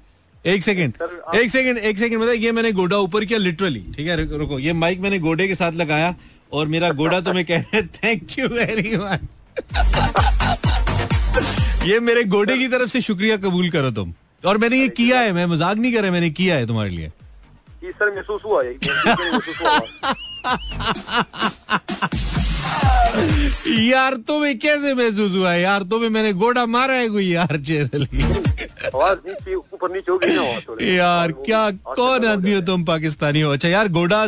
एक 0.44 0.62
सेकंड 0.62 0.92
एक 1.34 1.50
सेकंड 1.50 1.78
एक 1.78 1.98
सेकंड 1.98 2.20
मतलब 2.20 2.34
ये 2.42 2.52
मैंने 2.52 2.72
गोडा 2.72 2.96
ऊपर 2.98 3.24
किया 3.24 3.38
लिटरली 3.38 3.80
ठीक 3.96 4.06
है 4.06 4.16
रुको, 4.16 4.36
रुको 4.36 4.58
ये 4.58 4.72
माइक 4.74 5.00
मैंने 5.00 5.18
गोडे 5.18 5.46
के 5.48 5.54
साथ 5.54 5.72
लगाया 5.82 6.14
और 6.52 6.66
मेरा 6.68 6.90
गोडा 6.92 7.20
तुम्हें 7.20 7.44
कह 7.46 7.58
रहे 7.58 7.82
थैंक 7.82 8.38
यू 8.38 8.48
वेरी 8.48 8.96
मच 8.96 9.20
ये 11.86 11.98
मेरे 12.00 12.24
गोडे 12.32 12.56
की 12.58 12.68
तरफ़ 12.68 12.90
से 12.90 13.00
शुक्रिया 13.00 13.36
कबूल 13.38 13.68
करो 13.70 13.90
तुम। 13.92 14.12
और 14.44 14.58
मैंने 14.58 14.76
ये 14.80 14.88
किया 14.96 15.20
है 15.20 15.32
मैं 15.32 15.46
मज़ाक 15.46 15.76
नहीं 15.76 15.92
कर 15.92 16.02
रहा 16.02 16.10
मैंने 16.12 16.30
किया 16.30 16.56
है 16.56 16.66
तुम्हारे 16.66 16.90
लिए। 16.90 17.08
सर 17.84 18.14
महसूस 18.14 18.40
हुआ 18.44 18.62
ये 18.62 18.78
महसूस 18.80 19.60
हुआ 19.62 19.80
यार 23.80 24.14
तुम्हें 24.28 24.58
कैसे 24.58 24.94
महसूस 24.94 25.32
हुआ 25.32 25.52
यार 25.54 25.82
तुम्हें 25.90 26.10
मैंने 26.10 26.32
गोडा 26.32 26.64
मारा 26.66 26.94
है 26.94 27.08
कोई 27.08 27.26
यार 27.26 27.56
नीचे 27.56 29.54
ऊपर 29.54 29.92
नीचे 29.92 30.12
हो 30.12 30.18
गई 30.18 30.34
ना 30.34 30.42
यार 30.86 31.32
क्या 31.46 31.70
कौन 31.70 32.24
आदमी 32.26 32.54
हो 32.54 32.60
तुम 32.68 32.84
पाकिस्तानी 32.84 33.40
हो? 33.40 33.52
अच्छा 33.52 33.68
यार 33.68 33.88
गोडा 33.88 34.24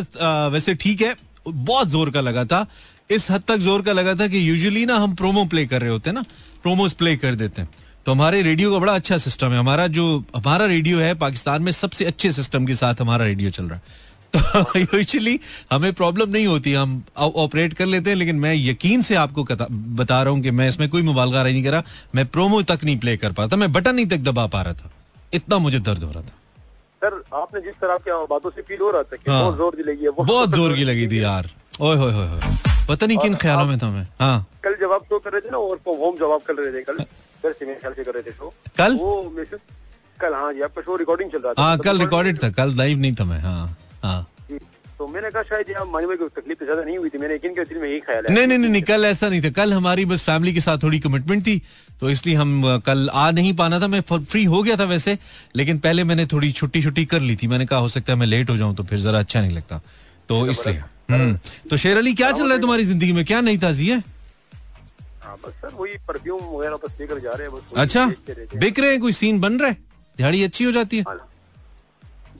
वैसे 0.53 0.73
ठीक 0.75 1.01
है। 1.01 1.15
बहुत 1.47 1.87
ज़ोर 1.87 2.09
का 2.11 2.21
लगा 2.21 2.45
था। 2.45 2.65
इस 3.11 3.31
हद 3.31 3.43
तक 3.47 3.57
ज़ोर 3.57 3.81
का 3.81 3.91
लगा 3.91 4.15
था 4.15 4.27
कि 4.27 4.49
यूजुअली 4.49 4.85
ना 4.85 4.95
हम 4.95 5.15
प्रोमो 5.15 5.45
प्ले 5.45 5.65
कर 5.65 5.81
रहे 5.81 5.89
होते 5.89 6.09
हैं 6.09 6.15
ना 6.15 6.23
प्रोमोस 6.63 6.93
प्ले 6.93 7.15
कर 7.15 7.35
देते 7.35 7.61
हैं। 7.61 7.69
तो 8.05 8.11
हमारे 8.11 8.41
रेडियो 8.41 8.71
का 8.71 8.79
बड़ा 8.79 8.95
अच्छा 8.95 9.17
सिस्टम 9.17 9.51
है। 9.51 9.59
हमारा 9.59 9.87
जो, 9.87 10.25
हमारा 10.35 10.65
रेडियो 10.65 10.99
है, 10.99 11.13
पाकिस्तान 11.13 11.61
में 11.61 11.71
सबसे 11.71 12.05
अच्छे 12.05 12.31
सिस्टम 12.31 12.65
के 12.65 12.75
साथ 12.75 12.95
हमारा 13.01 13.25
रेडियो 13.25 13.49
चल 13.49 13.63
रहा 13.63 13.75
है। 13.75 14.05
तो 14.35 14.79
यूजुअली 14.79 15.39
हमें 15.71 15.93
प्रॉब्लम 15.93 16.29
नहीं 16.29 16.45
होती, 16.47 16.73
हम 16.73 17.03
ऑपरेट 17.17 17.73
कर 17.73 17.85
लेते 17.85 18.09
हैं, 18.09 18.17
लेकिन 18.17 18.35
मैं 18.35 18.53
यकीन 18.55 19.01
से 19.01 19.15
आपको 19.15 19.43
बता 19.71 20.23
रहा 20.23 20.33
हूँ 20.33 20.41
कि 20.41 20.51
मैं 20.51 20.69
इसमें 20.69 20.89
कोई 20.89 21.01
मुबालगा 21.01 21.43
नहीं 21.43 21.63
करा। 21.63 21.83
मैं 22.15 22.25
प्रोमो 22.25 22.61
तक 22.61 22.79
नहीं 22.83 22.97
प्ले 22.97 23.17
कर 23.17 23.31
पाता, 23.31 23.55
मैं 23.55 23.71
बटन 23.71 23.95
नहीं 23.95 24.05
तक 24.05 24.17
दबा 24.17 24.47
पा 24.47 24.61
रहा 24.61 24.73
था। 24.73 24.91
इतना 25.33 25.57
मुझे 25.57 25.79
दर्द 25.79 26.03
हो 26.03 26.11
रहा 26.11 26.21
था। 26.21 26.33
सर 27.01 27.21
आपने 27.35 27.61
जिस 27.61 27.73
तरह 27.81 27.97
की 27.97 28.11
बातों 28.29 28.49
से 28.51 28.61
फील 28.61 28.79
हो 28.81 28.89
रहा 28.91 29.03
था 29.03 29.15
कि 29.15 29.31
हाँ। 29.31 29.41
बहुत 29.41 29.57
ज़ोर 29.57 29.75
की 29.75 29.83
लगी 29.83 30.03
है 30.03 30.11
बहुत 30.19 30.55
ज़ोर 30.55 30.73
की 30.75 30.83
लगी 30.83 31.07
थी 31.07 31.21
यार। 31.23 31.49
ओए 31.81 31.95
होए 31.97 32.11
होए 32.13 32.55
पता 32.89 33.05
नहीं 33.05 33.17
किन 33.17 33.35
ख्यालों 33.35 33.65
में 33.65 33.77
था 33.79 33.89
मैं। 33.91 34.07
हाँ। 34.19 34.45
कल 34.63 34.75
जब 34.81 34.91
आप 34.91 35.03
शो 35.09 35.19
कर 35.19 35.31
रहे 35.31 35.41
थे 35.41 35.49
ना 35.51 35.57
और 35.57 35.79
होम 35.87 36.17
जवाब 36.17 36.41
कर 36.47 36.53
रहे 36.55 36.71
थे 36.73 36.81
कल। 36.83 36.97
घर 36.97 37.51
से 37.51 37.65
मेरे 37.65 37.79
ख्याल 37.79 37.93
से 37.93 38.03
कर 38.03 38.13
रहे 38.13 38.23
थे 38.23 38.31
शो 38.31 38.53
कल? 38.77 38.95
वो 38.97 39.33
मैसेज 39.35 39.59
कल 40.19 40.33
हाँ 40.33 40.53
जी 40.53 40.61
आपका 40.61 40.81
शो 40.81 40.95
रिकॉर्डिंग 40.97 41.31
चल 41.31 41.41
रहा 41.41 41.53
था। 41.53 41.61
हाँ 41.61 41.77
तो 41.77 41.83
कल 41.83 41.99
रिकॉर्डेड 41.99 42.43
था 42.43 42.49
कल 42.57 42.75
लाइव 42.77 42.97
नहीं 42.99 43.15
था 43.15 43.25
मैं 43.25 43.39
हाँ 43.41 43.67
हाँ। 44.03 44.25
तो 44.99 45.07
मैंने 45.07 45.29
कहा 45.31 45.43
शायद 45.43 45.69
यहाँ 45.69 45.85
मानी 45.85 46.07
भाई 46.07 46.17
को 46.17 46.27
तकलीफ़ 46.29 46.59
तो 46.59 46.65
ज़्यादा 46.65 46.83
नहीं 46.83 46.97
हुई 46.97 47.09
थी। 47.09 47.17
मैंने 47.17 47.37
किया 47.37 47.63
दिल 47.63 47.77
में 47.77 47.87
यही 47.89 47.99
ख्याल 48.01 48.25
है। 48.25 48.33
नहीं 48.35 48.47
नहीं 48.47 48.69
नहीं 48.69 48.81
कल 48.83 49.05
ऐसा 49.05 49.29
नहीं 49.29 49.41
था। 49.41 49.49
कल 49.53 49.73
हमारी 49.73 50.05
बस 50.05 50.23
फैमिली 50.25 50.53
के 50.53 50.61
साथ 50.61 50.77
थोड़ी 50.83 50.99
कमिटमेंट 50.99 51.45
थी 51.47 51.61
तो 52.01 52.09
इसलिए 52.09 52.35
हम 52.35 52.81
कल 52.85 53.09
आ 53.09 53.29
नहीं 53.31 53.53
पाना 53.55 53.79
था। 53.79 53.87
मैं 53.87 54.01
फ्री 54.03 54.43
हो 54.45 54.61
गया 54.63 54.75
था 54.77 54.83
वैसे 54.85 55.17
लेकिन 55.55 55.79
पहले 55.79 56.03
मैंने 56.03 56.25
थोड़ी 56.33 56.51
छुट्टी 56.51 56.81
छुट्टी 56.83 57.05
कर 57.05 57.21
ली 57.21 57.35
थी। 57.35 57.47
मैंने 57.47 57.65
कहा 57.65 57.79
हो 57.79 57.89
सकता 57.89 58.13
है 58.13 58.19
मैं 58.19 58.27
लेट 58.27 58.49
हो 58.49 58.57
जाऊँ 58.57 58.75
तो 58.75 58.83
फिर 58.83 58.99
जरा 58.99 59.19
अच्छा 59.19 59.41
नहीं 59.41 59.55
लगता। 59.55 59.81
तो 60.29 60.45
इसलिए। 60.49 60.81
हम्म। 61.11 61.37
तो 61.69 61.77
शेर 61.77 61.97
अली 61.97 62.13
क्या 62.15 62.31
चल 62.31 62.43
रहा 62.43 62.53
है 62.53 62.61
तुम्हारी 62.61 62.83
ज़िंदगी 62.85 63.11
में? 63.11 63.23
क्या 63.25 63.41
नई 63.41 63.57
ताजी 63.57 63.89
है? 63.89 64.03
बस 65.37 65.53
सर 65.53 65.73
वही 65.73 65.97
परफ्यूम 66.07 66.41
वगैरह 66.49 66.75
बस 66.83 66.99
लेकर 66.99 67.19
जा 67.19 67.33
रहे 67.33 67.49
बस 67.49 67.77
अच्छा। 67.77 68.05
बिक 68.55 68.79
रहे 68.79 68.91
हैं? 68.91 68.99
कोई 69.01 69.11
सीन 69.13 69.39
बन 69.39 69.59
रहा 69.59 69.69
है? 69.69 69.77
दिहाड़ी 70.17 70.43
अच्छी 70.43 70.63
हो 70.63 70.71
जाती 70.71 70.99
हाँ। 71.07 71.26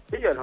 ठीक 0.10 0.26
है 0.26 0.34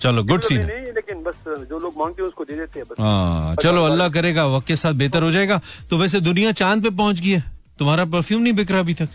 चलो, 0.00 0.22
गुड। 0.24 0.44
नहीं 0.52 0.92
लेकिन 0.92 1.22
बस 1.22 1.34
जो 1.70 1.78
लोग 1.78 1.94
मांगते 1.98 2.22
हैं 2.22 2.28
उसको 2.28 2.44
दे 2.44 2.54
देते 2.56 2.80
हैं 2.80 2.86
हाँ 2.98 3.54
चलो 3.56 3.84
अल्लाह 3.84 4.08
करेगा 4.10 4.46
वक्त 4.56 4.66
के 4.66 4.76
साथ 4.76 4.92
बेहतर 5.02 5.22
हो 5.22 5.30
जाएगा। 5.30 5.60
तो 5.90 5.96
वैसे 5.98 6.20
दुनिया 6.20 6.52
चाँद 6.60 6.82
पे 6.82 6.90
पहुँच 6.90 7.20
गई 7.20 7.30
है। 7.30 7.42
तुम्हारा 7.78 8.04
परफ्यूम 8.14 8.42
नहीं 8.42 8.52
बिक 8.52 8.70
रहा 8.70 8.80
अभी 8.80 8.94
तक। 8.94 9.08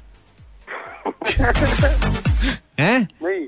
हैं? 2.80 3.00
नहीं 3.24 3.42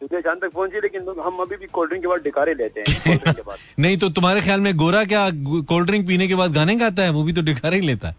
दुनिया 0.00 0.20
चाँद 0.20 0.38
तक 0.42 0.50
पहुँची 0.52 0.80
लेकिन 0.80 1.08
हम 1.24 1.38
अभी 1.42 1.56
भी 1.56 1.66
कोल्ड 1.72 1.90
ड्रिंक 1.90 2.02
के 2.04 2.08
बाद 2.08 2.20
डिकारे 2.22 2.54
लेते 2.54 2.80
हैं 2.80 3.34
नहीं 3.78 3.96
तो 3.98 4.08
तुम्हारे 4.18 4.40
ख्याल 4.40 4.60
में 4.60 4.76
गोरा 4.76 5.04
क्या 5.12 5.28
कोल्ड 5.72 5.86
ड्रिंक 5.86 6.06
पीने 6.06 6.28
के 6.28 6.34
बाद 6.34 6.52
गाने 6.54 6.76
गाता 6.76 7.02
है? 7.02 7.10
वो 7.10 7.22
भी 7.22 7.32
तो 7.32 7.42
डिकारे 7.42 7.76
ही 7.76 7.86
लेता 7.86 8.08
है। 8.08 8.14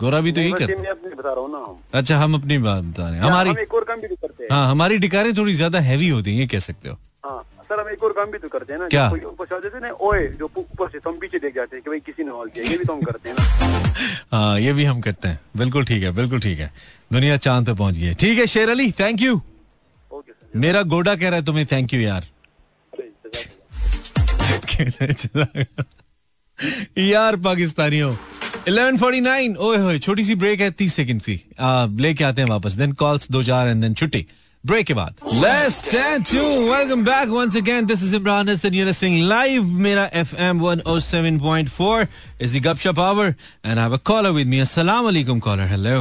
गोरा 0.00 0.20
भी 0.20 0.32
तो 0.32 0.40
यही 0.40 0.52
बस 0.52 0.58
कर 0.58 0.70
ये 0.70 0.76
मैं 0.76 0.90
अपने 0.90 1.14
बता 1.14 1.32
रहा 1.32 1.40
हूँ 1.40 1.50
ना 1.52 1.58
हम। 1.58 1.76
अच्छा 1.94 2.16
हम 2.18 2.34
अपनी 2.34 2.58
बात 2.58 2.82
बता 2.84 3.08
रहे 3.08 3.18
हैं। 3.18 3.24
हमारी 3.24 3.50
हम 3.50 3.58
एक 3.58 3.74
और 3.74 3.84
काम 3.84 4.00
भी 4.00 4.08
तो 4.08 4.14
करते 4.14 4.44
हैं। 4.44 4.50
हाँ 4.52 4.70
हमारी 4.70 4.98
डिकारें 5.04 5.36
थोड़ी 5.36 5.54
ज़्यादा 5.54 5.80
हैवी 5.80 6.08
होती 6.08 6.30
हैं 6.32 6.38
ये 6.40 6.46
कह 6.46 6.58
सकते 6.60 6.88
हो। 6.88 6.96
हाँ 7.26 7.42
सर 7.68 7.80
हम 7.80 7.88
एक 7.90 8.02
और 8.04 8.12
काम 8.12 8.30
भी 8.30 8.38
तो 8.38 8.48
करते 8.48 8.72
हैं 8.72 8.80
ना 8.80 8.88
क्या? 8.88 9.06
ऊपर 9.10 9.80
ना 9.82 9.90
ओए 10.00 10.26
जो 10.40 10.50
ऊपर 10.56 10.88
से 10.88 10.98
हम 11.06 11.18
पीछे 11.18 11.38
देख 11.38 11.54
जाते 11.54 11.76
हैं 11.76 11.82
कि 11.84 11.90
भाई 11.90 12.00
किसी 12.00 12.24
ने 12.24 12.30
हॉल 12.30 12.48
किया 12.48 12.64
ये 12.64 12.76
भी 12.78 12.84
तो 12.84 12.92
हम 12.92 13.00
करते 13.02 13.28
हैं 13.28 13.36
ना। 13.38 13.44
हाँ 14.36 14.60
ये 14.60 14.72
भी 14.72 14.84
हम 14.84 15.00
करते 15.00 15.28
हैं। 15.28 15.40
बिल्कुल 15.56 15.84
ठीक 15.84 16.02
है 16.02 16.10
बिल्कुल 16.12 16.40
ठीक 16.40 16.58
है। 16.58 16.72
दुनिया 17.12 17.36
चाँद 17.36 17.66
पे 17.66 17.74
पहुँच 17.74 17.94
गई 17.94 18.02
है। 18.02 18.14
ठीक 18.14 18.38
है 18.38 18.46
Sher 18.46 18.70
Ali 18.70 18.90
thank 18.92 19.20
you 19.20 19.34
okay 19.34 20.32
sir. 20.32 20.58
मेरा 20.58 20.82
गोडा 20.94 21.14
कह 21.16 21.28
रहा 21.28 21.38
है 21.38 21.44
तुम्हें 21.44 21.66
थैंक 21.72 21.94
यू 21.94 22.00
यार। 22.00 22.28
यार 26.98 27.36
पाकिस्तानियों। 27.36 28.14
11:49 28.68 29.56
ओए 29.56 29.76
होए 29.78 29.98
छोटी 29.98 30.24
सी 30.24 30.34
ब्रेक 30.34 30.60
है 30.60 30.70
30 30.72 30.94
सेकंड 30.94 31.22
की। 31.22 31.40
लेके 32.02 32.24
आते 32.24 32.40
हैं 32.42 32.48
वापस। 32.48 32.72
देन 32.72 32.92
कॉल्स 32.92 33.30
दो 33.30 33.42
चार 33.42 33.68
एंड 33.68 33.82
देन 33.82 33.94
छुट्टी। 33.94 34.26
ब्रेक 34.66 34.86
के 34.86 34.94
बाद 34.94 35.14
let's 35.34 35.74
stand 35.84 36.24
to 36.26 36.42
welcome 36.72 37.04
back 37.04 37.28
once 37.28 37.56
again 37.56 37.86
this 37.86 38.02
is 38.02 38.14
Imran 38.16 38.48
Hasan 38.48 38.74
you 38.74 38.84
listening 38.86 39.26
live 39.28 39.64
मेरा 39.86 40.04
FM 40.20 40.62
107.4 40.66 42.06
is 42.42 42.58
the 42.58 42.62
Gupshup 42.66 43.00
hour 43.00 43.26
and 43.26 43.78
I 43.78 43.82
have 43.82 43.94
a 43.94 44.00
caller 44.12 44.30
with 44.38 44.46
me 44.46 44.58
अस्सलाम 44.60 45.04
वालेकुम 45.04 45.40
caller 45.48 45.68
hello 45.72 45.98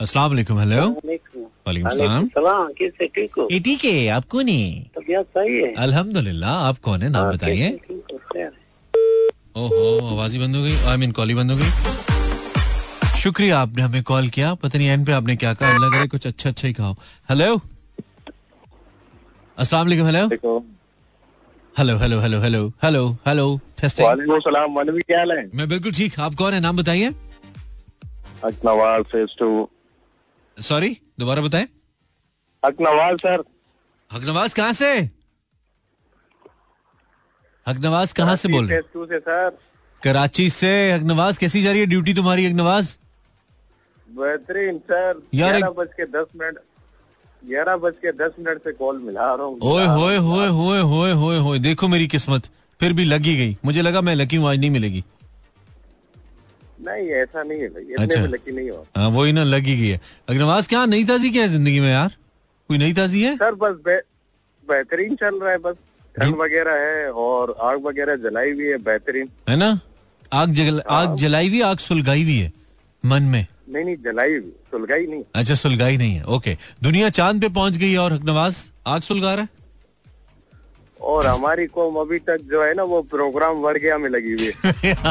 अस्सलाम 0.00 0.30
वालेकुम 0.30 0.58
hello 0.60 0.86
वालेकुम 1.66 1.90
सलाम 1.90 2.26
सलाम 2.36 2.72
कैसे 2.78 3.06
ठीक 3.14 3.38
हो 3.38 3.48
ये 3.52 3.60
ठीक 3.68 3.84
है 3.84 4.06
आप 4.16 4.24
कौन 4.30 4.48
है 4.48 4.64
तबियत 4.96 5.26
सही 5.38 5.60
है 5.60 5.72
अल्हम्दुलिल्लाह 5.84 6.66
आप 6.68 6.78
कौन 6.88 7.02
है 7.02 7.08
नाम 7.10 7.30
बताइए 7.32 7.70
ठीक 7.88 8.12
हो 8.12 8.18
खैर। 8.32 8.50
ओहो 9.56 9.84
आवाज़ 10.08 10.32
ही 10.32 10.38
बंद 10.38 10.56
हो 10.56 10.62
गई 10.62 10.76
आई 10.90 10.96
मीन 10.96 11.12
कॉल 11.20 11.28
ही 11.28 11.34
बंद 11.34 11.50
हो 11.50 11.56
गई 11.56 12.13
शुक्रिया 13.24 13.58
आपने 13.58 13.82
हमें 13.82 14.02
कॉल 14.02 14.28
किया। 14.28 14.54
पता 14.62 14.78
नहीं 14.78 14.88
एंड 14.88 15.04
पे 15.06 15.12
आपने 15.12 15.34
क्या 15.36 15.52
कहा? 15.54 15.76
लग 15.76 15.92
रहा 15.92 16.00
है 16.00 16.06
कुछ 16.08 16.26
अच्छा 16.26 16.48
अच्छा 16.50 16.66
ही 16.68 16.72
कहा 16.74 16.94
हेलो? 17.28 17.60
अस्सलाम 19.58 19.86
वालेकुम 19.86 20.06
hello? 20.06 20.58
Hello 21.78 21.96
hello 21.98 22.18
hello 22.20 22.40
hello 22.40 22.66
hello 22.82 23.06
hello 23.26 23.46
testing 23.80 24.06
वालेकुम 24.06 24.40
सलाम 24.40 24.72
मनवी 24.72 25.02
क्या 25.02 25.18
हाल 25.18 25.32
है? 25.32 25.44
मैं 25.54 25.68
बिल्कुल 25.68 25.92
ठीक। 25.92 26.18
आप 26.20 26.34
कौन 26.34 26.54
है? 26.54 26.60
नाम 26.60 26.76
बताइए। 26.76 27.08
अकनवाल 28.44 29.02
फ़ेज़ 29.12 29.36
टू 29.38 29.48
सॉरी 30.56 30.96
दोबारा 31.20 31.42
बताएँ। 31.42 31.66
अकनवाल 32.62 33.16
सर 33.16 33.44
हकनवाज 34.10 34.54
कहाँ 34.54 34.72
से? 34.72 34.90
हकनवाज 37.66 38.12
कहाँ 38.12 38.36
से 38.36 38.48
बोल 38.48 38.68
रहे 38.68 38.76
हैं? 38.76 39.06
से 39.06 39.18
सर 39.18 39.56
कराची 40.02 40.48
से। 40.50 40.74
हकनवाज 40.92 41.38
कैसी 41.38 41.62
जा 41.62 41.70
रही 41.70 41.80
है 41.80 41.86
ड्यूटी 41.86 42.14
तुम्हारी 42.14 42.46
हकनवाज 42.46 42.96
बेहतरीन 44.14 44.78
सर। 44.80 45.22
यार, 45.34 45.52
ग्यारह 45.52 45.70
बज 45.78 45.88
के 45.96 46.04
दस 46.08 46.26
मिनट 46.36 46.58
ग्यारह 47.42 47.76
बज 47.76 47.94
के 48.02 48.12
दस 48.14 48.32
मिनट 48.38 48.58
से 48.64 48.72
कॉल 48.72 48.98
मिला 48.98 49.34
रहा 49.34 49.46
हूँ। 49.46 49.58
ओए 49.62 49.86
होए 49.86 50.16
होए 50.18 50.48
होए 50.48 50.80
होए 50.82 51.10
होए 51.12 51.38
होए 51.38 51.58
देखो 51.60 51.88
मेरी 51.88 52.06
किस्मत 52.08 52.48
फिर 52.80 52.92
भी 52.92 53.04
लगी 53.04 53.36
गई। 53.36 53.56
मुझे 53.64 53.82
लगा 53.82 54.00
मैं 54.00 54.14
लकी 54.16 54.36
हूँ 54.36 54.48
आज 54.50 54.58
नहीं 54.58 54.70
मिलेगी। 54.70 55.04
नहीं 56.80 57.08
ऐसा 57.16 57.42
नहीं 57.42 57.60
है 57.60 57.68
भाई 57.68 58.04
अच्छा। 58.04 58.20
लकी 58.26 58.52
नहीं 58.52 58.70
हो। 58.70 58.86
हाँ 58.96 59.08
वही 59.10 59.32
ना 59.32 59.44
लगी 59.44 59.76
गई 59.76 59.88
है। 59.88 60.00
अग्नवास 60.28 60.66
क्या 60.66 60.84
नई 60.86 61.04
ताजी 61.04 61.30
क्या 61.30 61.42
है 61.42 61.48
ज़िंदगी 61.48 61.80
में 61.80 61.90
यार? 61.90 62.16
कोई 62.70 62.78
नई 62.78 62.92
ताजी 62.92 63.22
है? 63.22 63.36
सर 63.36 63.54
बस 63.54 63.76
बेहतरीन 64.66 65.14
चल 65.16 65.38
रहा 65.40 65.50
है 65.50 65.58
बस। 65.58 65.76
ठंड 66.14 66.36
वगैरह 66.36 66.74
है 66.80 67.10
और 67.10 67.54
आग 67.62 67.84
वगैरह 67.86 68.16
जलाई 68.22 68.52
हुई 68.52 68.66
है 68.66 68.76
बेहतरीन। 68.80 69.28
है 69.48 69.56
ना? 69.56 69.78
आग 70.32 70.52
जल 70.52 70.80
आग 70.90 71.16
जलाई 71.16 71.48
हुई 71.48 71.60
आग 71.62 71.78
सुलगाई 71.78 72.22
हुई 72.22 72.36
है 72.36 72.52
मन 73.04 73.22
में। 73.24 73.46
नहीं 73.68 73.84
नहीं 73.84 73.96
जलाई 73.96 74.40
सुलगाई 74.70 75.06
नहीं। 75.06 75.22
अच्छा 75.34 75.54
सुलगाई 75.54 75.96
नहीं 75.96 76.14
है। 76.14 76.24
ओके 76.24 76.56
दुनिया 76.82 77.10
चाँद 77.10 77.40
पे 77.40 77.48
पहुँच 77.48 77.76
गई 77.76 77.92
है 77.92 77.98
और 77.98 78.12
हकनवाज 78.12 78.70
आग 78.86 79.02
सुलगा 79.02 79.34
रहा 79.34 79.42
है? 79.42 79.48
और 81.00 81.26
हमारी 81.26 81.66
कौम 81.66 81.96
अभी 81.96 82.18
तक 82.18 82.38
जो 82.50 82.64
है 82.64 82.74
ना 82.74 82.82
वो 82.82 83.02
प्रोग्राम 83.02 83.62
बढ़ 83.62 83.78
गया 83.78 83.98
में 83.98 84.10
लगी 84.10 84.32
हुई 84.32 84.44
है। 84.44 84.52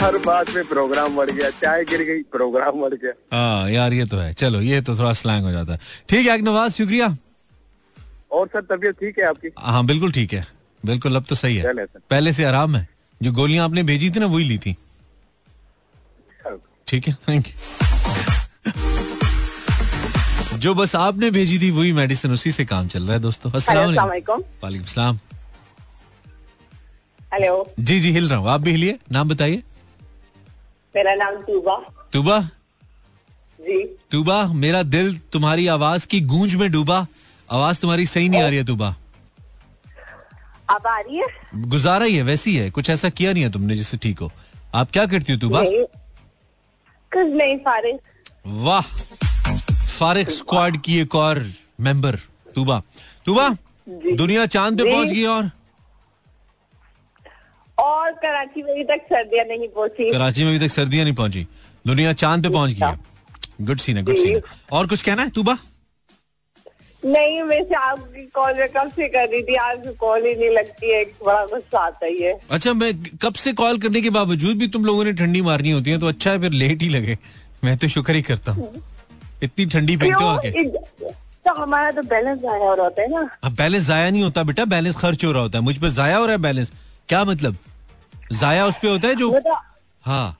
हर 0.00 0.18
बात 0.18 0.54
में 0.54 0.64
प्रोग्राम 0.64 1.16
बढ़ 1.16 1.30
गया 1.30 1.50
चाय 1.50 1.84
गिर 1.84 2.02
गई 2.02 2.22
प्रोग्राम 2.22 2.80
बढ़ 2.80 2.94
गया। 2.94 3.12
हाँ 3.32 3.70
यार 3.70 3.92
ये 3.92 4.04
तो 4.04 4.16
है। 4.16 4.32
चलो 4.32 4.60
ये 4.60 4.80
तो 4.80 4.98
थोड़ा 4.98 5.12
स्लैंग 5.12 5.44
हो 5.44 5.50
जाता 5.50 5.72
है। 5.72 5.80
ठीक 6.08 6.26
है 6.26 6.32
अग्नवाज 6.32 6.70
शुक्रिया। 6.70 7.16
और 8.32 8.46
सर 8.46 8.60
तबीयत 8.60 8.94
ठीक 8.94 9.18
है 9.18 9.24
आपकी? 9.24 9.48
हाँ 9.58 9.86
बिल्कुल 9.86 10.12
ठीक 10.12 10.32
है। 10.32 10.46
बिल्कुल 10.86 11.16
अब 11.16 11.24
तो 11.28 11.34
सही 11.34 11.56
है। 11.56 11.86
पहले 12.10 12.32
से 12.32 12.44
आराम 12.44 12.76
है। 12.76 12.88
जो 13.22 13.32
गोलियाँ 13.32 13.64
आपने 13.64 13.82
भेजी 13.82 14.10
थी 14.10 14.20
ना 14.20 14.26
वही 14.26 14.44
ली 14.44 14.58
थी। 14.58 14.76
ठीक 16.88 17.08
है 17.08 17.14
थैंक 17.28 17.46
यू 17.46 17.54
जो 20.58 20.74
बस 20.74 20.94
आपने 20.96 21.30
भेजी 21.30 21.58
थी 21.60 21.70
वही 21.70 21.92
मेडिसिन 21.92 22.32
उसी 22.32 22.52
से 22.52 22.64
काम 22.64 22.86
चल 22.88 23.02
रहा 23.02 23.12
है 23.12 23.18
दोस्तों। 23.20 23.50
वालेकुम। 23.52 24.82
सलाम। 24.84 25.18
हेलो 27.34 27.74
जी 27.80 27.98
जी 28.00 28.12
हिल 28.12 28.28
रहा 28.28 28.38
हूँ। 28.38 28.48
आप 28.48 28.60
भी 28.60 28.70
हिलिए। 28.70 28.98
नाम 29.12 29.28
बताइए। 29.28 29.62
मेरा 30.94 31.14
नाम 31.14 31.34
तूबा। 31.42 31.76
तूबा? 32.12 32.40
जी। 33.60 33.82
तूबा 34.10 34.46
मेरा 34.54 34.82
दिल 34.82 35.18
तुम्हारी 35.32 35.66
आवाज़ 35.66 36.06
की 36.06 36.20
गूंज 36.32 36.54
में 36.54 36.70
डूबा। 36.72 37.06
आवाज़ 37.48 37.80
तुम्हारी 37.80 38.06
सही 38.06 38.28
नहीं 38.28 38.42
आ 38.42 38.46
रही 38.48 38.56
है 38.56 38.64
तूबा। 38.64 38.88
अब 40.70 40.86
आ 40.86 40.98
रही 40.98 41.16
है? 41.16 41.26
गुजारा 41.68 42.04
ही 42.04 42.16
है 42.16 42.22
वैसी 42.22 42.56
है 42.56 42.70
कुछ 42.70 42.90
ऐसा 42.90 43.08
किया 43.10 43.32
नहीं 43.32 43.42
है 43.42 43.50
तुमने 43.52 43.76
जिससे 43.76 43.96
ठीक 43.96 44.18
हो। 44.18 44.30
आप 44.74 44.90
क्या 44.90 45.06
करती 45.06 45.32
हो 45.32 45.38
तूबा? 45.38 45.60
कुछ 47.16 47.34
नहीं 47.34 47.56
फारिग 47.66 47.98
वाह 48.64 48.80
फारिक 48.80 50.30
स्क्वाड 50.30 50.80
की 50.82 50.98
एक 51.00 51.14
और 51.16 51.44
मेंबर 51.80 52.16
तूबा 52.54 52.82
तूबा 53.26 53.48
दुनिया 53.88 54.46
चाँद 54.46 54.78
पे। 54.78 54.92
पहुँच 54.92 55.08
गई 55.08 55.24
और? 55.24 55.50
और 57.78 58.12
कराची 58.22 58.62
में 58.62 58.72
अभी 58.72 58.84
तक 58.84 59.06
सर्दियाँ 59.12 59.44
नहीं 59.46 59.68
पहुँची। 59.68 60.10
कराची 60.12 60.44
में 60.44 60.50
अभी 60.50 60.66
तक 60.66 60.72
सर्दियाँ 60.74 61.04
नहीं 61.04 61.14
पहुँची। 61.14 61.46
दुनिया 61.86 62.12
चाँद 62.12 62.42
पे 62.42 62.48
पहुँच 62.48 62.72
गई 62.72 62.86
है। 62.86 62.98
गुड 63.60 63.78
सीन 63.78 63.96
है 63.96 64.02
गुड 64.04 64.16
सीन 64.16 64.36
है। 64.36 64.42
और 64.72 64.86
कुछ 64.86 65.02
कहना 65.02 65.22
है 65.22 65.30
तूबा 65.30 65.56
नहीं 67.06 67.42
वैसे 67.42 67.74
आपकी 67.74 68.24
कॉल 68.34 68.54
में 68.58 68.68
कब 68.76 68.90
से 68.96 69.08
कर 69.08 69.28
रही 69.28 69.42
थी? 69.42 69.54
आज 69.56 69.86
कॉल 70.00 70.24
ही 70.26 70.34
नहीं 70.34 70.50
लगती 70.50 70.92
है 70.92 71.04
बड़ा 71.24 71.44
गुस्सा 71.46 71.78
आता 71.78 72.06
ही 72.06 72.22
है। 72.22 72.32
अच्छा 72.50 72.72
मैं 72.74 72.92
कब 73.22 73.34
से 73.34 73.52
कॉल 73.60 73.78
करने 73.80 74.00
के 74.00 74.10
बावजूद 74.10 74.56
भी 74.58 74.68
तुम 74.68 74.84
लोगों 74.84 75.04
ने 75.04 75.12
ठंडी 75.20 75.42
मारनी 75.42 75.70
होती 75.70 75.90
है 75.90 75.98
तो 75.98 76.06
अच्छा 76.08 76.30
है 76.30 76.40
फिर 76.40 76.52
लेट 76.52 76.82
ही 76.82 76.88
लगे। 76.88 77.18
मैं 77.64 77.76
तो 77.78 77.88
शुक्र 77.88 78.14
ही 78.14 78.22
करता 78.22 78.52
हूँ। 78.52 78.72
इतनी 79.42 79.66
ठंडी 79.66 79.96
पीते 79.96 80.22
हो 80.22 80.26
आके 80.28 80.62
तो 81.46 81.52
हमारा 81.54 81.90
तो 81.90 82.02
बैलेंस 82.04 82.44
आया 82.44 82.58
हो 82.58 82.74
रहा 82.74 82.84
होता 82.84 83.02
है 83.02 83.08
ना। 83.10 83.28
अब 83.44 83.52
बैलेंस 83.56 83.86
जाया 83.86 84.10
नहीं 84.10 84.22
होता 84.22 84.42
बेटा 84.42 84.64
बैलेंस 84.64 84.96
खर्च 84.96 85.24
हो 85.24 85.32
रहा 85.32 85.42
होता 85.42 85.58
है। 85.58 85.64
मुझ 85.64 85.76
पे 85.78 85.90
जाया 85.90 86.16
हो 86.16 86.24
रहा 86.26 86.32
है 86.32 86.38
बैलेंस? 86.42 86.72
क्या 87.08 87.24
मतलब? 87.24 87.56
जाया 88.32 88.66
उस 88.66 88.78
पे 88.82 88.88
होता 88.88 89.08
है 89.08 89.14
जो 89.14 89.30
तो 89.40 89.54
हाँ 90.04 90.38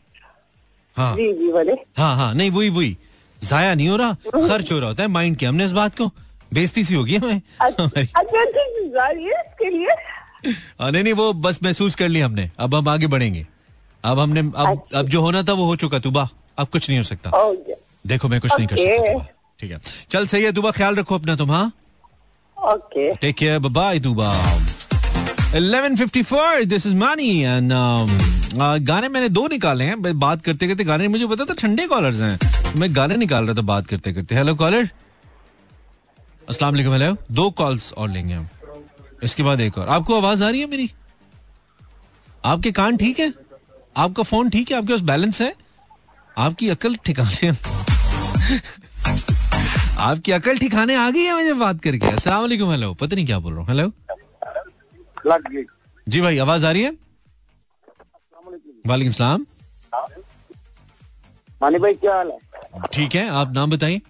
हाँ। 0.96 1.14
जी 1.16 1.32
जी 1.32 1.52
बोले। 1.52 1.72
हाँ 1.98 2.14
हाँ 2.16 2.32
नहीं 2.34 2.50
वही 2.50 2.68
वही। 2.70 2.96
जाया 3.38 3.74
नहीं 3.74 3.88
हो 3.88 3.96
रहा 3.96 4.12
खर्च 4.48 4.72
हो 4.72 4.78
रहा 4.78 4.88
होता 4.88 5.02
है 5.02 5.08
माइंड 5.08 5.36
के 5.36 5.46
हमने 5.46 5.64
इस 5.64 5.72
बात 5.72 5.96
को। 5.98 6.10
बेइज्जती 6.54 6.84
सी 6.84 6.94
होगी 6.94 7.16
हमें। 7.16 7.40
अच्छा 7.60 7.86
ठीक 7.96 8.16
है 8.16 9.24
इसके 9.28 9.70
लिए। 9.70 9.94
नहीं 10.90 11.02
नहीं 11.02 11.12
वो 11.12 11.32
बस 11.32 11.58
महसूस 11.62 11.94
कर 11.94 12.08
लिया 12.08 12.26
हमने। 12.26 12.50
अब 12.58 12.74
हम 12.74 12.88
आगे 12.88 13.06
बढ़ेंगे। 13.06 13.46
अब 14.04 14.18
हमने 14.18 14.40
अब 14.40 14.82
अब 14.94 15.08
जो 15.08 15.20
होना 15.20 15.42
था 15.42 15.52
वो 15.52 15.64
हो 15.66 15.76
चुका 15.76 15.98
तुबा 15.98 16.28
अब 16.58 16.66
कुछ 16.72 16.88
नहीं 16.88 16.98
हो 16.98 17.04
सकता। 17.04 17.30
देखो 18.06 18.28
मैं 18.28 18.40
कुछ 18.40 18.52
नहीं 18.58 18.66
कर 18.68 18.76
सकता 18.76 19.24
ठीक 19.60 19.70
है। 19.70 19.80
चल 20.10 20.26
सही 20.26 20.42
है 20.44 20.52
दुबा 20.52 20.70
ख्याल 20.70 20.96
रखो 20.96 21.14
अपना 21.14 21.36
तुम 21.36 21.50
हाँ? 21.50 21.72
ओके। 22.56 23.14
टेक 23.14 23.36
केयर 23.36 23.58
बाय 23.58 23.98
दुबा। 23.98 24.32
1154 25.54 26.64
दिस 26.64 26.86
इज़ 26.86 26.94
मानी 26.94 27.28
एंड 27.40 27.72
गाने 28.86 29.08
मैंने 29.08 29.28
दो 29.28 29.46
निकाले 29.48 29.84
हैं 29.84 30.18
बात 30.18 30.42
करते 30.42 30.68
करते 30.68 30.84
गाने 30.84 31.08
मुझे 31.08 31.26
पता 31.26 31.44
था 31.44 31.54
ठंडे 31.58 31.86
कॉलर्स 31.86 32.20
हैं। 32.20 32.38
मैं 32.76 32.94
गाने 32.96 33.16
निकाल 33.16 33.44
रहा 33.46 33.54
था 33.54 33.62
बात 33.72 33.86
करते 33.86 34.12
करते 34.12 34.34
हेलो 34.34 34.54
कॉलर 34.54 34.88
अस्सलाम 36.48 36.74
वालेकुम 36.74 36.92
हेलो 36.92 37.16
दो 37.34 37.50
कॉल्स 37.58 37.92
और 37.92 38.08
लेंगे 38.08 38.34
हम। 38.34 38.48
इसके 39.24 39.42
बाद 39.42 39.60
एक 39.60 39.78
और। 39.78 39.88
आपको 39.88 40.16
आवाज़ 40.16 40.42
आ 40.44 40.48
रही 40.48 40.60
है 40.60 40.66
मेरी? 40.70 40.90
आपके 42.44 42.72
कान 42.72 42.96
ठीक 42.96 43.20
है? 43.20 43.32
आपका 43.96 44.22
फ़ोन 44.22 44.50
ठीक 44.50 44.70
है? 44.70 44.76
आपके 44.78 44.92
पास 44.92 45.00
बैलेंस 45.08 45.40
है? 45.42 45.54
आपकी 46.36 46.68
अकल 46.68 46.96
ठिकाने 47.04 47.48
आपकी 49.98 50.32
अकल 50.32 50.58
ठिकाने 50.58 50.94
आ 50.94 51.08
गई 51.10 51.22
है 51.22 51.34
मुझे 51.34 51.52
बात 51.64 51.80
करके। 51.82 52.06
अस्सलाम 52.06 52.40
वालेकुम 52.40 52.70
हेलो 52.70 52.92
पता 52.94 53.16
नहीं 53.16 53.26
क्या 53.26 53.38
बोल 53.38 53.52
रहा 53.54 53.60
हूँ। 53.62 53.68
हेलो 53.68 53.92
जी 56.06 56.20
भाई 56.20 56.38
आवाज़ 56.38 56.66
आ 56.66 56.70
रही 56.70 56.82
है? 56.82 56.92
वालेकुम 58.86 59.12
सलाम। 59.12 59.46
मानी 61.62 61.78
भाई 61.78 61.94
क्या 61.94 62.14
हाल 62.14 62.30
है? 62.30 62.38
ठीक 62.92 63.14
है 63.14 63.28
आप 63.42 63.52
नाम 63.54 63.70
बताइए। 63.70 64.00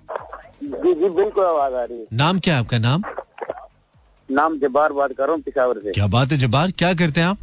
जी 0.60 0.92
जी 0.94 1.08
बिल्कुल 1.08 1.44
आवाज़ 1.44 1.74
आ 1.74 1.82
रही 1.84 1.98
है। 1.98 2.06
नाम 2.12 2.38
क्या 2.38 2.54
है 2.54 2.60
आपका? 2.60 2.78
नाम? 2.78 3.02
नाम 4.28 4.58
जबार 4.58 4.92
बात 4.92 5.12
कर 5.12 5.24
रहा 5.24 5.32
हूँ 5.32 5.42
पिशावर 5.42 5.78
से। 5.80 5.92
क्या 5.92 6.06
बात 6.14 6.32
है 6.32 6.38
जब्बार? 6.38 6.70
क्या 6.78 6.92
करते 6.94 7.20
हैं 7.20 7.28
आप? 7.28 7.38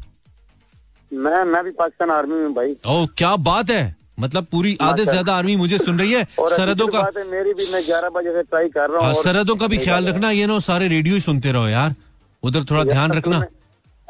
मैं 1.12 1.44
मैं 1.46 1.64
भी 1.64 1.72
पाकिस्तान 1.72 2.12
आर्मी 2.12 2.36
में 2.36 2.54
भाई। 2.54 2.76
ओ 2.88 3.06
क्या 3.18 3.36
बात 3.50 3.70
है? 3.70 3.96
मतलब 4.20 4.46
पूरी 4.52 4.78
आधे 4.82 5.06
से 5.06 5.12
ज़्यादा 5.12 5.36
आर्मी 5.36 5.56
मुझे 5.56 5.78
सुन 5.78 6.00
रही 6.00 6.12
है। 6.12 6.24
सरहदों 6.40 6.88
का 6.88 7.02
बात 7.02 7.18
है 7.18 7.24
मेरी 7.30 7.54
भी 7.54 7.72
मैं 7.74 7.82
ग्यारह 7.86 8.10
बजे 8.16 8.32
से 8.34 8.44
ट्राई 8.44 8.70
कर 8.70 8.90
रहा 8.90 9.04
हाँ, 9.04 9.14
हूँ 9.14 9.22
सरहदों 9.24 9.56
का 9.56 9.68
भी 9.68 9.78
ख्याल 9.78 10.08
रखना 10.08 10.32
ये 10.32 10.46
ना 10.48 10.60
सारे 10.68 10.88
रेडियो 10.88 11.16
ही 11.16 11.22
सुनते 11.22 11.52
रहो 11.52 11.68
यार। 11.68 11.96
उधर 12.44 12.64
थोड़ा 12.72 12.84
ध्यान 12.84 13.12
रखना। 13.12 13.40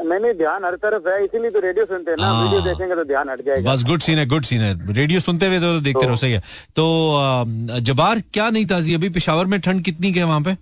मैंने 0.06 0.34
ध्यान 0.34 0.66
हर 0.66 0.76
तरफ़ 0.84 1.08
है 1.10 1.24
इसीलिए 1.26 1.52
तो 1.52 1.60
रेडियो 1.60 1.86
सुनते 1.86 2.12
हैं 2.12 2.18
ना। 2.18 2.28
हाँ। 2.28 2.44
वीडियो 2.44 2.62
देखेंगे 2.64 2.96
तो 2.96 3.04
ध्यान 3.04 3.30
हट 3.30 3.46
जाएगा। 3.46 3.74
बस 3.74 3.84
गुड 3.84 4.02
सीन 4.02 4.18
है 4.18 4.26
गुड 4.26 4.44
सीन 4.46 4.62
है। 4.62 4.94
रेडियो 4.94 5.20
सुनते 5.20 5.48
हुए 5.48 5.60
तो 5.60 5.80
देखते 5.80 6.06
रहो 6.06 6.16
सही 6.16 6.32
है। 6.32 6.40
तो 6.76 7.80
जबार 7.82 8.22
क्या 8.34 8.50
नहीं 8.50 8.66
ताजी? 8.66 8.94
अभी 8.94 9.10
पिशावर 9.12 9.46
में 9.46 9.60
ठंड 9.62 9.84
कितनी 9.84 10.14
के 10.14 10.24
वहाँ 10.24 10.42
पे? 10.42 10.56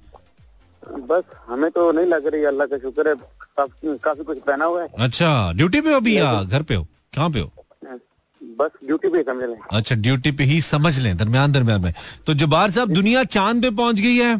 बस 0.83 1.23
हमें 1.47 1.69
तो 1.71 1.91
नहीं 1.91 2.05
लग 2.07 2.27
रही 2.27 2.43
अल्लाह 2.45 2.67
का 2.67 2.77
शुक्र 2.79 3.07
है। 3.07 3.15
काफ़ी 3.57 3.97
काफ़ी 4.03 4.23
कुछ 4.23 4.37
पहना 4.39 4.65
हुआ 4.65 4.81
है। 4.81 4.87
अच्छा 4.99 5.51
ड्यूटी 5.53 5.81
पे 5.81 5.89
हो 5.89 5.95
अभी 5.95 6.17
या 6.17 6.41
घर 6.43 6.63
पे 6.63 6.75
हो? 6.75 6.87
कहाँ 7.15 7.29
पे 7.29 7.39
हो? 7.39 7.51
बस 8.41 8.71
ड्यूटी 8.85 9.07
पे 9.09 9.21
समझ 9.23 9.49
लें। 9.49 9.57
अच्छा 9.71 9.95
ड्यूटी 9.97 10.31
पे 10.31 10.43
ही 10.43 10.61
समझ 10.61 10.97
लें 10.99 11.15
दरमियान 11.17 11.51
दरमियान 11.51 11.81
में। 11.81 11.93
तो 12.27 12.33
जबार 12.35 12.71
साहब 12.71 12.89
दुनिया 12.91 13.23
चाँद 13.25 13.61
पे 13.61 13.69
पहुँच 13.71 13.99
गई 13.99 14.15
है। 14.17 14.35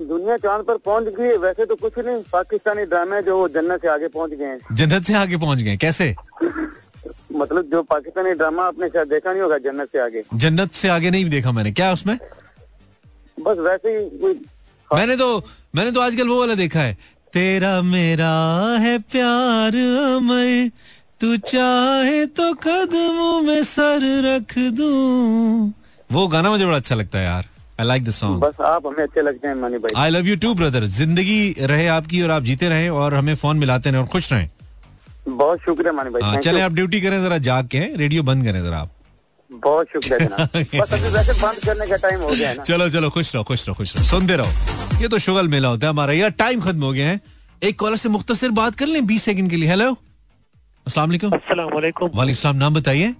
दुनिया 0.00 0.36
चाँद 0.36 0.64
पर 0.64 0.76
पहुँच 0.78 1.04
गई 1.14 1.26
है 1.26 1.36
वैसे 1.38 1.64
तो 1.66 1.74
कुछ 1.76 1.98
नहीं। 1.98 2.22
पाकिस्तानी 2.32 2.84
ड्रामे 2.86 3.20
जो 3.22 3.36
जन्नत 3.48 3.82
से 3.82 3.88
आगे 3.88 4.08
पहुँच 4.08 4.30
गए 4.30 4.44
हैं। 4.44 4.76
जन्नत 4.76 5.04
से 5.04 5.14
आगे 5.14 5.36
पहुँच 5.36 5.58
गए 5.58 5.76
कैसे? 5.76 6.14
मतलब 7.34 7.70
जो 7.70 7.82
पाकिस्तानी 7.84 8.32
ड्रामा 8.34 8.66
आपने 8.66 8.88
शायद 8.88 9.08
देखा 9.08 9.32
नहीं 9.32 9.42
होगा 9.42 9.58
जन्नत 9.58 9.88
से 9.92 9.98
आगे। 9.98 10.22
जन्नत 10.34 10.72
से 10.72 10.88
आगे 10.88 11.10
नहीं 11.10 11.28
देखा 11.30 11.52
मैंने 11.52 11.72
क्या 11.72 11.92
उसमें? 11.92 12.16
बस 13.38 13.58
वैसे 13.58 13.88
ही 13.88 14.08
कोई 14.18 14.40
मैंने 14.90 15.16
तो 15.16 15.44
मैंने 15.76 15.90
तो 15.92 16.00
आजकल 16.00 16.28
वो 16.28 16.38
वाला 16.40 16.54
देखा 16.54 16.80
है 16.80 16.96
तेरा 17.32 17.80
मेरा 17.82 18.32
है 18.80 18.98
प्यार 19.12 19.76
अमर 19.76 20.70
तू 21.20 21.36
चाहे 21.46 22.24
तो 22.38 22.52
कदमों 22.62 23.40
में 23.42 23.62
सर 23.64 24.00
रख 24.24 24.58
दूँ। 24.78 25.72
वो 26.10 26.26
गाना 26.28 26.50
मुझे 26.50 26.66
बड़ा 26.66 26.76
अच्छा 26.76 26.94
लगता 26.94 27.18
है 27.18 27.24
यार। 27.24 27.48
आई 27.80 27.86
लाइक 27.86 28.04
द 28.04 28.10
सॉन्ग 28.10 28.40
बस 28.42 28.60
आप 28.66 28.86
हमें 28.86 29.02
अच्छे 29.02 29.22
लगते 29.22 29.48
हैं 29.48 29.54
मानी 29.54 29.78
भाई। 29.78 30.02
I 30.02 30.10
love 30.10 30.26
you 30.26 30.36
too 30.36 30.54
brother 30.54 30.84
ज़िंदगी 30.84 31.54
रहे 31.60 31.86
आपकी 31.88 32.22
और 32.22 32.30
आप 32.30 32.42
जीते 32.42 32.68
रहे 32.68 32.88
और 33.00 33.14
हमें 33.14 33.34
फ़ोन 33.34 33.56
मिलाते 33.58 33.90
रहे 33.90 34.00
और 34.00 34.06
खुश 34.08 34.32
रहें। 34.32 34.48
बहुत 35.28 35.58
शुक्रिया 35.60 35.92
मानी 35.92 36.10
भाई। 36.10 36.22
हाँ, 36.22 36.32
thank 36.32 36.44
चले 36.44 36.60
आप 36.60 36.72
ड्यूटी 36.72 37.00
करें 37.00 37.22
जरा 37.22 37.38
जाग 37.48 37.66
के 37.66 37.80
रेडियो 37.96 38.22
बंद 38.22 38.44
करें 38.44 38.62
जरा 38.64 38.78
आप। 38.78 38.90
बहुत 39.50 39.86
शुक्रिया 39.92 40.18
बस 40.80 40.92
अभी 40.92 41.08
वैसे 41.08 41.32
बंद 41.42 41.64
करने 41.64 41.86
का 41.86 41.96
टाइम 41.96 42.20
हो 42.20 42.28
गया 42.28 42.48
है 42.48 42.56
ना। 42.56 42.62
चलो 42.62 42.88
चलो 42.90 43.10
खुश 43.10 43.34
रहो 43.34 43.44
खुश 43.44 43.66
रहो 43.68 43.74
खुश 43.74 43.96
रहो। 43.96 44.04
सुनते 44.04 44.36
रहो। 44.36 45.00
ये 45.02 45.08
तो 45.08 45.18
शुगल 45.18 45.48
मेला 45.48 45.68
होता 45.68 45.86
है 45.86 45.92
हमारा। 45.92 46.12
यार 46.12 46.30
टाइम 46.38 46.60
खत्म 46.60 46.84
हो 46.84 46.92
गया 46.92 47.08
है। 47.08 47.20
एक 47.62 47.78
कॉलर 47.78 47.96
से 47.96 48.08
मुख्तसर 48.08 48.50
बात 48.58 48.74
कर 48.74 48.86
लें 48.86 49.04
बीस 49.06 49.22
सेकंड 49.22 49.50
के 49.50 49.56
लिए। 49.56 49.68
हेलो 49.68 49.90
अस्सलाम 50.86 51.08
वालेकुम। 51.08 51.30
वालेकुम। 51.74 52.10
वालेकुम 52.14 52.56
नाम 52.56 52.74
बताइए। 52.74 53.14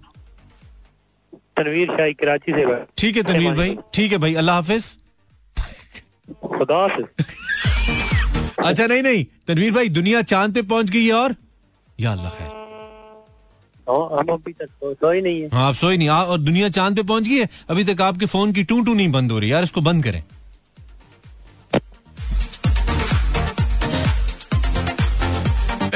तनवीर 1.59 1.97
शाही 1.97 2.13
कराची 2.15 2.53
से 2.53 2.67
भाई 2.67 2.81
ठीक 2.99 3.17
है 3.17 3.23
तनवीर 3.23 3.55
भाई। 3.55 3.77
ठीक 3.95 4.13
है 4.13 4.19
भाई 4.19 4.35
अल्लाह 4.35 4.57
हाफिज। 4.57 4.97
खुदा 6.57 6.85
अच्छा 8.59 8.87
नहीं 8.87 9.03
नहीं 9.03 9.25
तनवीर 9.49 9.73
भाई 9.73 9.89
दुनिया 9.89 10.23
चाँद 10.31 10.55
पे 10.55 10.63
पहुँच 10.71 10.91
गई 10.91 11.05
है 11.07 11.13
और? 11.15 11.35
या 12.01 12.13
अल्लाह 12.13 12.31
खैर। 12.31 12.57
हम 13.89 14.29
अभी 14.33 14.53
तक 14.53 14.67
सो, 14.67 14.93
सोए 14.95 15.21
नहीं 15.21 15.41
है। 15.43 15.49
हाँ 15.53 15.67
आप 15.69 15.75
सोई 15.75 15.97
नहीं 15.97 16.09
आ, 16.09 16.23
और 16.23 16.39
दुनिया 16.39 16.69
चाँद 16.69 16.97
पे 16.97 17.03
पहुँच 17.03 17.29
गई 17.29 17.39
है? 17.39 17.49
अभी 17.71 17.85
तक 17.85 18.01
आपके 18.03 18.27
फ़ोन 18.27 18.53
की 18.53 18.65
टू 18.65 18.81
टू 18.85 18.95
नहीं 18.95 19.11
बंद 19.13 19.33
हो 19.33 19.39
रही 19.39 19.53
यार 19.53 19.63
इसको 19.63 19.81
बंद 19.81 20.05
करें। 20.05 20.23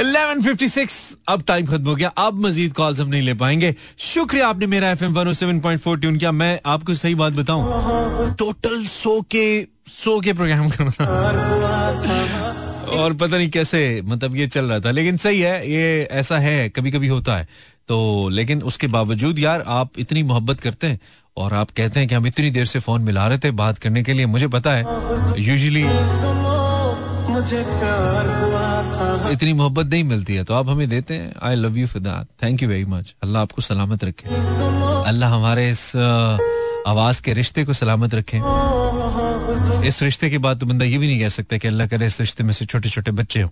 इलेवन 0.02 0.40
फिफ्टी 0.42 0.68
सिक्स, 0.68 0.94
अब 1.28 1.42
टाइम 1.46 1.66
खत्म 1.66 1.88
हो 1.88 1.94
गया। 1.96 2.08
अब 2.18 2.38
मजीद 2.46 2.72
कॉल्स 2.72 3.00
हम 3.00 3.08
नहीं 3.08 3.22
ले 3.22 3.34
पाएँगे। 3.34 3.74
शुक्रिया 4.04 4.48
आपने 4.48 4.66
मेरा 4.66 4.90
F 4.90 5.04
M 5.04 5.12
one 5.12 5.32
seven 5.32 5.60
point 5.60 5.80
four 5.80 5.98
tune 5.98 6.16
किया। 6.18 6.32
मैं 6.32 6.58
आपको 6.66 6.94
सही 6.94 7.14
बात 7.14 7.32
बताऊँ। 7.32 8.34
टोटल 8.38 8.84
सो 8.86 9.20
के 9.30 9.44
सो 9.88 10.18
के 10.20 10.32
प्रोग्राम 10.32 10.68
करना 10.68 11.06
और 12.94 13.12
पता 13.12 13.36
नहीं 13.36 13.50
कैसे 13.50 14.00
मतलब 14.04 14.36
ये 14.36 14.46
चल 14.46 14.64
रहा 14.64 14.80
था। 14.80 14.90
लेकिन 14.90 15.16
सही 15.16 15.40
है, 15.40 15.70
ये 15.70 16.08
ऐसा 16.12 16.38
है 16.38 16.68
कभी 16.68 16.90
कभी 16.90 17.08
होता 17.08 17.36
है। 17.36 17.48
तो 17.88 18.28
लेकिन 18.28 18.62
उसके 18.62 18.86
बावजूद 18.86 19.38
यार, 19.38 19.64
आप 19.66 19.98
इतनी 19.98 20.22
मोहब्बत 20.22 20.60
करते 20.60 20.86
हैं 20.86 21.00
और 21.36 21.54
आप 21.54 21.70
कहते 21.70 22.00
हैं 22.00 22.08
कि 22.08 22.14
हम 22.14 22.26
इतनी 22.26 22.50
देर 22.50 22.66
से 22.66 22.78
फ़ोन 22.80 23.02
मिला 23.02 23.26
रहे 23.28 23.38
थे 23.38 23.50
बात 23.60 23.78
करने 23.78 24.02
के 24.02 24.12
लिए। 24.12 24.26
मुझे 24.26 24.48
पता 24.48 24.72
है 24.72 24.84
यूजुअली 25.42 25.82
इतनी 29.32 29.52
मोहब्बत 29.52 29.86
नहीं 29.86 30.04
मिलती 30.04 30.34
है 30.34 30.44
तो 30.44 30.54
आप 30.54 30.68
हमें 30.68 30.88
देते 30.88 31.14
हैं। 31.14 31.32
I 31.42 31.54
love 31.54 31.76
you 31.78 31.86
for 31.86 32.02
that 32.02 32.26
thank 32.42 32.62
you 32.62 32.68
very 32.68 32.84
much 32.84 33.14
अल्लाह 33.22 33.42
आपको 33.42 33.62
सलामत 33.62 34.04
रखे। 34.04 34.28
अल्लाह 35.08 35.34
हमारे 35.34 35.68
इस 35.70 35.92
आवाज़ 36.86 37.22
के 37.22 37.32
रिश्ते 37.32 37.64
को 37.64 37.72
सलामत 37.72 38.14
रखे। 38.14 38.40
इस 39.88 40.02
रिश्ते 40.02 40.30
के 40.30 40.38
बाद 40.38 40.60
तो 40.60 40.66
बंदा 40.66 40.84
ये 40.84 40.98
भी 40.98 41.06
नहीं 41.06 41.20
कह 41.20 41.28
सकता 41.28 41.56
कि 41.56 41.68
अल्लाह 41.68 41.86
करे 41.86 42.06
इस 42.06 42.20
रिश्ते 42.20 42.44
में 42.44 42.52
से 42.52 42.64
छोटे 42.64 42.88
छोटे 42.88 43.10
बच्चे 43.10 43.42
हो। 43.42 43.50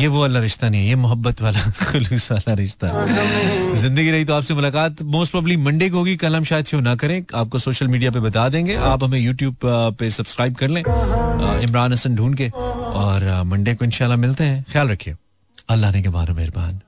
ये 0.00 0.06
वो 0.06 0.20
वाला 0.20 0.40
रिश्ता 0.40 0.68
नहीं 0.68 0.80
है, 0.80 0.88
ये 0.88 0.94
मोहब्बत 0.94 1.42
वाला, 1.42 1.60
खुलूस 1.90 2.32
वाला 2.32 2.54
रिश्ता। 2.54 2.88
ज़िंदगी 3.74 4.10
रही 4.10 4.24
तो 4.24 4.34
आपसे 4.34 4.54
मुलाकात। 4.54 5.02
मोस्ट 5.02 5.32
प्रोबली 5.32 5.56
मंडे 5.56 5.90
को 5.90 5.98
होगी, 5.98 6.16
कल 6.16 6.36
हम 6.36 6.44
शायद 6.44 6.66
शो 6.66 6.80
ना 6.80 6.94
करें। 6.94 7.24
आपको 7.34 7.58
सोशल 7.58 7.88
मीडिया 7.88 8.10
पे 8.10 8.20
बता 8.20 8.48
देंगे। 8.48 8.74
आप 8.74 9.04
हमें 9.04 9.18
यूट्यूब 9.18 9.56
पे 9.98 10.10
सब्सक्राइब 10.10 10.54
कर 10.54 10.68
लें 10.68 10.82
इमरान 11.60 11.92
हसन 11.92 12.16
ढूंढ 12.16 12.36
के। 12.36 12.48
और 12.48 13.42
मंडे 13.46 13.74
को 13.74 13.84
इंशाल्लाह 13.84 14.18
मिलते 14.18 14.44
हैं। 14.44 14.64
ख्याल 14.72 14.88
रखिए। 14.88 15.14
अल्लाह 15.68 15.92
ने 15.92 16.02
के 16.02 16.08
बारे 16.08 16.32
मेहरबान। 16.32 16.80